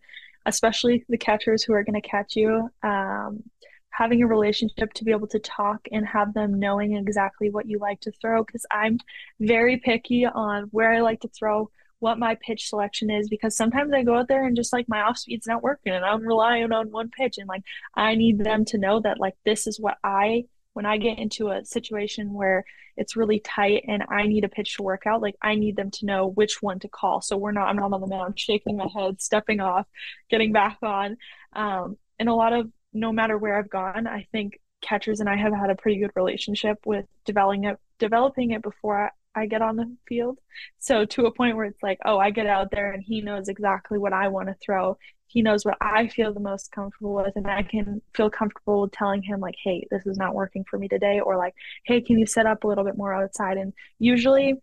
especially 0.46 1.04
the 1.08 1.18
catchers 1.18 1.62
who 1.62 1.74
are 1.74 1.84
going 1.84 2.00
to 2.00 2.08
catch 2.08 2.36
you. 2.36 2.70
Um, 2.82 3.42
having 3.90 4.22
a 4.22 4.26
relationship 4.26 4.92
to 4.92 5.04
be 5.04 5.10
able 5.10 5.26
to 5.26 5.38
talk 5.38 5.80
and 5.90 6.06
have 6.06 6.34
them 6.34 6.58
knowing 6.58 6.94
exactly 6.94 7.48
what 7.48 7.66
you 7.66 7.78
like 7.78 7.98
to 7.98 8.12
throw 8.20 8.44
because 8.44 8.66
I'm 8.70 8.98
very 9.40 9.78
picky 9.78 10.26
on 10.26 10.64
where 10.64 10.92
I 10.92 11.00
like 11.00 11.20
to 11.20 11.28
throw, 11.28 11.70
what 11.98 12.18
my 12.18 12.36
pitch 12.42 12.68
selection 12.68 13.10
is 13.10 13.28
because 13.28 13.56
sometimes 13.56 13.92
I 13.94 14.02
go 14.02 14.16
out 14.16 14.28
there 14.28 14.44
and 14.44 14.54
just 14.54 14.72
like 14.72 14.88
my 14.88 15.00
off 15.00 15.18
speed's 15.18 15.46
not 15.46 15.62
working 15.62 15.94
and 15.94 16.04
I'm 16.04 16.26
relying 16.26 16.70
on 16.72 16.90
one 16.90 17.10
pitch 17.10 17.38
and 17.38 17.48
like 17.48 17.62
I 17.94 18.14
need 18.14 18.38
them 18.38 18.64
to 18.66 18.78
know 18.78 19.00
that 19.00 19.18
like 19.18 19.34
this 19.44 19.66
is 19.66 19.80
what 19.80 19.96
I 20.04 20.44
when 20.76 20.84
I 20.84 20.98
get 20.98 21.18
into 21.18 21.48
a 21.48 21.64
situation 21.64 22.34
where 22.34 22.62
it's 22.98 23.16
really 23.16 23.40
tight 23.40 23.86
and 23.88 24.04
I 24.10 24.26
need 24.26 24.44
a 24.44 24.48
pitch 24.50 24.76
to 24.76 24.82
work 24.82 25.06
out, 25.06 25.22
like 25.22 25.34
I 25.40 25.54
need 25.54 25.74
them 25.74 25.90
to 25.92 26.04
know 26.04 26.26
which 26.26 26.60
one 26.60 26.80
to 26.80 26.88
call. 26.88 27.22
So 27.22 27.38
we're 27.38 27.52
not, 27.52 27.68
I'm 27.68 27.76
not 27.76 27.94
on 27.94 28.02
the 28.02 28.06
mound 28.06 28.38
shaking 28.38 28.76
my 28.76 28.86
head, 28.94 29.22
stepping 29.22 29.60
off, 29.60 29.86
getting 30.28 30.52
back 30.52 30.76
on. 30.82 31.16
Um, 31.54 31.96
and 32.18 32.28
a 32.28 32.34
lot 32.34 32.52
of, 32.52 32.70
no 32.92 33.10
matter 33.10 33.38
where 33.38 33.58
I've 33.58 33.70
gone, 33.70 34.06
I 34.06 34.26
think 34.32 34.60
catchers 34.82 35.20
and 35.20 35.30
I 35.30 35.36
have 35.36 35.54
had 35.54 35.70
a 35.70 35.76
pretty 35.76 35.98
good 35.98 36.12
relationship 36.14 36.76
with 36.84 37.06
developing 37.24 37.64
it, 37.64 37.78
developing 37.98 38.50
it 38.50 38.60
before 38.60 39.06
I, 39.06 39.10
I 39.34 39.46
get 39.46 39.62
on 39.62 39.76
the 39.76 39.96
field. 40.06 40.38
So 40.78 41.06
to 41.06 41.24
a 41.24 41.32
point 41.32 41.56
where 41.56 41.64
it's 41.64 41.82
like, 41.82 42.00
oh, 42.04 42.18
I 42.18 42.30
get 42.30 42.46
out 42.46 42.70
there 42.70 42.92
and 42.92 43.02
he 43.02 43.22
knows 43.22 43.48
exactly 43.48 43.96
what 43.96 44.12
I 44.12 44.28
want 44.28 44.48
to 44.48 44.54
throw 44.54 44.98
he 45.36 45.42
knows 45.42 45.66
what 45.66 45.76
I 45.82 46.08
feel 46.08 46.32
the 46.32 46.40
most 46.40 46.72
comfortable 46.72 47.12
with, 47.12 47.36
and 47.36 47.46
I 47.46 47.62
can 47.62 48.00
feel 48.14 48.30
comfortable 48.30 48.88
telling 48.88 49.22
him, 49.22 49.38
like, 49.38 49.56
hey, 49.62 49.86
this 49.90 50.06
is 50.06 50.16
not 50.16 50.34
working 50.34 50.64
for 50.64 50.78
me 50.78 50.88
today, 50.88 51.20
or 51.20 51.36
like, 51.36 51.54
hey, 51.84 52.00
can 52.00 52.18
you 52.18 52.24
set 52.24 52.46
up 52.46 52.64
a 52.64 52.66
little 52.66 52.84
bit 52.84 52.96
more 52.96 53.12
outside? 53.12 53.58
And 53.58 53.74
usually, 53.98 54.54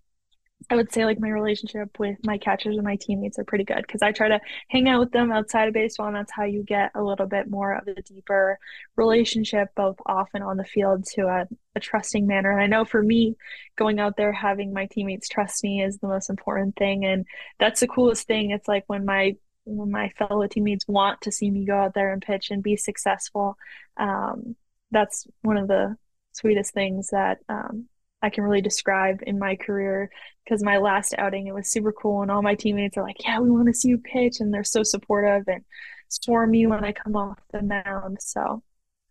I 0.71 0.75
would 0.75 0.91
say 0.91 1.05
like 1.05 1.19
my 1.19 1.29
relationship 1.29 1.99
with 1.99 2.17
my 2.25 2.39
catchers 2.39 2.77
and 2.77 2.85
my 2.85 2.95
teammates 2.95 3.37
are 3.37 3.43
pretty 3.43 3.65
good 3.65 3.83
because 3.85 4.01
I 4.01 4.13
try 4.13 4.29
to 4.29 4.39
hang 4.69 4.87
out 4.87 4.99
with 4.99 5.11
them 5.11 5.31
outside 5.31 5.67
of 5.67 5.75
baseball, 5.75 6.07
and 6.07 6.15
that's 6.15 6.31
how 6.31 6.45
you 6.45 6.63
get 6.63 6.89
a 6.95 7.03
little 7.03 7.27
bit 7.27 7.51
more 7.51 7.75
of 7.75 7.87
a 7.87 8.01
deeper 8.01 8.57
relationship, 8.95 9.67
both 9.75 9.97
off 10.07 10.29
and 10.33 10.43
on 10.43 10.57
the 10.57 10.65
field, 10.65 11.05
to 11.13 11.27
a, 11.27 11.47
a 11.75 11.79
trusting 11.79 12.25
manner. 12.25 12.49
And 12.49 12.63
I 12.63 12.65
know 12.65 12.83
for 12.83 13.03
me, 13.03 13.35
going 13.75 13.99
out 13.99 14.17
there 14.17 14.31
having 14.31 14.73
my 14.73 14.87
teammates 14.87 15.29
trust 15.29 15.63
me 15.63 15.83
is 15.83 15.99
the 15.99 16.07
most 16.07 16.31
important 16.31 16.75
thing, 16.77 17.05
and 17.05 17.27
that's 17.59 17.81
the 17.81 17.87
coolest 17.87 18.25
thing. 18.25 18.49
It's 18.49 18.67
like 18.67 18.85
when 18.87 19.05
my 19.05 19.35
when 19.65 19.91
my 19.91 20.09
fellow 20.09 20.45
teammates 20.47 20.87
want 20.87 21.21
to 21.21 21.31
see 21.31 21.49
me 21.49 21.65
go 21.65 21.75
out 21.75 21.93
there 21.93 22.11
and 22.11 22.21
pitch 22.21 22.51
and 22.51 22.61
be 22.63 22.75
successful. 22.75 23.57
Um, 23.97 24.55
that's 24.91 25.27
one 25.41 25.57
of 25.57 25.67
the 25.67 25.97
sweetest 26.33 26.73
things 26.73 27.09
that 27.09 27.39
um, 27.49 27.87
I 28.21 28.29
can 28.29 28.43
really 28.43 28.61
describe 28.61 29.21
in 29.25 29.39
my 29.39 29.55
career 29.55 30.09
because 30.43 30.63
my 30.63 30.77
last 30.77 31.15
outing 31.17 31.47
it 31.47 31.53
was 31.53 31.71
super 31.71 31.91
cool 31.91 32.21
and 32.21 32.31
all 32.31 32.41
my 32.41 32.55
teammates 32.55 32.97
are 32.97 33.03
like, 33.03 33.23
"Yeah, 33.23 33.39
we 33.39 33.51
want 33.51 33.67
to 33.67 33.73
see 33.73 33.89
you 33.89 33.97
pitch," 33.97 34.39
and 34.39 34.53
they're 34.53 34.63
so 34.63 34.83
supportive 34.83 35.47
and 35.47 35.63
swarm 36.09 36.51
me 36.51 36.67
when 36.67 36.83
I 36.83 36.91
come 36.91 37.15
off 37.15 37.39
the 37.51 37.61
mound. 37.61 38.21
So 38.21 38.63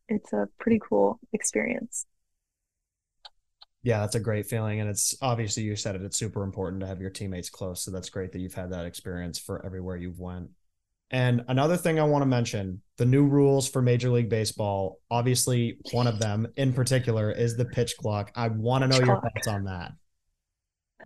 it's 0.09 0.33
a 0.33 0.49
pretty 0.59 0.81
cool 0.81 1.19
experience 1.33 2.07
yeah, 3.83 4.01
that's 4.01 4.15
a 4.15 4.21
great 4.21 4.47
feeling. 4.47 4.81
And 4.81 4.89
it's 4.89 5.17
obviously 5.21 5.65
you 5.65 5.77
said 5.77 5.97
it, 5.97 6.03
it's 6.03 6.17
super 6.17 6.43
important 6.43 6.81
to 6.81 6.87
have 6.87 7.01
your 7.01 7.11
teammates 7.11 7.51
close. 7.51 7.85
So 7.85 7.91
that's 7.91 8.11
great 8.11 8.33
that 8.33 8.39
you've 8.39 8.55
had 8.55 8.71
that 8.71 8.87
experience 8.87 9.39
for 9.39 9.65
everywhere 9.65 9.97
you've 9.97 10.21
went. 10.21 10.51
And 11.11 11.45
another 11.49 11.77
thing 11.77 12.01
I 12.01 12.05
want 12.05 12.23
to 12.23 12.27
mention, 12.27 12.81
the 12.97 13.05
new 13.05 13.27
rules 13.27 13.69
for 13.69 13.83
Major 13.83 14.09
League 14.09 14.31
Baseball, 14.31 14.99
obviously 15.11 15.77
one 15.91 16.07
of 16.07 16.19
them 16.19 16.49
in 16.57 16.73
particular 16.73 17.31
is 17.31 17.57
the 17.57 17.67
pitch 17.67 17.97
clock. 17.99 18.33
I 18.35 18.49
want 18.49 18.83
to 18.83 18.89
know 18.89 19.05
your 19.05 19.21
thoughts 19.21 19.47
on 19.47 19.65
that. 19.65 19.93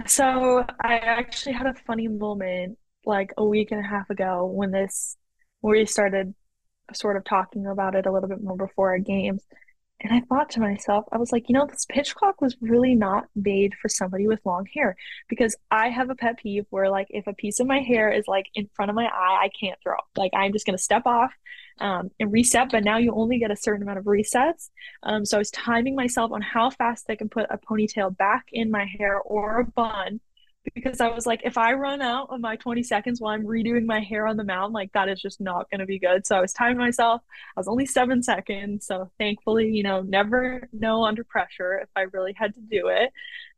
So 0.07 0.65
I 0.81 0.99
actually 0.99 1.55
had 1.55 1.67
a 1.67 1.75
funny 1.75 2.07
moment 2.07 2.79
like 3.05 3.33
a 3.37 3.45
week 3.45 3.73
and 3.73 3.81
a 3.81 3.89
half 3.89 4.11
ago 4.11 4.47
when 4.47 4.71
this 4.71 5.17
where 5.61 5.79
we 5.79 5.87
started 5.87 6.35
sort 6.93 7.17
of 7.17 7.25
talking 7.25 7.67
about 7.67 7.95
it 7.95 8.07
a 8.07 8.13
little 8.13 8.29
bit 8.29 8.43
more 8.43 8.57
before 8.57 8.91
our 8.91 8.99
games. 8.99 9.43
And 10.01 10.13
I 10.13 10.21
thought 10.29 10.51
to 10.51 10.61
myself, 10.61 11.07
I 11.11 11.17
was 11.17 11.33
like, 11.33 11.49
you 11.49 11.55
know, 11.55 11.67
this 11.67 11.87
pitch 11.89 12.15
clock 12.15 12.43
was 12.43 12.57
really 12.61 12.95
not 12.95 13.29
made 13.35 13.75
for 13.81 13.89
somebody 13.89 14.29
with 14.29 14.45
long 14.45 14.67
hair 14.75 14.95
because 15.29 15.57
I 15.71 15.89
have 15.89 16.11
a 16.11 16.15
pet 16.15 16.39
peeve 16.39 16.67
where, 16.69 16.91
like, 16.91 17.07
if 17.11 17.27
a 17.27 17.33
piece 17.33 17.61
of 17.61 17.67
my 17.67 17.81
hair 17.81 18.13
is 18.13 18.25
like 18.29 18.47
in 18.55 18.69
front 18.75 18.91
of 18.91 18.95
my 18.95 19.07
eye, 19.07 19.45
I 19.45 19.51
can't 19.59 19.79
throw. 19.83 19.97
Like, 20.15 20.33
I'm 20.35 20.53
just 20.53 20.67
going 20.67 20.77
to 20.77 20.83
step 20.83 21.07
off 21.07 21.33
um, 21.81 22.11
and 22.21 22.31
reset, 22.31 22.71
but 22.71 22.85
now 22.85 22.99
you 22.99 23.15
only 23.15 23.39
get 23.39 23.51
a 23.51 23.57
certain 23.57 23.83
amount 23.83 23.99
of 23.99 24.05
resets. 24.05 24.69
Um, 25.03 25.25
so 25.25 25.39
I 25.39 25.41
was 25.41 25.51
timing 25.51 25.95
myself 25.95 26.31
on 26.31 26.43
how 26.43 26.69
fast 26.69 27.07
I 27.09 27.17
can 27.17 27.31
put 27.31 27.47
a 27.49 27.59
ponytail 27.59 28.15
back 28.17 28.47
in 28.53 28.71
my 28.71 28.85
hair 28.85 29.19
or 29.19 29.61
a 29.61 29.65
bun 29.65 30.21
because 30.75 31.01
I 31.01 31.09
was 31.09 31.27
like, 31.27 31.43
if 31.45 31.59
I 31.59 31.73
run 31.75 32.03
out 32.03 32.29
of 32.31 32.41
my 32.41 32.57
20 32.57 32.83
seconds 32.83 33.21
while 33.21 33.33
I'm 33.33 33.45
redoing 33.45 33.87
my 33.87 34.01
hair 34.01 34.27
on 34.27 34.37
the 34.37 34.45
mound, 34.45 34.73
like 34.73 34.93
that 34.93 35.09
is 35.09 35.21
just 35.21 35.41
not 35.41 35.71
going 35.71 35.81
to 35.81 35.87
be 35.87 35.99
good. 35.99 36.27
So 36.27 36.37
I 36.37 36.41
was 36.41 36.53
timing 36.53 36.79
myself. 36.79 37.23
I 37.57 37.61
was 37.61 37.69
only 37.69 37.87
seven 37.87 38.23
seconds. 38.23 38.87
So 38.87 39.11
thankfully, 39.19 39.71
you 39.71 39.83
know, 39.83 40.03
never 40.03 40.69
know 40.73 41.05
under 41.05 41.25
pressure 41.25 41.79
if 41.83 41.89
I 41.97 42.03
really 42.13 42.35
had 42.37 42.55
to 42.55 42.61
do 42.61 42.89
it. 42.89 43.13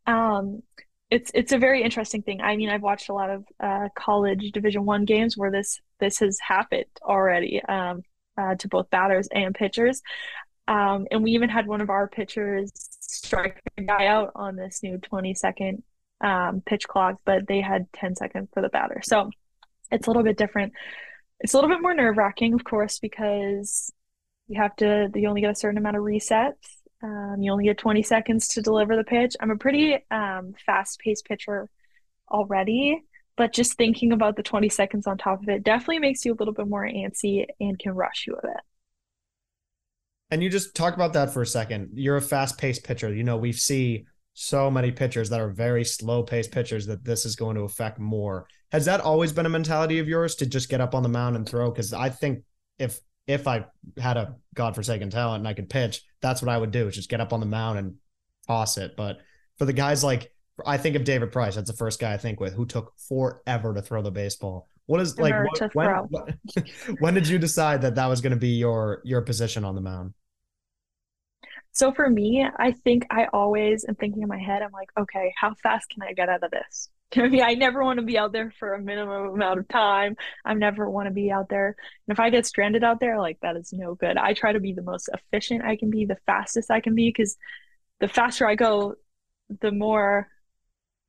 Um, 0.06 0.62
it's 1.10 1.30
it's 1.34 1.52
a 1.52 1.58
very 1.58 1.82
interesting 1.82 2.22
thing. 2.22 2.40
I 2.40 2.56
mean, 2.56 2.68
I've 2.68 2.82
watched 2.82 3.08
a 3.08 3.14
lot 3.14 3.30
of 3.30 3.44
uh, 3.60 3.88
college 3.96 4.52
Division 4.52 4.84
One 4.84 5.04
games 5.04 5.36
where 5.36 5.50
this 5.50 5.80
this 6.00 6.18
has 6.18 6.38
happened 6.40 6.84
already 7.02 7.62
um, 7.62 8.02
uh, 8.36 8.54
to 8.56 8.68
both 8.68 8.90
batters 8.90 9.28
and 9.32 9.54
pitchers. 9.54 10.02
Um, 10.66 11.06
and 11.10 11.24
we 11.24 11.32
even 11.32 11.48
had 11.48 11.66
one 11.66 11.80
of 11.80 11.88
our 11.88 12.08
pitchers 12.08 12.70
strike 13.00 13.62
a 13.78 13.82
guy 13.82 14.06
out 14.06 14.32
on 14.34 14.54
this 14.54 14.82
new 14.82 14.98
20 14.98 15.32
second 15.32 15.82
um, 16.20 16.62
pitch 16.64 16.86
clock, 16.88 17.20
but 17.24 17.46
they 17.46 17.60
had 17.60 17.86
10 17.94 18.16
seconds 18.16 18.48
for 18.52 18.62
the 18.62 18.68
batter. 18.68 19.00
So 19.02 19.30
it's 19.90 20.06
a 20.06 20.10
little 20.10 20.22
bit 20.22 20.36
different. 20.36 20.72
It's 21.40 21.54
a 21.54 21.56
little 21.56 21.70
bit 21.70 21.80
more 21.80 21.94
nerve 21.94 22.16
wracking, 22.16 22.54
of 22.54 22.64
course, 22.64 22.98
because 22.98 23.92
you 24.48 24.60
have 24.60 24.74
to, 24.76 25.10
you 25.14 25.28
only 25.28 25.40
get 25.40 25.50
a 25.50 25.54
certain 25.54 25.78
amount 25.78 25.96
of 25.96 26.02
resets. 26.02 26.54
Um, 27.02 27.36
you 27.40 27.52
only 27.52 27.64
get 27.64 27.78
20 27.78 28.02
seconds 28.02 28.48
to 28.48 28.62
deliver 28.62 28.96
the 28.96 29.04
pitch. 29.04 29.36
I'm 29.38 29.52
a 29.52 29.56
pretty 29.56 30.04
um, 30.10 30.54
fast 30.66 30.98
paced 30.98 31.26
pitcher 31.26 31.68
already. 32.30 33.02
but 33.36 33.52
just 33.52 33.74
thinking 33.74 34.12
about 34.12 34.34
the 34.36 34.42
20 34.42 34.68
seconds 34.68 35.06
on 35.06 35.16
top 35.16 35.40
of 35.42 35.48
it 35.48 35.62
definitely 35.62 36.00
makes 36.00 36.24
you 36.24 36.32
a 36.32 36.34
little 36.34 36.52
bit 36.52 36.66
more 36.66 36.84
antsy 36.84 37.46
and 37.60 37.78
can 37.78 37.92
rush 37.92 38.24
you 38.26 38.34
a 38.34 38.42
bit. 38.42 38.60
And 40.30 40.42
you 40.42 40.50
just 40.50 40.74
talk 40.74 40.94
about 40.94 41.14
that 41.14 41.32
for 41.32 41.40
a 41.40 41.46
second. 41.46 41.90
You're 41.94 42.16
a 42.16 42.20
fast 42.20 42.58
paced 42.58 42.84
pitcher. 42.84 43.14
You 43.14 43.24
know, 43.24 43.36
we 43.36 43.52
see 43.52 44.04
so 44.40 44.70
many 44.70 44.92
pitchers 44.92 45.28
that 45.30 45.40
are 45.40 45.48
very 45.48 45.84
slow 45.84 46.22
paced 46.22 46.52
pitchers 46.52 46.86
that 46.86 47.04
this 47.04 47.26
is 47.26 47.34
going 47.34 47.56
to 47.56 47.62
affect 47.62 47.98
more. 47.98 48.46
Has 48.70 48.84
that 48.84 49.00
always 49.00 49.32
been 49.32 49.46
a 49.46 49.48
mentality 49.48 49.98
of 49.98 50.06
yours 50.06 50.36
to 50.36 50.46
just 50.46 50.68
get 50.68 50.80
up 50.80 50.94
on 50.94 51.02
the 51.02 51.08
mound 51.08 51.34
and 51.34 51.46
throw? 51.46 51.72
Because 51.72 51.92
I 51.92 52.08
think 52.08 52.44
if 52.78 53.00
if 53.26 53.48
I 53.48 53.66
had 54.00 54.16
a 54.16 54.36
godforsaken 54.54 55.10
talent 55.10 55.40
and 55.40 55.48
I 55.48 55.54
could 55.54 55.68
pitch, 55.68 56.02
that's 56.22 56.40
what 56.40 56.50
I 56.50 56.56
would 56.56 56.70
do 56.70 56.86
is 56.86 56.94
just 56.94 57.10
get 57.10 57.20
up 57.20 57.32
on 57.32 57.40
the 57.40 57.46
mound 57.46 57.80
and 57.80 57.96
toss 58.46 58.78
it. 58.78 58.96
But 58.96 59.18
for 59.58 59.64
the 59.64 59.72
guys 59.72 60.04
like 60.04 60.32
I 60.64 60.76
think 60.76 60.94
of 60.94 61.02
David 61.02 61.32
Price, 61.32 61.56
that's 61.56 61.70
the 61.70 61.76
first 61.76 61.98
guy 61.98 62.12
I 62.12 62.16
think 62.16 62.38
with 62.38 62.54
who 62.54 62.64
took 62.64 62.92
forever 63.08 63.74
to 63.74 63.82
throw 63.82 64.02
the 64.02 64.12
baseball. 64.12 64.68
What 64.86 65.00
is 65.00 65.18
like 65.18 65.34
what, 65.34 65.74
when, 65.74 65.88
what, 66.10 66.34
when 67.00 67.14
did 67.14 67.26
you 67.26 67.38
decide 67.38 67.82
that 67.82 67.96
that 67.96 68.06
was 68.06 68.20
going 68.20 68.34
to 68.34 68.38
be 68.38 68.50
your 68.50 69.02
your 69.04 69.22
position 69.22 69.64
on 69.64 69.74
the 69.74 69.80
mound? 69.80 70.14
So 71.78 71.92
for 71.92 72.10
me, 72.10 72.44
I 72.56 72.72
think 72.72 73.06
I 73.08 73.28
always 73.32 73.84
am 73.88 73.94
thinking 73.94 74.22
in 74.22 74.28
my 74.28 74.38
head, 74.38 74.62
I'm 74.62 74.72
like, 74.72 74.90
okay, 74.98 75.32
how 75.36 75.54
fast 75.62 75.88
can 75.90 76.02
I 76.02 76.12
get 76.12 76.28
out 76.28 76.42
of 76.42 76.50
this? 76.50 76.90
I 77.16 77.28
mean, 77.28 77.40
I 77.40 77.54
never 77.54 77.84
want 77.84 78.00
to 78.00 78.04
be 78.04 78.18
out 78.18 78.32
there 78.32 78.52
for 78.58 78.74
a 78.74 78.82
minimum 78.82 79.28
amount 79.28 79.60
of 79.60 79.68
time. 79.68 80.16
I 80.44 80.54
never 80.54 80.90
want 80.90 81.06
to 81.06 81.14
be 81.14 81.30
out 81.30 81.48
there. 81.48 81.76
And 82.08 82.16
if 82.16 82.18
I 82.18 82.30
get 82.30 82.46
stranded 82.46 82.82
out 82.82 82.98
there, 82.98 83.20
like 83.20 83.38
that 83.42 83.54
is 83.54 83.72
no 83.72 83.94
good. 83.94 84.16
I 84.16 84.34
try 84.34 84.52
to 84.52 84.58
be 84.58 84.72
the 84.72 84.82
most 84.82 85.08
efficient 85.14 85.64
I 85.64 85.76
can 85.76 85.88
be, 85.88 86.04
the 86.04 86.18
fastest 86.26 86.68
I 86.68 86.80
can 86.80 86.96
be, 86.96 87.10
because 87.10 87.36
the 88.00 88.08
faster 88.08 88.44
I 88.44 88.56
go, 88.56 88.96
the 89.60 89.70
more, 89.70 90.26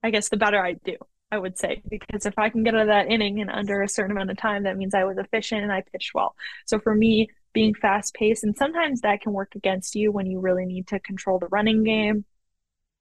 I 0.03 0.12
guess, 0.12 0.29
the 0.29 0.38
better 0.38 0.63
I 0.63 0.73
do, 0.73 0.97
I 1.32 1.39
would 1.39 1.58
say. 1.58 1.82
Because 1.89 2.27
if 2.27 2.38
I 2.38 2.49
can 2.49 2.63
get 2.63 2.75
out 2.75 2.82
of 2.82 2.88
that 2.89 3.08
inning 3.08 3.39
in 3.39 3.49
under 3.49 3.82
a 3.82 3.89
certain 3.89 4.12
amount 4.12 4.29
of 4.29 4.38
time, 4.38 4.65
that 4.65 4.77
means 4.77 4.93
I 4.93 5.05
was 5.05 5.17
efficient 5.17 5.63
and 5.63 5.71
I 5.71 5.82
pitched 5.91 6.13
well. 6.13 6.36
So 6.67 6.77
for 6.77 6.93
me, 6.93 7.29
being 7.53 7.73
fast 7.73 8.13
paced, 8.13 8.43
and 8.43 8.55
sometimes 8.57 9.01
that 9.01 9.21
can 9.21 9.33
work 9.33 9.55
against 9.55 9.95
you 9.95 10.12
when 10.12 10.27
you 10.27 10.39
really 10.39 10.65
need 10.65 10.88
to 10.88 10.99
control 10.99 11.39
the 11.39 11.47
running 11.47 11.83
game 11.83 12.25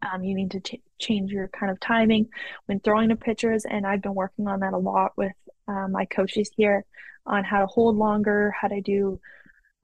um, 0.02 0.22
you 0.22 0.34
need 0.34 0.52
to 0.52 0.60
ch- 0.60 0.82
change 0.98 1.30
your 1.30 1.48
kind 1.48 1.70
of 1.70 1.80
timing 1.80 2.28
when 2.66 2.80
throwing 2.80 3.08
the 3.08 3.16
pitchers, 3.16 3.64
and 3.64 3.86
I've 3.86 4.02
been 4.02 4.14
working 4.14 4.46
on 4.46 4.60
that 4.60 4.72
a 4.72 4.78
lot 4.78 5.12
with 5.16 5.32
uh, 5.66 5.88
my 5.88 6.04
coaches 6.04 6.50
here 6.56 6.84
on 7.26 7.44
how 7.44 7.60
to 7.60 7.66
hold 7.66 7.96
longer, 7.96 8.54
how 8.58 8.68
to 8.68 8.80
do 8.80 9.20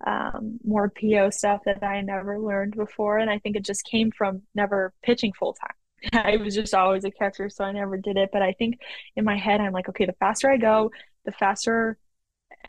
um, 0.07 0.59
more 0.65 0.91
PO 0.91 1.31
stuff 1.31 1.63
that 1.65 1.83
I 1.83 2.01
never 2.01 2.39
learned 2.39 2.77
before, 2.77 3.19
and 3.19 3.31
I 3.31 3.39
think 3.39 3.57
it 3.57 3.65
just 3.65 3.85
came 3.85 4.11
from 4.11 4.43
never 4.55 4.93
pitching 5.03 5.33
full 5.33 5.55
time. 5.55 5.75
I 6.25 6.37
was 6.37 6.55
just 6.55 6.75
always 6.75 7.05
a 7.05 7.11
catcher, 7.11 7.49
so 7.49 7.65
I 7.65 7.73
never 7.73 7.97
did 7.97 8.17
it. 8.17 8.31
But 8.33 8.43
I 8.43 8.53
think 8.53 8.79
in 9.17 9.25
my 9.25 9.37
head, 9.37 9.61
I'm 9.61 9.73
like, 9.73 9.89
okay, 9.89 10.07
the 10.07 10.15
faster 10.15 10.51
I 10.51 10.59
go, 10.59 10.91
the 11.25 11.33
faster 11.33 11.99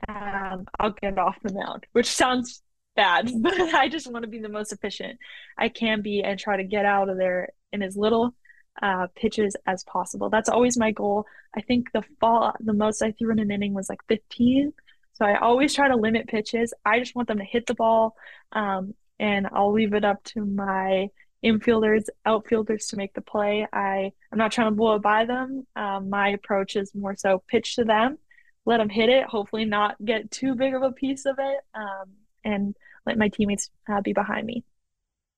um, 0.07 0.65
I'll 0.79 0.91
get 0.91 1.17
off 1.17 1.37
the 1.43 1.53
mound, 1.53 1.85
which 1.93 2.07
sounds 2.07 2.61
bad, 2.95 3.29
but 3.41 3.59
I 3.59 3.89
just 3.89 4.11
want 4.11 4.23
to 4.23 4.29
be 4.29 4.39
the 4.39 4.49
most 4.49 4.71
efficient 4.71 5.19
I 5.57 5.69
can 5.69 6.01
be 6.01 6.23
and 6.23 6.39
try 6.39 6.57
to 6.57 6.63
get 6.63 6.85
out 6.85 7.09
of 7.09 7.17
there 7.17 7.49
in 7.71 7.81
as 7.81 7.97
little 7.97 8.33
uh, 8.81 9.07
pitches 9.15 9.55
as 9.65 9.83
possible. 9.83 10.29
That's 10.29 10.49
always 10.49 10.77
my 10.77 10.91
goal. 10.91 11.25
I 11.55 11.61
think 11.61 11.91
the 11.91 12.03
fall, 12.19 12.53
the 12.59 12.73
most 12.73 13.01
I 13.01 13.11
threw 13.11 13.31
in 13.31 13.39
an 13.39 13.51
inning 13.51 13.73
was 13.73 13.89
like 13.89 13.99
15. 14.07 14.73
So 15.13 15.25
I 15.25 15.39
always 15.39 15.73
try 15.73 15.87
to 15.87 15.95
limit 15.95 16.27
pitches. 16.27 16.73
I 16.83 16.99
just 16.99 17.15
want 17.15 17.27
them 17.29 17.37
to 17.37 17.45
hit 17.45 17.67
the 17.67 17.73
ball, 17.73 18.15
um, 18.51 18.93
and 19.17 19.47
I'll 19.53 19.71
leave 19.71 19.93
it 19.93 20.03
up 20.03 20.21
to 20.25 20.45
my 20.45 21.07
infielders, 21.43 22.05
outfielders 22.25 22.87
to 22.87 22.97
make 22.97 23.13
the 23.13 23.21
play. 23.21 23.65
I 23.71 24.11
I'm 24.31 24.37
not 24.37 24.51
trying 24.51 24.71
to 24.71 24.75
blow 24.75 24.95
it 24.95 25.01
by 25.01 25.25
them. 25.25 25.65
Um, 25.75 26.09
my 26.09 26.29
approach 26.29 26.75
is 26.75 26.93
more 26.93 27.15
so 27.15 27.41
pitch 27.47 27.75
to 27.75 27.85
them, 27.85 28.17
let 28.65 28.77
them 28.77 28.89
hit 28.89 29.09
it. 29.09 29.25
Hopefully, 29.25 29.65
not 29.65 29.95
get 30.03 30.31
too 30.31 30.55
big 30.55 30.73
of 30.73 30.83
a 30.83 30.91
piece 30.91 31.25
of 31.25 31.37
it, 31.39 31.59
um, 31.73 32.11
and 32.43 32.75
let 33.05 33.17
my 33.17 33.29
teammates 33.29 33.69
uh, 33.89 34.01
be 34.01 34.13
behind 34.13 34.45
me. 34.45 34.63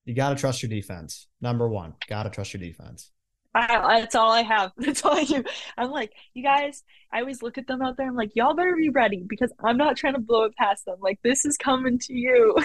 You 0.05 0.15
got 0.15 0.29
to 0.29 0.35
trust 0.35 0.63
your 0.63 0.69
defense. 0.69 1.27
Number 1.41 1.67
one, 1.67 1.93
got 2.07 2.23
to 2.23 2.29
trust 2.29 2.53
your 2.53 2.61
defense. 2.61 3.11
I, 3.53 4.01
that's 4.01 4.15
all 4.15 4.31
I 4.31 4.43
have. 4.43 4.71
That's 4.77 5.03
all 5.03 5.17
I 5.17 5.23
do. 5.23 5.43
I'm 5.77 5.89
like, 5.89 6.11
you 6.35 6.43
guys, 6.43 6.83
I 7.11 7.21
always 7.21 7.41
look 7.41 7.57
at 7.57 7.65
them 7.65 7.81
out 7.81 7.97
there. 7.97 8.07
I'm 8.07 8.15
like, 8.15 8.35
y'all 8.35 8.53
better 8.53 8.75
be 8.75 8.89
ready 8.89 9.23
because 9.27 9.51
I'm 9.63 9.77
not 9.77 9.97
trying 9.97 10.13
to 10.13 10.19
blow 10.19 10.43
it 10.43 10.55
past 10.55 10.85
them. 10.85 10.97
Like, 10.99 11.19
this 11.23 11.43
is 11.43 11.57
coming 11.57 11.97
to 11.99 12.13
you. 12.13 12.55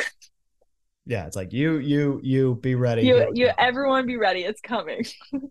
Yeah, 1.04 1.26
it's 1.26 1.34
like 1.34 1.52
you, 1.52 1.78
you, 1.78 2.20
you 2.22 2.58
be 2.62 2.74
ready. 2.74 3.02
You, 3.02 3.30
you, 3.34 3.50
everyone 3.58 4.06
be 4.06 4.16
ready. 4.16 4.44
It's 4.44 4.60
coming. 4.60 5.04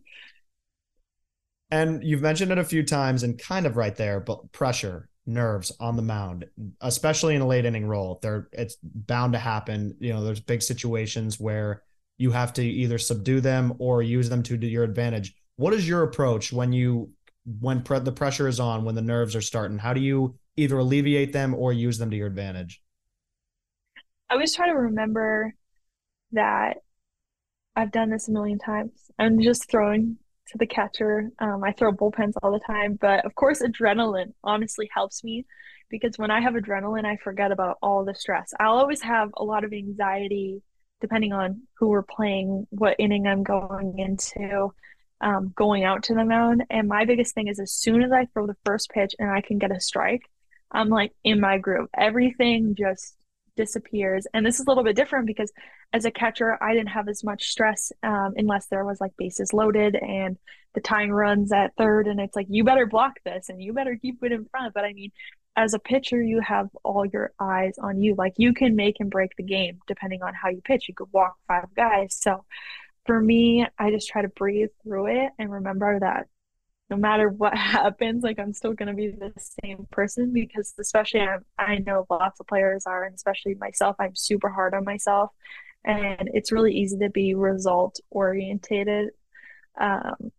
and 1.72 2.04
you've 2.04 2.22
mentioned 2.22 2.52
it 2.52 2.58
a 2.58 2.64
few 2.64 2.84
times 2.84 3.24
and 3.24 3.40
kind 3.40 3.66
of 3.66 3.78
right 3.78 3.96
there, 3.96 4.20
but 4.20 4.52
pressure 4.52 5.10
nerves 5.26 5.72
on 5.80 5.96
the 5.96 6.02
mound, 6.02 6.46
especially 6.82 7.36
in 7.36 7.42
a 7.42 7.48
late 7.48 7.66
inning 7.66 7.86
role. 7.86 8.20
There, 8.22 8.50
it's 8.52 8.78
bound 8.84 9.34
to 9.34 9.40
happen. 9.40 9.96
You 10.00 10.14
know, 10.14 10.24
there's 10.24 10.40
big 10.40 10.62
situations 10.62 11.40
where 11.40 11.84
you 12.18 12.32
have 12.32 12.54
to 12.54 12.64
either 12.64 12.98
subdue 12.98 13.42
them 13.42 13.74
or 13.80 14.04
use 14.04 14.30
them 14.30 14.44
to 14.44 14.58
your 14.58 14.84
advantage. 14.84 15.34
What 15.56 15.74
is 15.74 15.88
your 15.88 16.04
approach 16.04 16.52
when 16.52 16.74
you 16.74 17.12
when 17.60 17.82
pre- 17.82 18.00
the 18.00 18.12
pressure 18.12 18.48
is 18.48 18.60
on, 18.60 18.84
when 18.84 18.96
the 18.96 19.02
nerves 19.02 19.36
are 19.36 19.42
starting? 19.42 19.78
How 19.78 19.94
do 19.94 20.02
you 20.02 20.36
either 20.58 20.78
alleviate 20.78 21.34
them 21.34 21.54
or 21.54 21.74
use 21.74 21.98
them 21.98 22.12
to 22.12 22.18
your 22.18 22.28
advantage? 22.28 22.82
I 24.30 24.36
always 24.36 24.56
try 24.56 24.68
to 24.68 24.74
remember 24.74 25.54
that 26.34 26.78
I've 27.76 27.92
done 27.92 28.10
this 28.10 28.28
a 28.28 28.32
million 28.32 28.60
times. 28.60 28.92
I'm 29.18 29.42
just 29.42 29.70
throwing 29.70 30.18
to 30.52 30.58
the 30.58 30.68
catcher. 30.68 31.32
Um, 31.40 31.64
I 31.64 31.72
throw 31.72 31.92
bullpens 31.92 32.34
all 32.42 32.52
the 32.52 32.60
time, 32.60 32.98
but 33.00 33.26
of 33.26 33.36
course, 33.36 33.62
adrenaline 33.62 34.34
honestly 34.44 34.90
helps 34.94 35.24
me 35.24 35.46
because 35.90 36.18
when 36.18 36.32
I 36.32 36.42
have 36.42 36.54
adrenaline, 36.54 37.06
I 37.06 37.18
forget 37.18 37.52
about 37.52 37.78
all 37.82 38.06
the 38.06 38.16
stress. 38.16 38.54
I'll 38.60 38.78
always 38.78 39.02
have 39.02 39.32
a 39.38 39.44
lot 39.44 39.64
of 39.64 39.74
anxiety 39.74 40.62
depending 41.02 41.34
on 41.34 41.64
who 41.78 41.88
we're 41.90 42.04
playing, 42.04 42.68
what 42.70 42.96
inning 43.00 43.28
I'm 43.28 43.44
going 43.44 43.98
into, 43.98 44.72
um, 45.20 45.52
going 45.56 45.84
out 45.84 46.04
to 46.04 46.14
the 46.14 46.24
mound. 46.24 46.64
And 46.70 46.88
my 46.88 47.06
biggest 47.06 47.34
thing 47.34 47.48
is 47.48 47.60
as 47.60 47.72
soon 47.72 48.04
as 48.04 48.12
I 48.12 48.26
throw 48.26 48.46
the 48.46 48.56
first 48.66 48.90
pitch 48.92 49.16
and 49.18 49.30
I 49.30 49.42
can 49.42 49.58
get 49.58 49.76
a 49.76 49.80
strike, 49.80 50.22
I'm 50.72 50.90
like 50.90 51.12
in 51.24 51.40
my 51.40 51.58
groove. 51.58 51.90
Everything 51.98 52.76
just 52.78 53.16
disappears. 53.56 54.28
And 54.34 54.46
this 54.46 54.60
is 54.60 54.66
a 54.66 54.70
little 54.70 54.84
bit 54.84 54.96
different 54.96 55.28
because 55.28 55.52
as 55.94 56.06
a 56.06 56.12
catcher, 56.12 56.58
I 56.62 56.74
didn't 56.74 56.90
have 56.90 57.08
as 57.08 57.24
much 57.24 57.50
stress 57.50 57.92
um, 58.04 58.34
unless 58.36 58.68
there 58.68 58.86
was 58.86 59.02
like 59.02 59.16
bases 59.18 59.54
loaded 59.54 59.96
and 59.96 60.38
the 60.74 60.82
tying 60.82 61.12
runs 61.12 61.52
at 61.52 61.76
third. 61.78 62.08
And 62.08 62.20
it's 62.20 62.36
like, 62.36 62.48
you 62.50 62.64
better 62.64 62.86
block 62.86 63.20
this 63.26 63.50
and 63.50 63.62
you 63.62 63.74
better 63.74 63.98
keep 64.02 64.24
it 64.24 64.32
in 64.32 64.46
front. 64.46 64.74
But 64.74 64.86
I 64.86 64.94
mean, 64.94 65.12
as 65.56 65.74
a 65.74 65.80
pitcher, 65.80 66.22
you 66.22 66.40
have 66.40 66.70
all 66.84 67.06
your 67.06 67.34
eyes 67.40 67.76
on 67.82 68.00
you. 68.02 68.16
Like 68.18 68.34
you 68.38 68.54
can 68.54 68.76
make 68.76 68.98
and 69.00 69.12
break 69.12 69.32
the 69.38 69.44
game 69.44 69.80
depending 69.88 70.24
on 70.24 70.34
how 70.34 70.50
you 70.50 70.62
pitch. 70.62 70.88
You 70.88 70.96
could 70.96 71.10
walk 71.12 71.36
five 71.48 71.68
guys. 71.76 72.16
So 72.20 72.46
for 73.06 73.20
me, 73.20 73.66
I 73.78 73.92
just 73.92 74.10
try 74.10 74.22
to 74.22 74.30
breathe 74.30 74.70
through 74.84 75.08
it 75.08 75.32
and 75.38 75.52
remember 75.52 76.00
that 76.00 76.28
no 76.92 76.98
matter 76.98 77.30
what 77.30 77.58
happens, 77.58 78.24
like 78.24 78.38
I'm 78.40 78.54
still 78.54 78.74
gonna 78.74 78.94
be 78.94 79.10
the 79.10 79.34
same 79.64 79.88
person 79.92 80.34
because 80.34 80.74
especially 80.80 81.22
I, 81.22 81.38
I 81.58 81.78
know 81.78 82.06
lots 82.10 82.40
of 82.40 82.48
players 82.48 82.86
are, 82.86 83.06
and 83.06 83.16
especially 83.16 83.56
myself, 83.56 83.96
I'm 84.00 84.16
super 84.16 84.50
hard 84.50 84.74
on 84.76 84.84
myself, 84.84 85.32
and 85.86 86.30
it's 86.34 86.52
really 86.52 86.74
easy 86.76 86.98
to 87.00 87.10
be 87.10 87.34
result 87.34 88.00
orientated. 88.12 89.10
Um, 89.80 90.32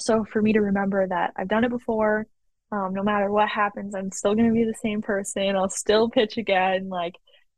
so 0.00 0.24
for 0.24 0.42
me 0.42 0.54
to 0.54 0.60
remember 0.60 1.06
that 1.06 1.32
I've 1.36 1.48
done 1.48 1.64
it 1.64 1.70
before, 1.70 2.26
um, 2.72 2.94
no 2.94 3.02
matter 3.02 3.30
what 3.30 3.48
happens, 3.48 3.94
I'm 3.94 4.10
still 4.10 4.34
gonna 4.34 4.52
be 4.52 4.64
the 4.64 4.74
same 4.82 5.02
person. 5.02 5.56
I'll 5.56 5.68
still 5.68 6.10
pitch 6.10 6.36
again. 6.36 6.88
Like 6.88 7.14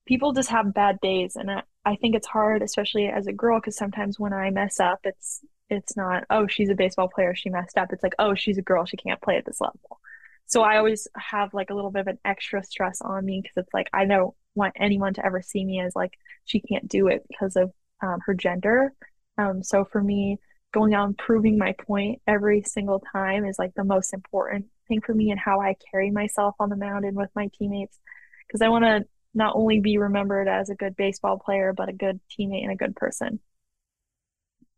people 0.06 0.32
just 0.32 0.50
have 0.50 0.74
bad 0.74 1.00
days, 1.00 1.36
and 1.36 1.50
I, 1.50 1.62
I 1.84 1.96
think 1.96 2.14
it's 2.14 2.26
hard, 2.26 2.62
especially 2.62 3.06
as 3.08 3.26
a 3.26 3.32
girl, 3.32 3.58
because 3.60 3.76
sometimes 3.76 4.18
when 4.20 4.32
I 4.34 4.50
mess 4.50 4.80
up, 4.80 5.00
it's 5.04 5.40
it's 5.70 5.96
not 5.96 6.24
oh 6.30 6.46
she's 6.46 6.70
a 6.70 6.74
baseball 6.74 7.08
player 7.08 7.34
she 7.34 7.50
messed 7.50 7.78
up. 7.78 7.92
It's 7.92 8.02
like 8.02 8.14
oh 8.18 8.34
she's 8.34 8.58
a 8.58 8.62
girl 8.62 8.84
she 8.84 8.96
can't 8.96 9.20
play 9.20 9.36
at 9.36 9.44
this 9.44 9.60
level. 9.60 10.00
So 10.46 10.62
i 10.62 10.76
always 10.76 11.08
have 11.16 11.54
like 11.54 11.70
a 11.70 11.74
little 11.74 11.90
bit 11.90 12.00
of 12.00 12.08
an 12.08 12.18
extra 12.24 12.62
stress 12.62 13.00
on 13.00 13.24
me 13.24 13.40
because 13.40 13.64
it's 13.64 13.74
like 13.74 13.88
i 13.92 14.04
don't 14.04 14.34
want 14.54 14.74
anyone 14.78 15.14
to 15.14 15.24
ever 15.24 15.42
see 15.42 15.64
me 15.64 15.80
as 15.80 15.96
like 15.96 16.12
she 16.44 16.60
can't 16.60 16.88
do 16.88 17.08
it 17.08 17.24
because 17.28 17.56
of 17.56 17.72
um, 18.02 18.20
her 18.26 18.34
gender. 18.34 18.92
Um, 19.38 19.62
so 19.62 19.84
for 19.84 20.02
me 20.02 20.38
going 20.72 20.94
out 20.94 21.06
and 21.06 21.18
proving 21.18 21.56
my 21.56 21.72
point 21.72 22.20
every 22.26 22.62
single 22.62 23.02
time 23.12 23.44
is 23.44 23.58
like 23.58 23.74
the 23.74 23.84
most 23.84 24.12
important 24.12 24.66
thing 24.88 25.00
for 25.00 25.14
me 25.14 25.30
and 25.30 25.40
how 25.40 25.60
i 25.60 25.76
carry 25.90 26.10
myself 26.10 26.54
on 26.60 26.68
the 26.68 26.76
mound 26.76 27.04
and 27.04 27.16
with 27.16 27.30
my 27.34 27.48
teammates. 27.58 27.98
Because 28.46 28.60
i 28.60 28.68
want 28.68 28.84
to 28.84 29.06
not 29.36 29.56
only 29.56 29.80
be 29.80 29.98
remembered 29.98 30.46
as 30.46 30.70
a 30.70 30.74
good 30.74 30.94
baseball 30.96 31.38
player 31.38 31.72
but 31.72 31.88
a 31.88 31.92
good 31.92 32.20
teammate 32.30 32.62
and 32.62 32.72
a 32.72 32.76
good 32.76 32.94
person 32.94 33.40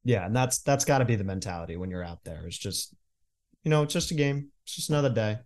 yeah, 0.07 0.25
and 0.25 0.35
that's 0.35 0.59
that's 0.59 0.85
got 0.85 0.99
to 0.99 1.05
be 1.05 1.17
the 1.17 1.25
mentality 1.25 1.77
when 1.77 1.91
you're 1.91 2.05
out 2.05 2.23
there. 2.25 2.45
It's 2.47 2.57
just, 2.57 2.95
you 3.65 3.71
know, 3.71 3.83
it's 3.83 3.93
just 3.93 4.13
a 4.13 4.15
game. 4.15 4.51
It's 4.65 4.77
just 4.77 4.89
another 4.89 5.11
day. 5.11 5.39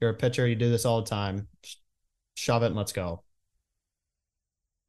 You're 0.00 0.10
a 0.10 0.14
pitcher. 0.14 0.46
You 0.46 0.54
do 0.54 0.70
this 0.70 0.84
all 0.84 1.00
the 1.00 1.08
time. 1.08 1.48
Just 1.62 1.80
shove 2.34 2.62
it 2.62 2.66
and 2.66 2.76
let's 2.76 2.92
go. 2.92 3.22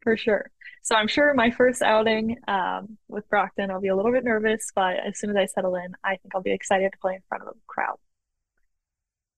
For 0.02 0.18
sure. 0.18 0.52
So 0.82 0.96
I'm 0.96 1.08
sure 1.08 1.34
my 1.34 1.52
first 1.52 1.82
outing 1.82 2.36
um, 2.50 2.98
with 3.08 3.28
Brockton, 3.30 3.72
I'll 3.72 3.80
be 3.80 3.88
a 3.88 3.96
little 3.96 4.12
bit 4.12 4.26
nervous, 4.26 4.70
but 4.76 4.98
as 4.98 5.18
soon 5.18 5.30
as 5.30 5.38
I 5.38 5.46
settle 5.46 5.76
in, 5.76 5.94
I 6.04 6.18
think 6.18 6.36
I'll 6.36 6.42
be 6.42 6.52
excited 6.52 6.92
to 6.92 6.98
play 6.98 7.14
in 7.14 7.22
front 7.30 7.44
of 7.44 7.48
a 7.48 7.54
crowd. 7.66 7.96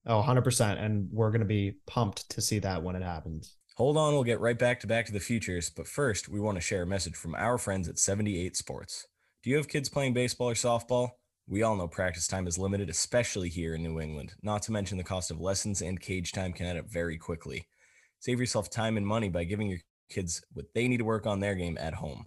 Oh, 0.07 0.23
100%. 0.25 0.83
And 0.83 1.09
we're 1.11 1.29
going 1.29 1.41
to 1.41 1.45
be 1.45 1.73
pumped 1.85 2.27
to 2.31 2.41
see 2.41 2.57
that 2.59 2.81
when 2.81 2.95
it 2.95 3.03
happens. 3.03 3.57
Hold 3.75 3.97
on, 3.97 4.13
we'll 4.13 4.23
get 4.23 4.39
right 4.39 4.57
back 4.57 4.79
to 4.79 4.87
Back 4.87 5.05
to 5.05 5.11
the 5.11 5.19
Futures. 5.19 5.69
But 5.69 5.87
first, 5.87 6.27
we 6.29 6.39
want 6.39 6.57
to 6.57 6.61
share 6.61 6.81
a 6.81 6.87
message 6.87 7.15
from 7.15 7.35
our 7.35 7.59
friends 7.59 7.87
at 7.87 7.99
78 7.99 8.57
Sports. 8.57 9.05
Do 9.45 9.51
you 9.51 9.57
have 9.57 9.67
kids 9.67 9.89
playing 9.89 10.13
baseball 10.13 10.49
or 10.49 10.55
softball? 10.55 11.11
We 11.47 11.61
all 11.61 11.75
know 11.75 11.87
practice 11.87 12.25
time 12.25 12.47
is 12.47 12.57
limited, 12.57 12.89
especially 12.89 13.47
here 13.47 13.75
in 13.75 13.83
New 13.83 13.99
England, 13.99 14.33
not 14.41 14.63
to 14.63 14.71
mention 14.71 14.97
the 14.97 15.03
cost 15.03 15.29
of 15.29 15.39
lessons 15.39 15.83
and 15.83 16.01
cage 16.01 16.31
time 16.31 16.51
can 16.51 16.65
add 16.65 16.77
up 16.77 16.89
very 16.89 17.19
quickly. 17.19 17.67
Save 18.17 18.39
yourself 18.39 18.71
time 18.71 18.97
and 18.97 19.05
money 19.05 19.29
by 19.29 19.43
giving 19.43 19.69
your 19.69 19.81
kids 20.09 20.43
what 20.53 20.65
they 20.73 20.87
need 20.87 20.97
to 20.97 21.05
work 21.05 21.27
on 21.27 21.41
their 21.41 21.53
game 21.53 21.77
at 21.79 21.93
home. 21.93 22.25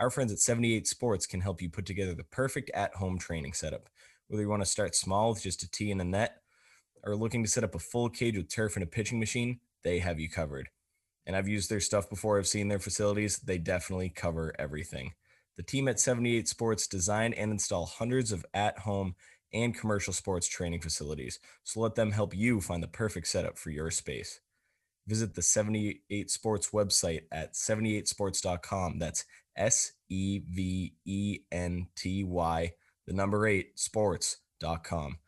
Our 0.00 0.10
friends 0.10 0.32
at 0.32 0.38
78 0.38 0.86
Sports 0.86 1.24
can 1.24 1.40
help 1.40 1.62
you 1.62 1.70
put 1.70 1.86
together 1.86 2.14
the 2.14 2.24
perfect 2.24 2.70
at 2.74 2.96
home 2.96 3.18
training 3.18 3.54
setup. 3.54 3.88
Whether 4.28 4.42
you 4.42 4.50
want 4.50 4.60
to 4.60 4.66
start 4.66 4.94
small 4.94 5.30
with 5.30 5.40
just 5.42 5.62
a 5.62 5.70
tee 5.70 5.90
and 5.90 6.02
a 6.02 6.04
net, 6.04 6.42
or 7.02 7.16
looking 7.16 7.42
to 7.42 7.48
set 7.48 7.64
up 7.64 7.74
a 7.74 7.78
full 7.78 8.10
cage 8.10 8.36
with 8.36 8.50
turf 8.50 8.76
and 8.76 8.82
a 8.82 8.86
pitching 8.86 9.18
machine, 9.18 9.60
they 9.82 10.00
have 10.00 10.20
you 10.20 10.28
covered. 10.28 10.68
And 11.24 11.34
I've 11.34 11.48
used 11.48 11.70
their 11.70 11.80
stuff 11.80 12.10
before, 12.10 12.38
I've 12.38 12.46
seen 12.46 12.68
their 12.68 12.78
facilities. 12.78 13.38
They 13.38 13.56
definitely 13.56 14.10
cover 14.10 14.54
everything. 14.58 15.14
The 15.60 15.66
team 15.66 15.88
at 15.88 16.00
78 16.00 16.48
Sports 16.48 16.86
design 16.86 17.34
and 17.34 17.50
install 17.50 17.84
hundreds 17.84 18.32
of 18.32 18.46
at 18.54 18.78
home 18.78 19.14
and 19.52 19.78
commercial 19.78 20.14
sports 20.14 20.48
training 20.48 20.80
facilities. 20.80 21.38
So 21.64 21.80
let 21.80 21.96
them 21.96 22.12
help 22.12 22.34
you 22.34 22.62
find 22.62 22.82
the 22.82 22.88
perfect 22.88 23.26
setup 23.26 23.58
for 23.58 23.68
your 23.68 23.90
space. 23.90 24.40
Visit 25.06 25.34
the 25.34 25.42
78 25.42 26.30
Sports 26.30 26.70
website 26.70 27.24
at 27.30 27.52
seventy8sports.com. 27.52 28.98
That's 28.98 29.26
S 29.54 29.92
E 30.08 30.40
V 30.48 30.94
E 31.04 31.40
N 31.52 31.88
T 31.94 32.24
Y, 32.24 32.72
the 33.06 33.12
number 33.12 33.46
eight, 33.46 33.78
sports.com. 33.78 35.18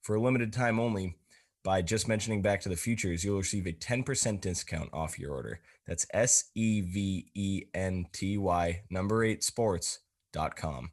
For 0.00 0.16
a 0.16 0.22
limited 0.22 0.54
time 0.54 0.80
only, 0.80 1.18
by 1.62 1.82
just 1.82 2.08
mentioning 2.08 2.40
Back 2.40 2.62
to 2.62 2.70
the 2.70 2.76
Futures, 2.76 3.24
you'll 3.24 3.36
receive 3.36 3.66
a 3.66 3.72
10% 3.72 4.40
discount 4.40 4.88
off 4.94 5.18
your 5.18 5.34
order. 5.34 5.60
That's 5.86 6.06
S 6.12 6.50
E 6.54 6.80
V 6.80 7.30
E 7.34 7.62
N 7.74 8.06
T 8.12 8.38
Y, 8.38 8.82
number 8.90 9.24
eight 9.24 9.42
sports.com. 9.42 10.90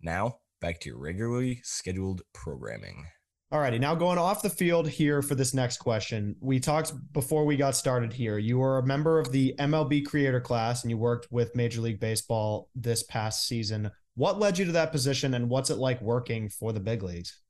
Now, 0.00 0.38
back 0.60 0.80
to 0.80 0.90
your 0.90 0.98
regularly 0.98 1.60
scheduled 1.64 2.22
programming. 2.32 3.06
All 3.50 3.60
righty. 3.60 3.78
now 3.78 3.94
going 3.94 4.18
off 4.18 4.42
the 4.42 4.50
field 4.50 4.86
here 4.86 5.22
for 5.22 5.34
this 5.34 5.54
next 5.54 5.78
question. 5.78 6.36
We 6.38 6.60
talked 6.60 6.92
before 7.14 7.46
we 7.46 7.56
got 7.56 7.74
started 7.74 8.12
here. 8.12 8.36
You 8.36 8.58
were 8.58 8.76
a 8.76 8.86
member 8.86 9.18
of 9.18 9.32
the 9.32 9.54
MLB 9.58 10.04
creator 10.04 10.40
class 10.40 10.84
and 10.84 10.90
you 10.90 10.98
worked 10.98 11.28
with 11.30 11.56
Major 11.56 11.80
League 11.80 11.98
Baseball 11.98 12.68
this 12.74 13.04
past 13.04 13.48
season. 13.48 13.90
What 14.16 14.38
led 14.38 14.58
you 14.58 14.66
to 14.66 14.72
that 14.72 14.92
position 14.92 15.32
and 15.32 15.48
what's 15.48 15.70
it 15.70 15.78
like 15.78 16.02
working 16.02 16.50
for 16.50 16.74
the 16.74 16.80
big 16.80 17.02
leagues? 17.02 17.40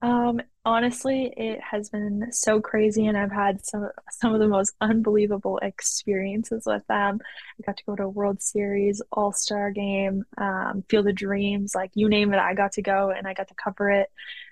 Um, 0.00 0.40
honestly, 0.64 1.32
it 1.36 1.60
has 1.60 1.90
been 1.90 2.30
so 2.30 2.60
crazy, 2.60 3.06
and 3.06 3.18
I've 3.18 3.32
had 3.32 3.64
some 3.66 3.88
some 4.12 4.32
of 4.32 4.38
the 4.38 4.46
most 4.46 4.74
unbelievable 4.80 5.58
experiences 5.60 6.62
with 6.66 6.86
them. 6.86 7.18
I 7.58 7.62
got 7.66 7.78
to 7.78 7.84
go 7.84 7.96
to 7.96 8.04
a 8.04 8.08
World 8.08 8.40
Series, 8.40 9.02
All 9.10 9.32
Star 9.32 9.72
Game, 9.72 10.24
um, 10.36 10.84
Field 10.88 11.08
of 11.08 11.16
Dreams, 11.16 11.74
like 11.74 11.90
you 11.94 12.08
name 12.08 12.32
it, 12.32 12.38
I 12.38 12.54
got 12.54 12.72
to 12.72 12.82
go 12.82 13.10
and 13.10 13.26
I 13.26 13.34
got 13.34 13.48
to 13.48 13.54
cover 13.54 13.90
it. 13.90 14.08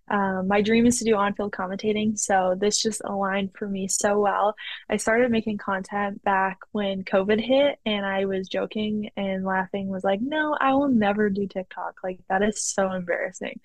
Um, 0.08 0.46
my 0.48 0.62
dream 0.62 0.86
is 0.86 0.98
to 0.98 1.04
do 1.04 1.16
on-field 1.16 1.52
commentating, 1.52 2.16
so 2.18 2.56
this 2.58 2.80
just 2.82 3.02
aligned 3.04 3.52
for 3.56 3.68
me 3.68 3.86
so 3.88 4.20
well. 4.20 4.54
I 4.88 4.96
started 4.98 5.30
making 5.32 5.58
content 5.58 6.22
back 6.24 6.58
when 6.72 7.04
COVID 7.04 7.40
hit, 7.40 7.78
and 7.86 8.04
I 8.04 8.24
was 8.24 8.48
joking 8.48 9.10
and 9.16 9.44
laughing, 9.44 9.88
was 9.88 10.02
like, 10.04 10.20
"No, 10.20 10.56
I 10.60 10.74
will 10.74 10.88
never 10.88 11.30
do 11.30 11.46
TikTok. 11.46 12.00
Like 12.02 12.18
that 12.28 12.42
is 12.42 12.64
so 12.64 12.90
embarrassing." 12.92 13.60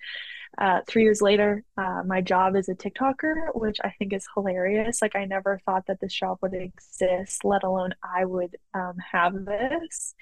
Uh, 0.58 0.80
three 0.86 1.02
years 1.02 1.22
later, 1.22 1.64
uh, 1.78 2.02
my 2.04 2.20
job 2.20 2.56
is 2.56 2.68
a 2.68 2.74
TikToker, 2.74 3.54
which 3.54 3.78
I 3.82 3.90
think 3.98 4.12
is 4.12 4.26
hilarious. 4.34 5.00
Like, 5.00 5.16
I 5.16 5.24
never 5.24 5.58
thought 5.64 5.86
that 5.86 6.00
this 6.00 6.12
job 6.12 6.38
would 6.42 6.54
exist, 6.54 7.44
let 7.44 7.62
alone 7.62 7.94
I 8.02 8.24
would 8.24 8.56
um, 8.74 8.96
have 9.12 9.44
this. 9.44 10.14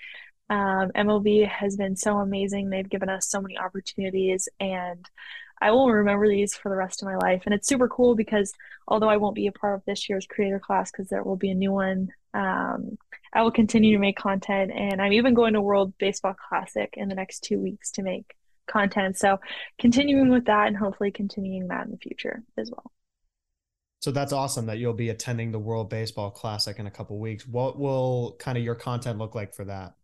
Um, 0.48 0.90
MLB 0.96 1.48
has 1.48 1.76
been 1.76 1.96
so 1.96 2.18
amazing. 2.18 2.70
They've 2.70 2.88
given 2.88 3.08
us 3.08 3.28
so 3.28 3.40
many 3.40 3.58
opportunities, 3.58 4.48
and 4.58 5.04
I 5.60 5.72
will 5.72 5.90
remember 5.90 6.28
these 6.28 6.54
for 6.54 6.70
the 6.70 6.76
rest 6.76 7.02
of 7.02 7.06
my 7.06 7.16
life. 7.16 7.42
And 7.44 7.54
it's 7.54 7.68
super 7.68 7.88
cool 7.88 8.14
because 8.14 8.52
although 8.88 9.10
I 9.10 9.18
won't 9.18 9.34
be 9.34 9.46
a 9.46 9.52
part 9.52 9.74
of 9.74 9.84
this 9.84 10.08
year's 10.08 10.26
creator 10.26 10.58
class 10.58 10.90
because 10.90 11.08
there 11.08 11.22
will 11.22 11.36
be 11.36 11.50
a 11.50 11.54
new 11.54 11.72
one, 11.72 12.08
um, 12.32 12.96
I 13.32 13.42
will 13.42 13.50
continue 13.50 13.92
to 13.92 14.00
make 14.00 14.16
content. 14.16 14.72
And 14.74 15.02
I'm 15.02 15.12
even 15.12 15.34
going 15.34 15.52
to 15.52 15.60
World 15.60 15.92
Baseball 15.98 16.34
Classic 16.48 16.92
in 16.94 17.08
the 17.08 17.14
next 17.14 17.40
two 17.40 17.60
weeks 17.60 17.90
to 17.92 18.02
make 18.02 18.34
content. 18.70 19.18
So 19.18 19.38
continuing 19.78 20.30
with 20.30 20.46
that 20.46 20.68
and 20.68 20.76
hopefully 20.76 21.10
continuing 21.10 21.68
that 21.68 21.86
in 21.86 21.90
the 21.92 21.98
future 21.98 22.42
as 22.56 22.70
well. 22.70 22.92
So 24.00 24.10
that's 24.10 24.32
awesome 24.32 24.66
that 24.66 24.78
you'll 24.78 24.94
be 24.94 25.10
attending 25.10 25.52
the 25.52 25.58
World 25.58 25.90
Baseball 25.90 26.30
Classic 26.30 26.78
in 26.78 26.86
a 26.86 26.90
couple 26.90 27.18
weeks. 27.18 27.46
What 27.46 27.78
will 27.78 28.36
kind 28.38 28.56
of 28.56 28.64
your 28.64 28.74
content 28.74 29.18
look 29.18 29.34
like 29.34 29.54
for 29.54 29.66
that? 29.66 29.94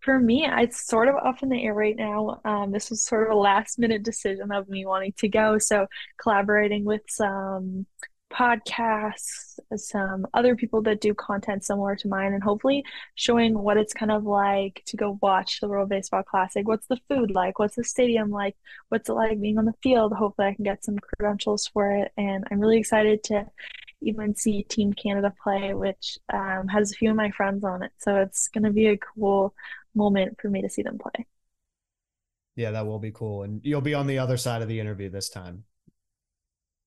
For 0.00 0.18
me, 0.18 0.44
it's 0.46 0.86
sort 0.86 1.08
of 1.08 1.14
up 1.16 1.42
in 1.42 1.48
the 1.48 1.62
air 1.62 1.74
right 1.74 1.96
now. 1.96 2.40
Um, 2.44 2.72
this 2.72 2.90
was 2.90 3.04
sort 3.04 3.28
of 3.28 3.36
a 3.36 3.38
last 3.38 3.78
minute 3.78 4.02
decision 4.02 4.50
of 4.50 4.68
me 4.68 4.84
wanting 4.84 5.12
to 5.18 5.28
go. 5.28 5.58
So 5.58 5.86
collaborating 6.20 6.84
with 6.84 7.02
some 7.08 7.86
podcasts, 8.32 9.58
some 9.76 10.26
other 10.34 10.54
people 10.54 10.82
that 10.82 11.00
do 11.00 11.14
content 11.14 11.64
similar 11.64 11.96
to 11.96 12.08
mine, 12.08 12.32
and 12.32 12.42
hopefully 12.42 12.84
showing 13.14 13.58
what 13.58 13.76
it's 13.76 13.94
kind 13.94 14.10
of 14.10 14.24
like 14.24 14.82
to 14.86 14.96
go 14.96 15.18
watch 15.22 15.60
the 15.60 15.68
World 15.68 15.88
Baseball 15.88 16.22
Classic. 16.22 16.66
What's 16.66 16.86
the 16.86 17.00
food 17.08 17.30
like? 17.30 17.58
What's 17.58 17.76
the 17.76 17.84
stadium 17.84 18.30
like? 18.30 18.56
What's 18.88 19.08
it 19.08 19.14
like 19.14 19.40
being 19.40 19.58
on 19.58 19.64
the 19.64 19.74
field? 19.82 20.12
Hopefully, 20.12 20.48
I 20.48 20.54
can 20.54 20.64
get 20.64 20.84
some 20.84 20.98
credentials 20.98 21.66
for 21.68 21.92
it. 21.92 22.12
And 22.16 22.44
I'm 22.50 22.60
really 22.60 22.78
excited 22.78 23.24
to 23.24 23.46
even 24.00 24.34
see 24.34 24.62
Team 24.62 24.92
Canada 24.92 25.32
play, 25.42 25.74
which 25.74 26.18
um, 26.32 26.68
has 26.68 26.92
a 26.92 26.94
few 26.94 27.10
of 27.10 27.16
my 27.16 27.30
friends 27.30 27.64
on 27.64 27.82
it. 27.82 27.92
So 27.98 28.16
it's 28.16 28.48
going 28.48 28.64
to 28.64 28.70
be 28.70 28.88
a 28.88 28.98
cool 28.98 29.54
moment 29.94 30.38
for 30.40 30.48
me 30.48 30.62
to 30.62 30.70
see 30.70 30.82
them 30.82 30.98
play. 30.98 31.26
Yeah, 32.56 32.72
that 32.72 32.86
will 32.86 32.98
be 32.98 33.12
cool. 33.12 33.44
And 33.44 33.60
you'll 33.64 33.80
be 33.80 33.94
on 33.94 34.06
the 34.06 34.18
other 34.18 34.36
side 34.36 34.62
of 34.62 34.68
the 34.68 34.80
interview 34.80 35.08
this 35.08 35.28
time. 35.28 35.64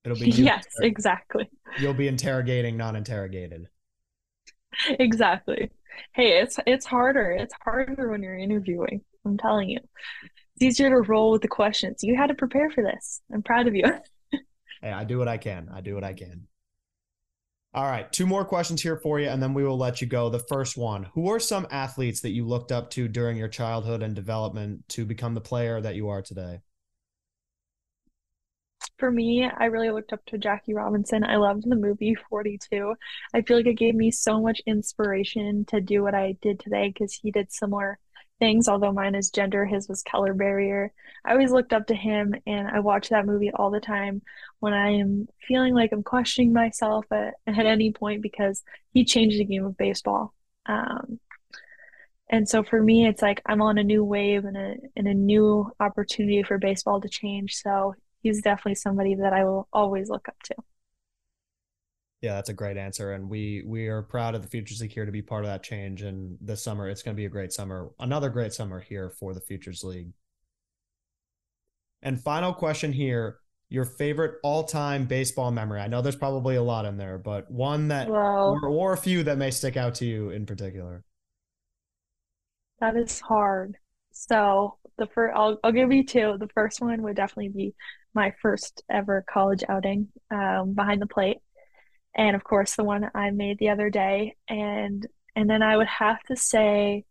It'll 0.03 0.17
be 0.17 0.29
yes, 0.31 0.65
exactly. 0.81 1.49
You'll 1.79 1.93
be 1.93 2.07
interrogating, 2.07 2.77
not 2.77 2.95
interrogated. 2.95 3.67
Exactly. 4.87 5.69
Hey, 6.13 6.39
it's 6.41 6.57
it's 6.65 6.85
harder. 6.85 7.31
It's 7.31 7.53
harder 7.63 8.09
when 8.09 8.23
you're 8.23 8.37
interviewing. 8.37 9.01
I'm 9.25 9.37
telling 9.37 9.69
you. 9.69 9.79
It's 10.55 10.63
easier 10.63 10.89
to 10.89 11.01
roll 11.01 11.31
with 11.31 11.41
the 11.41 11.47
questions. 11.47 12.03
You 12.03 12.15
had 12.15 12.27
to 12.27 12.35
prepare 12.35 12.69
for 12.69 12.83
this. 12.83 13.21
I'm 13.33 13.43
proud 13.43 13.67
of 13.67 13.75
you. 13.75 13.83
hey, 14.81 14.91
I 14.91 15.03
do 15.03 15.17
what 15.17 15.27
I 15.27 15.37
can. 15.37 15.69
I 15.73 15.81
do 15.81 15.93
what 15.93 16.03
I 16.03 16.13
can. 16.13 16.47
All 17.73 17.85
right, 17.85 18.11
two 18.11 18.25
more 18.25 18.43
questions 18.43 18.81
here 18.81 18.97
for 18.97 19.19
you, 19.19 19.29
and 19.29 19.41
then 19.41 19.53
we 19.53 19.63
will 19.63 19.77
let 19.77 20.01
you 20.01 20.07
go. 20.07 20.29
The 20.29 20.43
first 20.49 20.75
one 20.75 21.03
Who 21.13 21.29
are 21.29 21.39
some 21.39 21.67
athletes 21.71 22.19
that 22.21 22.31
you 22.31 22.45
looked 22.45 22.71
up 22.71 22.89
to 22.91 23.07
during 23.07 23.37
your 23.37 23.47
childhood 23.47 24.03
and 24.03 24.13
development 24.13 24.87
to 24.89 25.05
become 25.05 25.33
the 25.33 25.41
player 25.41 25.79
that 25.79 25.95
you 25.95 26.09
are 26.09 26.21
today? 26.21 26.59
For 28.97 29.11
me, 29.11 29.45
I 29.45 29.65
really 29.65 29.91
looked 29.91 30.13
up 30.13 30.23
to 30.27 30.37
Jackie 30.37 30.73
Robinson. 30.73 31.23
I 31.23 31.37
loved 31.37 31.69
the 31.69 31.75
movie 31.75 32.15
42. 32.15 32.95
I 33.33 33.41
feel 33.41 33.57
like 33.57 33.65
it 33.67 33.73
gave 33.73 33.95
me 33.95 34.11
so 34.11 34.41
much 34.41 34.61
inspiration 34.65 35.65
to 35.65 35.81
do 35.81 36.03
what 36.03 36.15
I 36.15 36.37
did 36.41 36.59
today 36.59 36.89
because 36.89 37.13
he 37.13 37.31
did 37.31 37.51
similar 37.51 37.99
things, 38.41 38.67
although 38.67 38.91
mine 38.91 39.15
is 39.15 39.29
gender, 39.29 39.65
his 39.65 39.87
was 39.87 40.01
color 40.03 40.33
barrier. 40.33 40.91
I 41.23 41.31
always 41.31 41.51
looked 41.51 41.73
up 41.73 41.87
to 41.87 41.95
him 41.95 42.33
and 42.47 42.67
I 42.67 42.79
watch 42.79 43.09
that 43.09 43.25
movie 43.25 43.51
all 43.51 43.69
the 43.69 43.79
time 43.79 44.23
when 44.59 44.73
I 44.73 44.89
am 44.89 45.27
feeling 45.47 45.75
like 45.75 45.91
I'm 45.91 46.03
questioning 46.03 46.51
myself 46.51 47.05
at, 47.11 47.35
at 47.45 47.65
any 47.65 47.93
point 47.93 48.23
because 48.23 48.63
he 48.93 49.05
changed 49.05 49.39
the 49.39 49.45
game 49.45 49.65
of 49.65 49.77
baseball. 49.77 50.33
Um, 50.65 51.19
and 52.29 52.49
so 52.49 52.63
for 52.63 52.81
me, 52.81 53.07
it's 53.07 53.21
like 53.21 53.41
I'm 53.45 53.61
on 53.61 53.77
a 53.77 53.83
new 53.83 54.03
wave 54.03 54.45
and 54.45 54.57
a 54.57 54.75
and 54.95 55.07
a 55.07 55.13
new 55.13 55.69
opportunity 55.79 56.43
for 56.43 56.57
baseball 56.57 57.01
to 57.01 57.09
change. 57.09 57.55
So 57.55 57.93
he's 58.21 58.41
definitely 58.41 58.75
somebody 58.75 59.15
that 59.15 59.33
I 59.33 59.43
will 59.43 59.67
always 59.73 60.09
look 60.09 60.27
up 60.27 60.41
to. 60.43 60.55
Yeah, 62.21 62.35
that's 62.35 62.49
a 62.49 62.53
great 62.53 62.77
answer, 62.77 63.13
and 63.13 63.29
we 63.29 63.63
we 63.65 63.87
are 63.87 64.03
proud 64.03 64.35
of 64.35 64.43
the 64.43 64.47
Futures 64.47 64.79
League 64.79 64.91
here 64.91 65.05
to 65.05 65.11
be 65.11 65.23
part 65.23 65.43
of 65.43 65.49
that 65.49 65.63
change. 65.63 66.03
And 66.03 66.37
this 66.39 66.61
summer, 66.63 66.87
it's 66.87 67.01
going 67.01 67.15
to 67.15 67.19
be 67.19 67.25
a 67.25 67.29
great 67.29 67.51
summer, 67.51 67.89
another 67.99 68.29
great 68.29 68.53
summer 68.53 68.79
here 68.79 69.09
for 69.09 69.33
the 69.33 69.41
Futures 69.41 69.83
League. 69.83 70.11
And 72.03 72.21
final 72.21 72.53
question 72.53 72.93
here: 72.93 73.39
Your 73.69 73.85
favorite 73.85 74.35
all-time 74.43 75.05
baseball 75.05 75.49
memory? 75.49 75.81
I 75.81 75.87
know 75.87 76.01
there's 76.03 76.15
probably 76.15 76.57
a 76.57 76.63
lot 76.63 76.85
in 76.85 76.97
there, 76.97 77.17
but 77.17 77.49
one 77.49 77.87
that, 77.87 78.07
well, 78.07 78.59
or, 78.61 78.69
or 78.69 78.93
a 78.93 78.97
few 78.97 79.23
that 79.23 79.39
may 79.39 79.49
stick 79.49 79.75
out 79.75 79.95
to 79.95 80.05
you 80.05 80.29
in 80.29 80.45
particular. 80.45 81.03
That 82.79 82.95
is 82.97 83.19
hard. 83.19 83.77
So 84.11 84.77
the 84.97 85.07
first, 85.07 85.35
I'll 85.35 85.57
I'll 85.63 85.71
give 85.71 85.91
you 85.91 86.05
two. 86.05 86.37
The 86.39 86.49
first 86.53 86.81
one 86.81 87.01
would 87.01 87.15
definitely 87.15 87.49
be 87.49 87.75
my 88.13 88.33
first 88.41 88.83
ever 88.89 89.23
college 89.27 89.63
outing 89.69 90.09
um, 90.31 90.73
behind 90.73 91.01
the 91.01 91.07
plate, 91.07 91.37
and 92.15 92.35
of 92.35 92.43
course 92.43 92.75
the 92.75 92.83
one 92.83 93.09
I 93.15 93.31
made 93.31 93.57
the 93.59 93.69
other 93.69 93.89
day, 93.89 94.35
and 94.47 95.05
and 95.35 95.49
then 95.49 95.61
I 95.63 95.77
would 95.77 95.87
have 95.87 96.21
to 96.23 96.35
say 96.35 97.05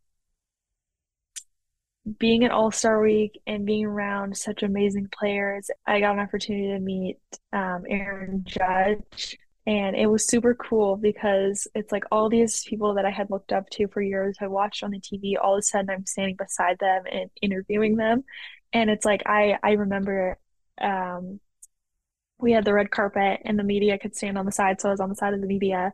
being 2.18 2.44
at 2.44 2.50
All 2.50 2.70
Star 2.70 3.00
Week 3.00 3.40
and 3.46 3.66
being 3.66 3.84
around 3.84 4.36
such 4.36 4.62
amazing 4.62 5.08
players, 5.16 5.70
I 5.86 6.00
got 6.00 6.14
an 6.14 6.20
opportunity 6.20 6.68
to 6.68 6.80
meet 6.80 7.18
um, 7.52 7.84
Aaron 7.88 8.44
Judge. 8.46 9.38
And 9.66 9.94
it 9.94 10.06
was 10.06 10.26
super 10.26 10.54
cool 10.54 10.96
because 10.96 11.68
it's 11.74 11.92
like 11.92 12.04
all 12.10 12.28
these 12.28 12.64
people 12.64 12.94
that 12.94 13.04
I 13.04 13.10
had 13.10 13.30
looked 13.30 13.52
up 13.52 13.68
to 13.70 13.86
for 13.88 14.00
years, 14.00 14.36
I 14.40 14.46
watched 14.46 14.82
on 14.82 14.90
the 14.90 15.00
TV, 15.00 15.34
all 15.40 15.54
of 15.54 15.58
a 15.58 15.62
sudden 15.62 15.90
I'm 15.90 16.06
standing 16.06 16.36
beside 16.36 16.78
them 16.78 17.04
and 17.10 17.30
interviewing 17.42 17.96
them. 17.96 18.24
And 18.72 18.88
it's 18.88 19.04
like 19.04 19.22
I 19.26 19.58
I 19.62 19.72
remember 19.72 20.38
um, 20.80 21.40
we 22.38 22.52
had 22.52 22.64
the 22.64 22.74
red 22.74 22.90
carpet 22.90 23.40
and 23.44 23.58
the 23.58 23.64
media 23.64 23.98
could 23.98 24.16
stand 24.16 24.38
on 24.38 24.46
the 24.46 24.52
side, 24.52 24.80
so 24.80 24.88
I 24.88 24.92
was 24.92 25.00
on 25.00 25.08
the 25.08 25.14
side 25.14 25.34
of 25.34 25.40
the 25.40 25.46
media. 25.46 25.92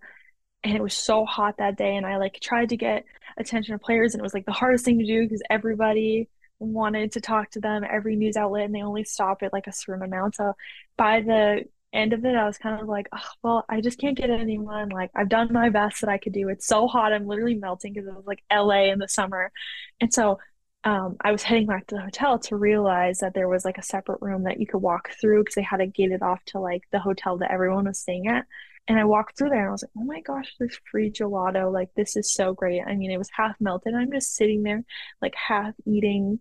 And 0.65 0.75
it 0.77 0.83
was 0.83 0.95
so 0.95 1.25
hot 1.25 1.59
that 1.59 1.77
day 1.77 1.95
and 1.95 2.05
i 2.05 2.17
like 2.17 2.41
tried 2.41 2.71
to 2.71 2.77
get 2.77 3.05
attention 3.39 3.75
of 3.75 3.81
players 3.81 4.15
and 4.15 4.21
it 4.21 4.23
was 4.25 4.35
like 4.35 4.47
the 4.47 4.53
hardest 4.53 4.85
thing 4.85 4.99
to 4.99 5.07
do 5.07 5.23
because 5.23 5.43
everybody 5.49 6.29
wanted 6.59 7.13
to 7.13 7.21
talk 7.21 7.51
to 7.51 7.61
them 7.61 7.85
every 7.89 8.17
news 8.17 8.37
outlet 8.37 8.65
and 8.65 8.75
they 8.75 8.83
only 8.83 9.05
stopped 9.05 9.43
at 9.43 9.53
like 9.53 9.67
a 9.69 9.73
certain 9.73 10.03
amount. 10.03 10.35
So 10.37 10.55
by 10.97 11.21
the 11.21 11.65
end 11.93 12.13
of 12.13 12.25
it 12.25 12.35
i 12.35 12.45
was 12.45 12.59
kind 12.59 12.79
of 12.81 12.89
like 12.89 13.09
oh, 13.13 13.31
well 13.43 13.65
i 13.71 13.81
just 13.81 13.99
can't 13.99 14.17
get 14.17 14.31
anyone. 14.31 14.89
Like 14.89 15.11
i've 15.15 15.29
done 15.29 15.53
my 15.53 15.69
best 15.71 16.01
that 16.01 16.11
i 16.11 16.19
could 16.19 16.33
do. 16.33 16.49
It's 16.49 16.67
so 16.67 16.89
hot 16.89 17.13
i'm 17.13 17.27
literally 17.27 17.55
melting 17.55 17.93
because 17.93 18.09
it 18.09 18.15
was 18.15 18.27
like 18.27 18.43
la 18.53 18.83
in 18.83 18.99
the 18.99 19.09
summer. 19.09 19.53
And 20.01 20.13
so 20.13 20.39
um, 20.87 21.17
I 21.21 21.33
was 21.33 21.43
heading 21.43 21.67
back 21.67 21.89
to 21.89 21.97
the 21.97 22.01
hotel 22.01 22.39
to 22.39 22.57
realize 22.57 23.19
that 23.19 23.35
there 23.35 23.49
was 23.49 23.65
like 23.65 23.77
a 23.77 23.83
separate 23.83 24.23
room 24.23 24.45
that 24.45 24.61
you 24.61 24.69
could 24.69 24.79
walk 24.79 25.11
through 25.21 25.41
because 25.43 25.57
they 25.57 25.63
had 25.63 25.81
it 25.81 25.93
gated 25.93 26.23
off 26.23 26.45
to 26.47 26.61
like 26.61 26.85
the 26.93 27.01
hotel 27.01 27.39
that 27.39 27.51
everyone 27.51 27.87
was 27.87 27.99
staying 27.99 28.29
at. 28.29 28.47
And 28.87 28.97
I 28.97 29.03
walked 29.05 29.37
through 29.37 29.49
there 29.49 29.63
and 29.63 29.69
I 29.69 29.73
was 29.73 29.83
like, 29.83 29.91
oh 29.99 30.05
my 30.05 30.21
gosh, 30.21 30.55
this 30.61 30.79
free 30.89 31.11
gelato. 31.11 31.73
Like, 31.73 31.89
this 31.97 32.17
is 32.17 32.33
so 32.33 32.55
great. 32.55 32.83
I 32.87 32.95
mean, 32.95 33.11
it 33.11 33.19
was 33.19 33.29
half 33.37 33.57
melted. 33.59 33.95
I'm 33.95 34.13
just 34.13 34.37
sitting 34.37 34.63
there, 34.63 34.85
like, 35.21 35.35
half 35.35 35.75
eating 35.85 36.39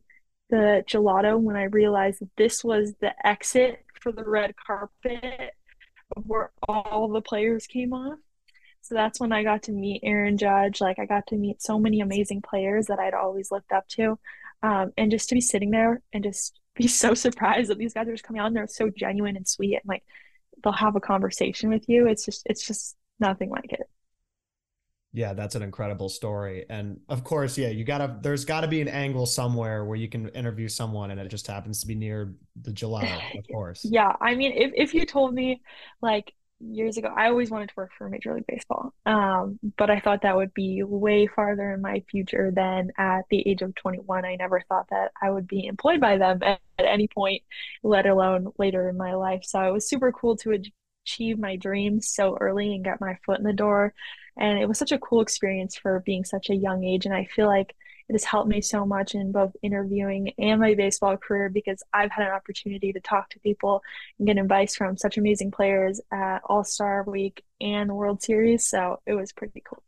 the 0.51 0.83
gelato 0.87 1.39
when 1.39 1.55
I 1.55 1.63
realized 1.63 2.21
that 2.21 2.29
this 2.37 2.63
was 2.63 2.93
the 3.01 3.15
exit 3.25 3.83
for 3.99 4.11
the 4.11 4.23
red 4.23 4.53
carpet 4.55 5.55
where 6.23 6.51
all 6.67 7.07
the 7.07 7.21
players 7.21 7.65
came 7.65 7.93
off. 7.93 8.19
So 8.85 8.93
that's 8.93 9.19
when 9.19 9.31
I 9.31 9.41
got 9.41 9.63
to 9.63 9.71
meet 9.71 10.01
Aaron 10.03 10.37
Judge. 10.37 10.79
Like, 10.79 10.99
I 10.99 11.05
got 11.07 11.25
to 11.27 11.35
meet 11.35 11.59
so 11.59 11.79
many 11.79 12.01
amazing 12.01 12.43
players 12.43 12.85
that 12.85 12.99
I'd 12.99 13.15
always 13.15 13.49
looked 13.49 13.71
up 13.71 13.87
to. 13.89 14.19
Um, 14.61 14.91
and 14.95 15.09
just 15.09 15.29
to 15.29 15.35
be 15.35 15.41
sitting 15.41 15.71
there 15.71 16.03
and 16.13 16.23
just 16.23 16.59
be 16.75 16.87
so 17.03 17.15
surprised 17.15 17.69
that 17.69 17.79
these 17.79 17.93
guys 17.93 18.07
are 18.07 18.13
just 18.13 18.23
coming 18.23 18.39
out 18.39 18.47
and 18.47 18.55
they're 18.55 18.67
so 18.67 18.91
genuine 18.95 19.37
and 19.37 19.47
sweet 19.47 19.75
and 19.75 19.87
like 19.87 20.03
they'll 20.63 20.73
have 20.73 20.95
a 20.95 20.99
conversation 20.99 21.69
with 21.69 21.89
you. 21.89 22.07
It's 22.07 22.25
just 22.25 22.43
it's 22.45 22.65
just 22.65 22.95
nothing 23.19 23.49
like 23.49 23.73
it. 23.73 23.89
Yeah, 25.13 25.33
that's 25.33 25.55
an 25.55 25.61
incredible 25.63 26.09
story. 26.09 26.65
And 26.69 26.99
of 27.09 27.23
course, 27.23 27.57
yeah, 27.57 27.69
you 27.69 27.85
gotta 27.85 28.17
there's 28.21 28.45
gotta 28.45 28.67
be 28.67 28.81
an 28.81 28.87
angle 28.87 29.25
somewhere 29.25 29.83
where 29.85 29.97
you 29.97 30.09
can 30.09 30.29
interview 30.29 30.67
someone 30.67 31.09
and 31.09 31.19
it 31.19 31.29
just 31.29 31.47
happens 31.47 31.81
to 31.81 31.87
be 31.87 31.95
near 31.95 32.35
the 32.61 32.71
gelato, 32.71 33.23
of 33.33 33.49
course. 33.49 33.89
yeah. 33.89 34.13
I 34.21 34.35
mean 34.35 34.51
if 34.51 34.73
if 34.75 34.93
you 34.93 35.05
told 35.05 35.33
me 35.33 35.61
like 36.01 36.33
years 36.73 36.97
ago. 36.97 37.13
I 37.15 37.27
always 37.27 37.51
wanted 37.51 37.69
to 37.69 37.75
work 37.77 37.91
for 37.97 38.09
Major 38.09 38.33
League 38.33 38.47
Baseball, 38.47 38.93
um, 39.05 39.59
but 39.77 39.89
I 39.89 39.99
thought 39.99 40.21
that 40.23 40.35
would 40.35 40.53
be 40.53 40.83
way 40.83 41.27
farther 41.27 41.73
in 41.73 41.81
my 41.81 42.03
future 42.09 42.51
than 42.51 42.91
at 42.97 43.25
the 43.29 43.47
age 43.47 43.61
of 43.61 43.75
21. 43.75 44.25
I 44.25 44.35
never 44.35 44.61
thought 44.67 44.87
that 44.89 45.11
I 45.21 45.29
would 45.29 45.47
be 45.47 45.65
employed 45.65 45.99
by 45.99 46.17
them 46.17 46.39
at, 46.43 46.59
at 46.79 46.85
any 46.85 47.07
point, 47.07 47.43
let 47.83 48.05
alone 48.05 48.51
later 48.57 48.89
in 48.89 48.97
my 48.97 49.13
life. 49.15 49.43
So 49.43 49.61
it 49.61 49.71
was 49.71 49.87
super 49.87 50.11
cool 50.11 50.37
to 50.37 50.57
achieve 51.05 51.39
my 51.39 51.55
dreams 51.55 52.09
so 52.09 52.37
early 52.39 52.73
and 52.73 52.83
get 52.83 53.01
my 53.01 53.17
foot 53.25 53.39
in 53.39 53.45
the 53.45 53.53
door. 53.53 53.93
And 54.37 54.59
it 54.59 54.67
was 54.67 54.77
such 54.77 54.91
a 54.91 54.99
cool 54.99 55.21
experience 55.21 55.77
for 55.77 56.01
being 56.05 56.25
such 56.25 56.49
a 56.49 56.55
young 56.55 56.83
age. 56.83 57.05
And 57.05 57.15
I 57.15 57.25
feel 57.25 57.47
like 57.47 57.75
it 58.07 58.13
has 58.13 58.23
helped 58.23 58.49
me 58.49 58.61
so 58.61 58.85
much 58.85 59.15
in 59.15 59.31
both 59.31 59.55
interviewing 59.63 60.31
and 60.37 60.59
my 60.59 60.75
baseball 60.75 61.17
career 61.17 61.49
because 61.49 61.81
I've 61.93 62.11
had 62.11 62.27
an 62.27 62.33
opportunity 62.33 62.93
to 62.93 62.99
talk 62.99 63.29
to 63.31 63.39
people 63.39 63.81
and 64.19 64.27
get 64.27 64.37
advice 64.37 64.75
from 64.75 64.97
such 64.97 65.17
amazing 65.17 65.51
players 65.51 65.99
at 66.11 66.41
All 66.45 66.63
Star 66.63 67.03
Week 67.03 67.43
and 67.59 67.89
the 67.89 67.95
World 67.95 68.21
Series. 68.21 68.67
So 68.67 68.99
it 69.05 69.13
was 69.13 69.33
pretty 69.33 69.63
cool. 69.67 69.81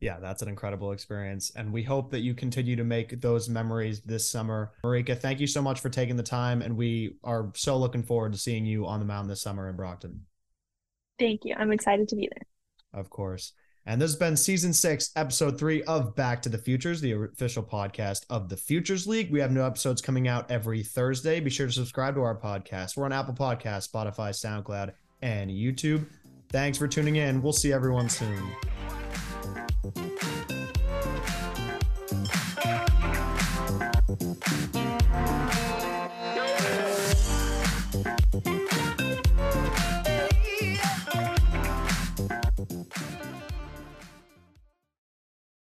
Yeah, 0.00 0.20
that's 0.20 0.42
an 0.42 0.48
incredible 0.48 0.92
experience. 0.92 1.50
And 1.56 1.72
we 1.72 1.82
hope 1.82 2.12
that 2.12 2.20
you 2.20 2.34
continue 2.34 2.76
to 2.76 2.84
make 2.84 3.20
those 3.20 3.48
memories 3.48 4.00
this 4.02 4.30
summer. 4.30 4.72
Marika, 4.84 5.18
thank 5.18 5.40
you 5.40 5.46
so 5.48 5.60
much 5.60 5.80
for 5.80 5.88
taking 5.88 6.16
the 6.16 6.22
time. 6.22 6.62
And 6.62 6.76
we 6.76 7.16
are 7.24 7.50
so 7.56 7.76
looking 7.76 8.04
forward 8.04 8.32
to 8.32 8.38
seeing 8.38 8.64
you 8.64 8.86
on 8.86 9.00
the 9.00 9.06
mound 9.06 9.28
this 9.28 9.42
summer 9.42 9.68
in 9.68 9.74
Brockton. 9.74 10.26
Thank 11.18 11.44
you. 11.44 11.56
I'm 11.58 11.72
excited 11.72 12.08
to 12.08 12.16
be 12.16 12.28
there. 12.32 13.00
Of 13.00 13.10
course. 13.10 13.52
And 13.88 13.98
this 13.98 14.10
has 14.10 14.18
been 14.18 14.36
season 14.36 14.74
six, 14.74 15.10
episode 15.16 15.58
three 15.58 15.82
of 15.84 16.14
Back 16.14 16.42
to 16.42 16.50
the 16.50 16.58
Futures, 16.58 17.00
the 17.00 17.12
official 17.12 17.62
podcast 17.62 18.26
of 18.28 18.50
the 18.50 18.56
Futures 18.56 19.06
League. 19.06 19.32
We 19.32 19.40
have 19.40 19.50
new 19.50 19.64
episodes 19.64 20.02
coming 20.02 20.28
out 20.28 20.50
every 20.50 20.82
Thursday. 20.82 21.40
Be 21.40 21.48
sure 21.48 21.68
to 21.68 21.72
subscribe 21.72 22.14
to 22.16 22.20
our 22.20 22.38
podcast. 22.38 22.98
We're 22.98 23.06
on 23.06 23.14
Apple 23.14 23.32
Podcasts, 23.32 23.90
Spotify, 23.90 24.34
SoundCloud, 24.34 24.92
and 25.22 25.50
YouTube. 25.50 26.04
Thanks 26.50 26.76
for 26.76 26.86
tuning 26.86 27.16
in. 27.16 27.40
We'll 27.40 27.54
see 27.54 27.72
everyone 27.72 28.10
soon. 28.10 28.52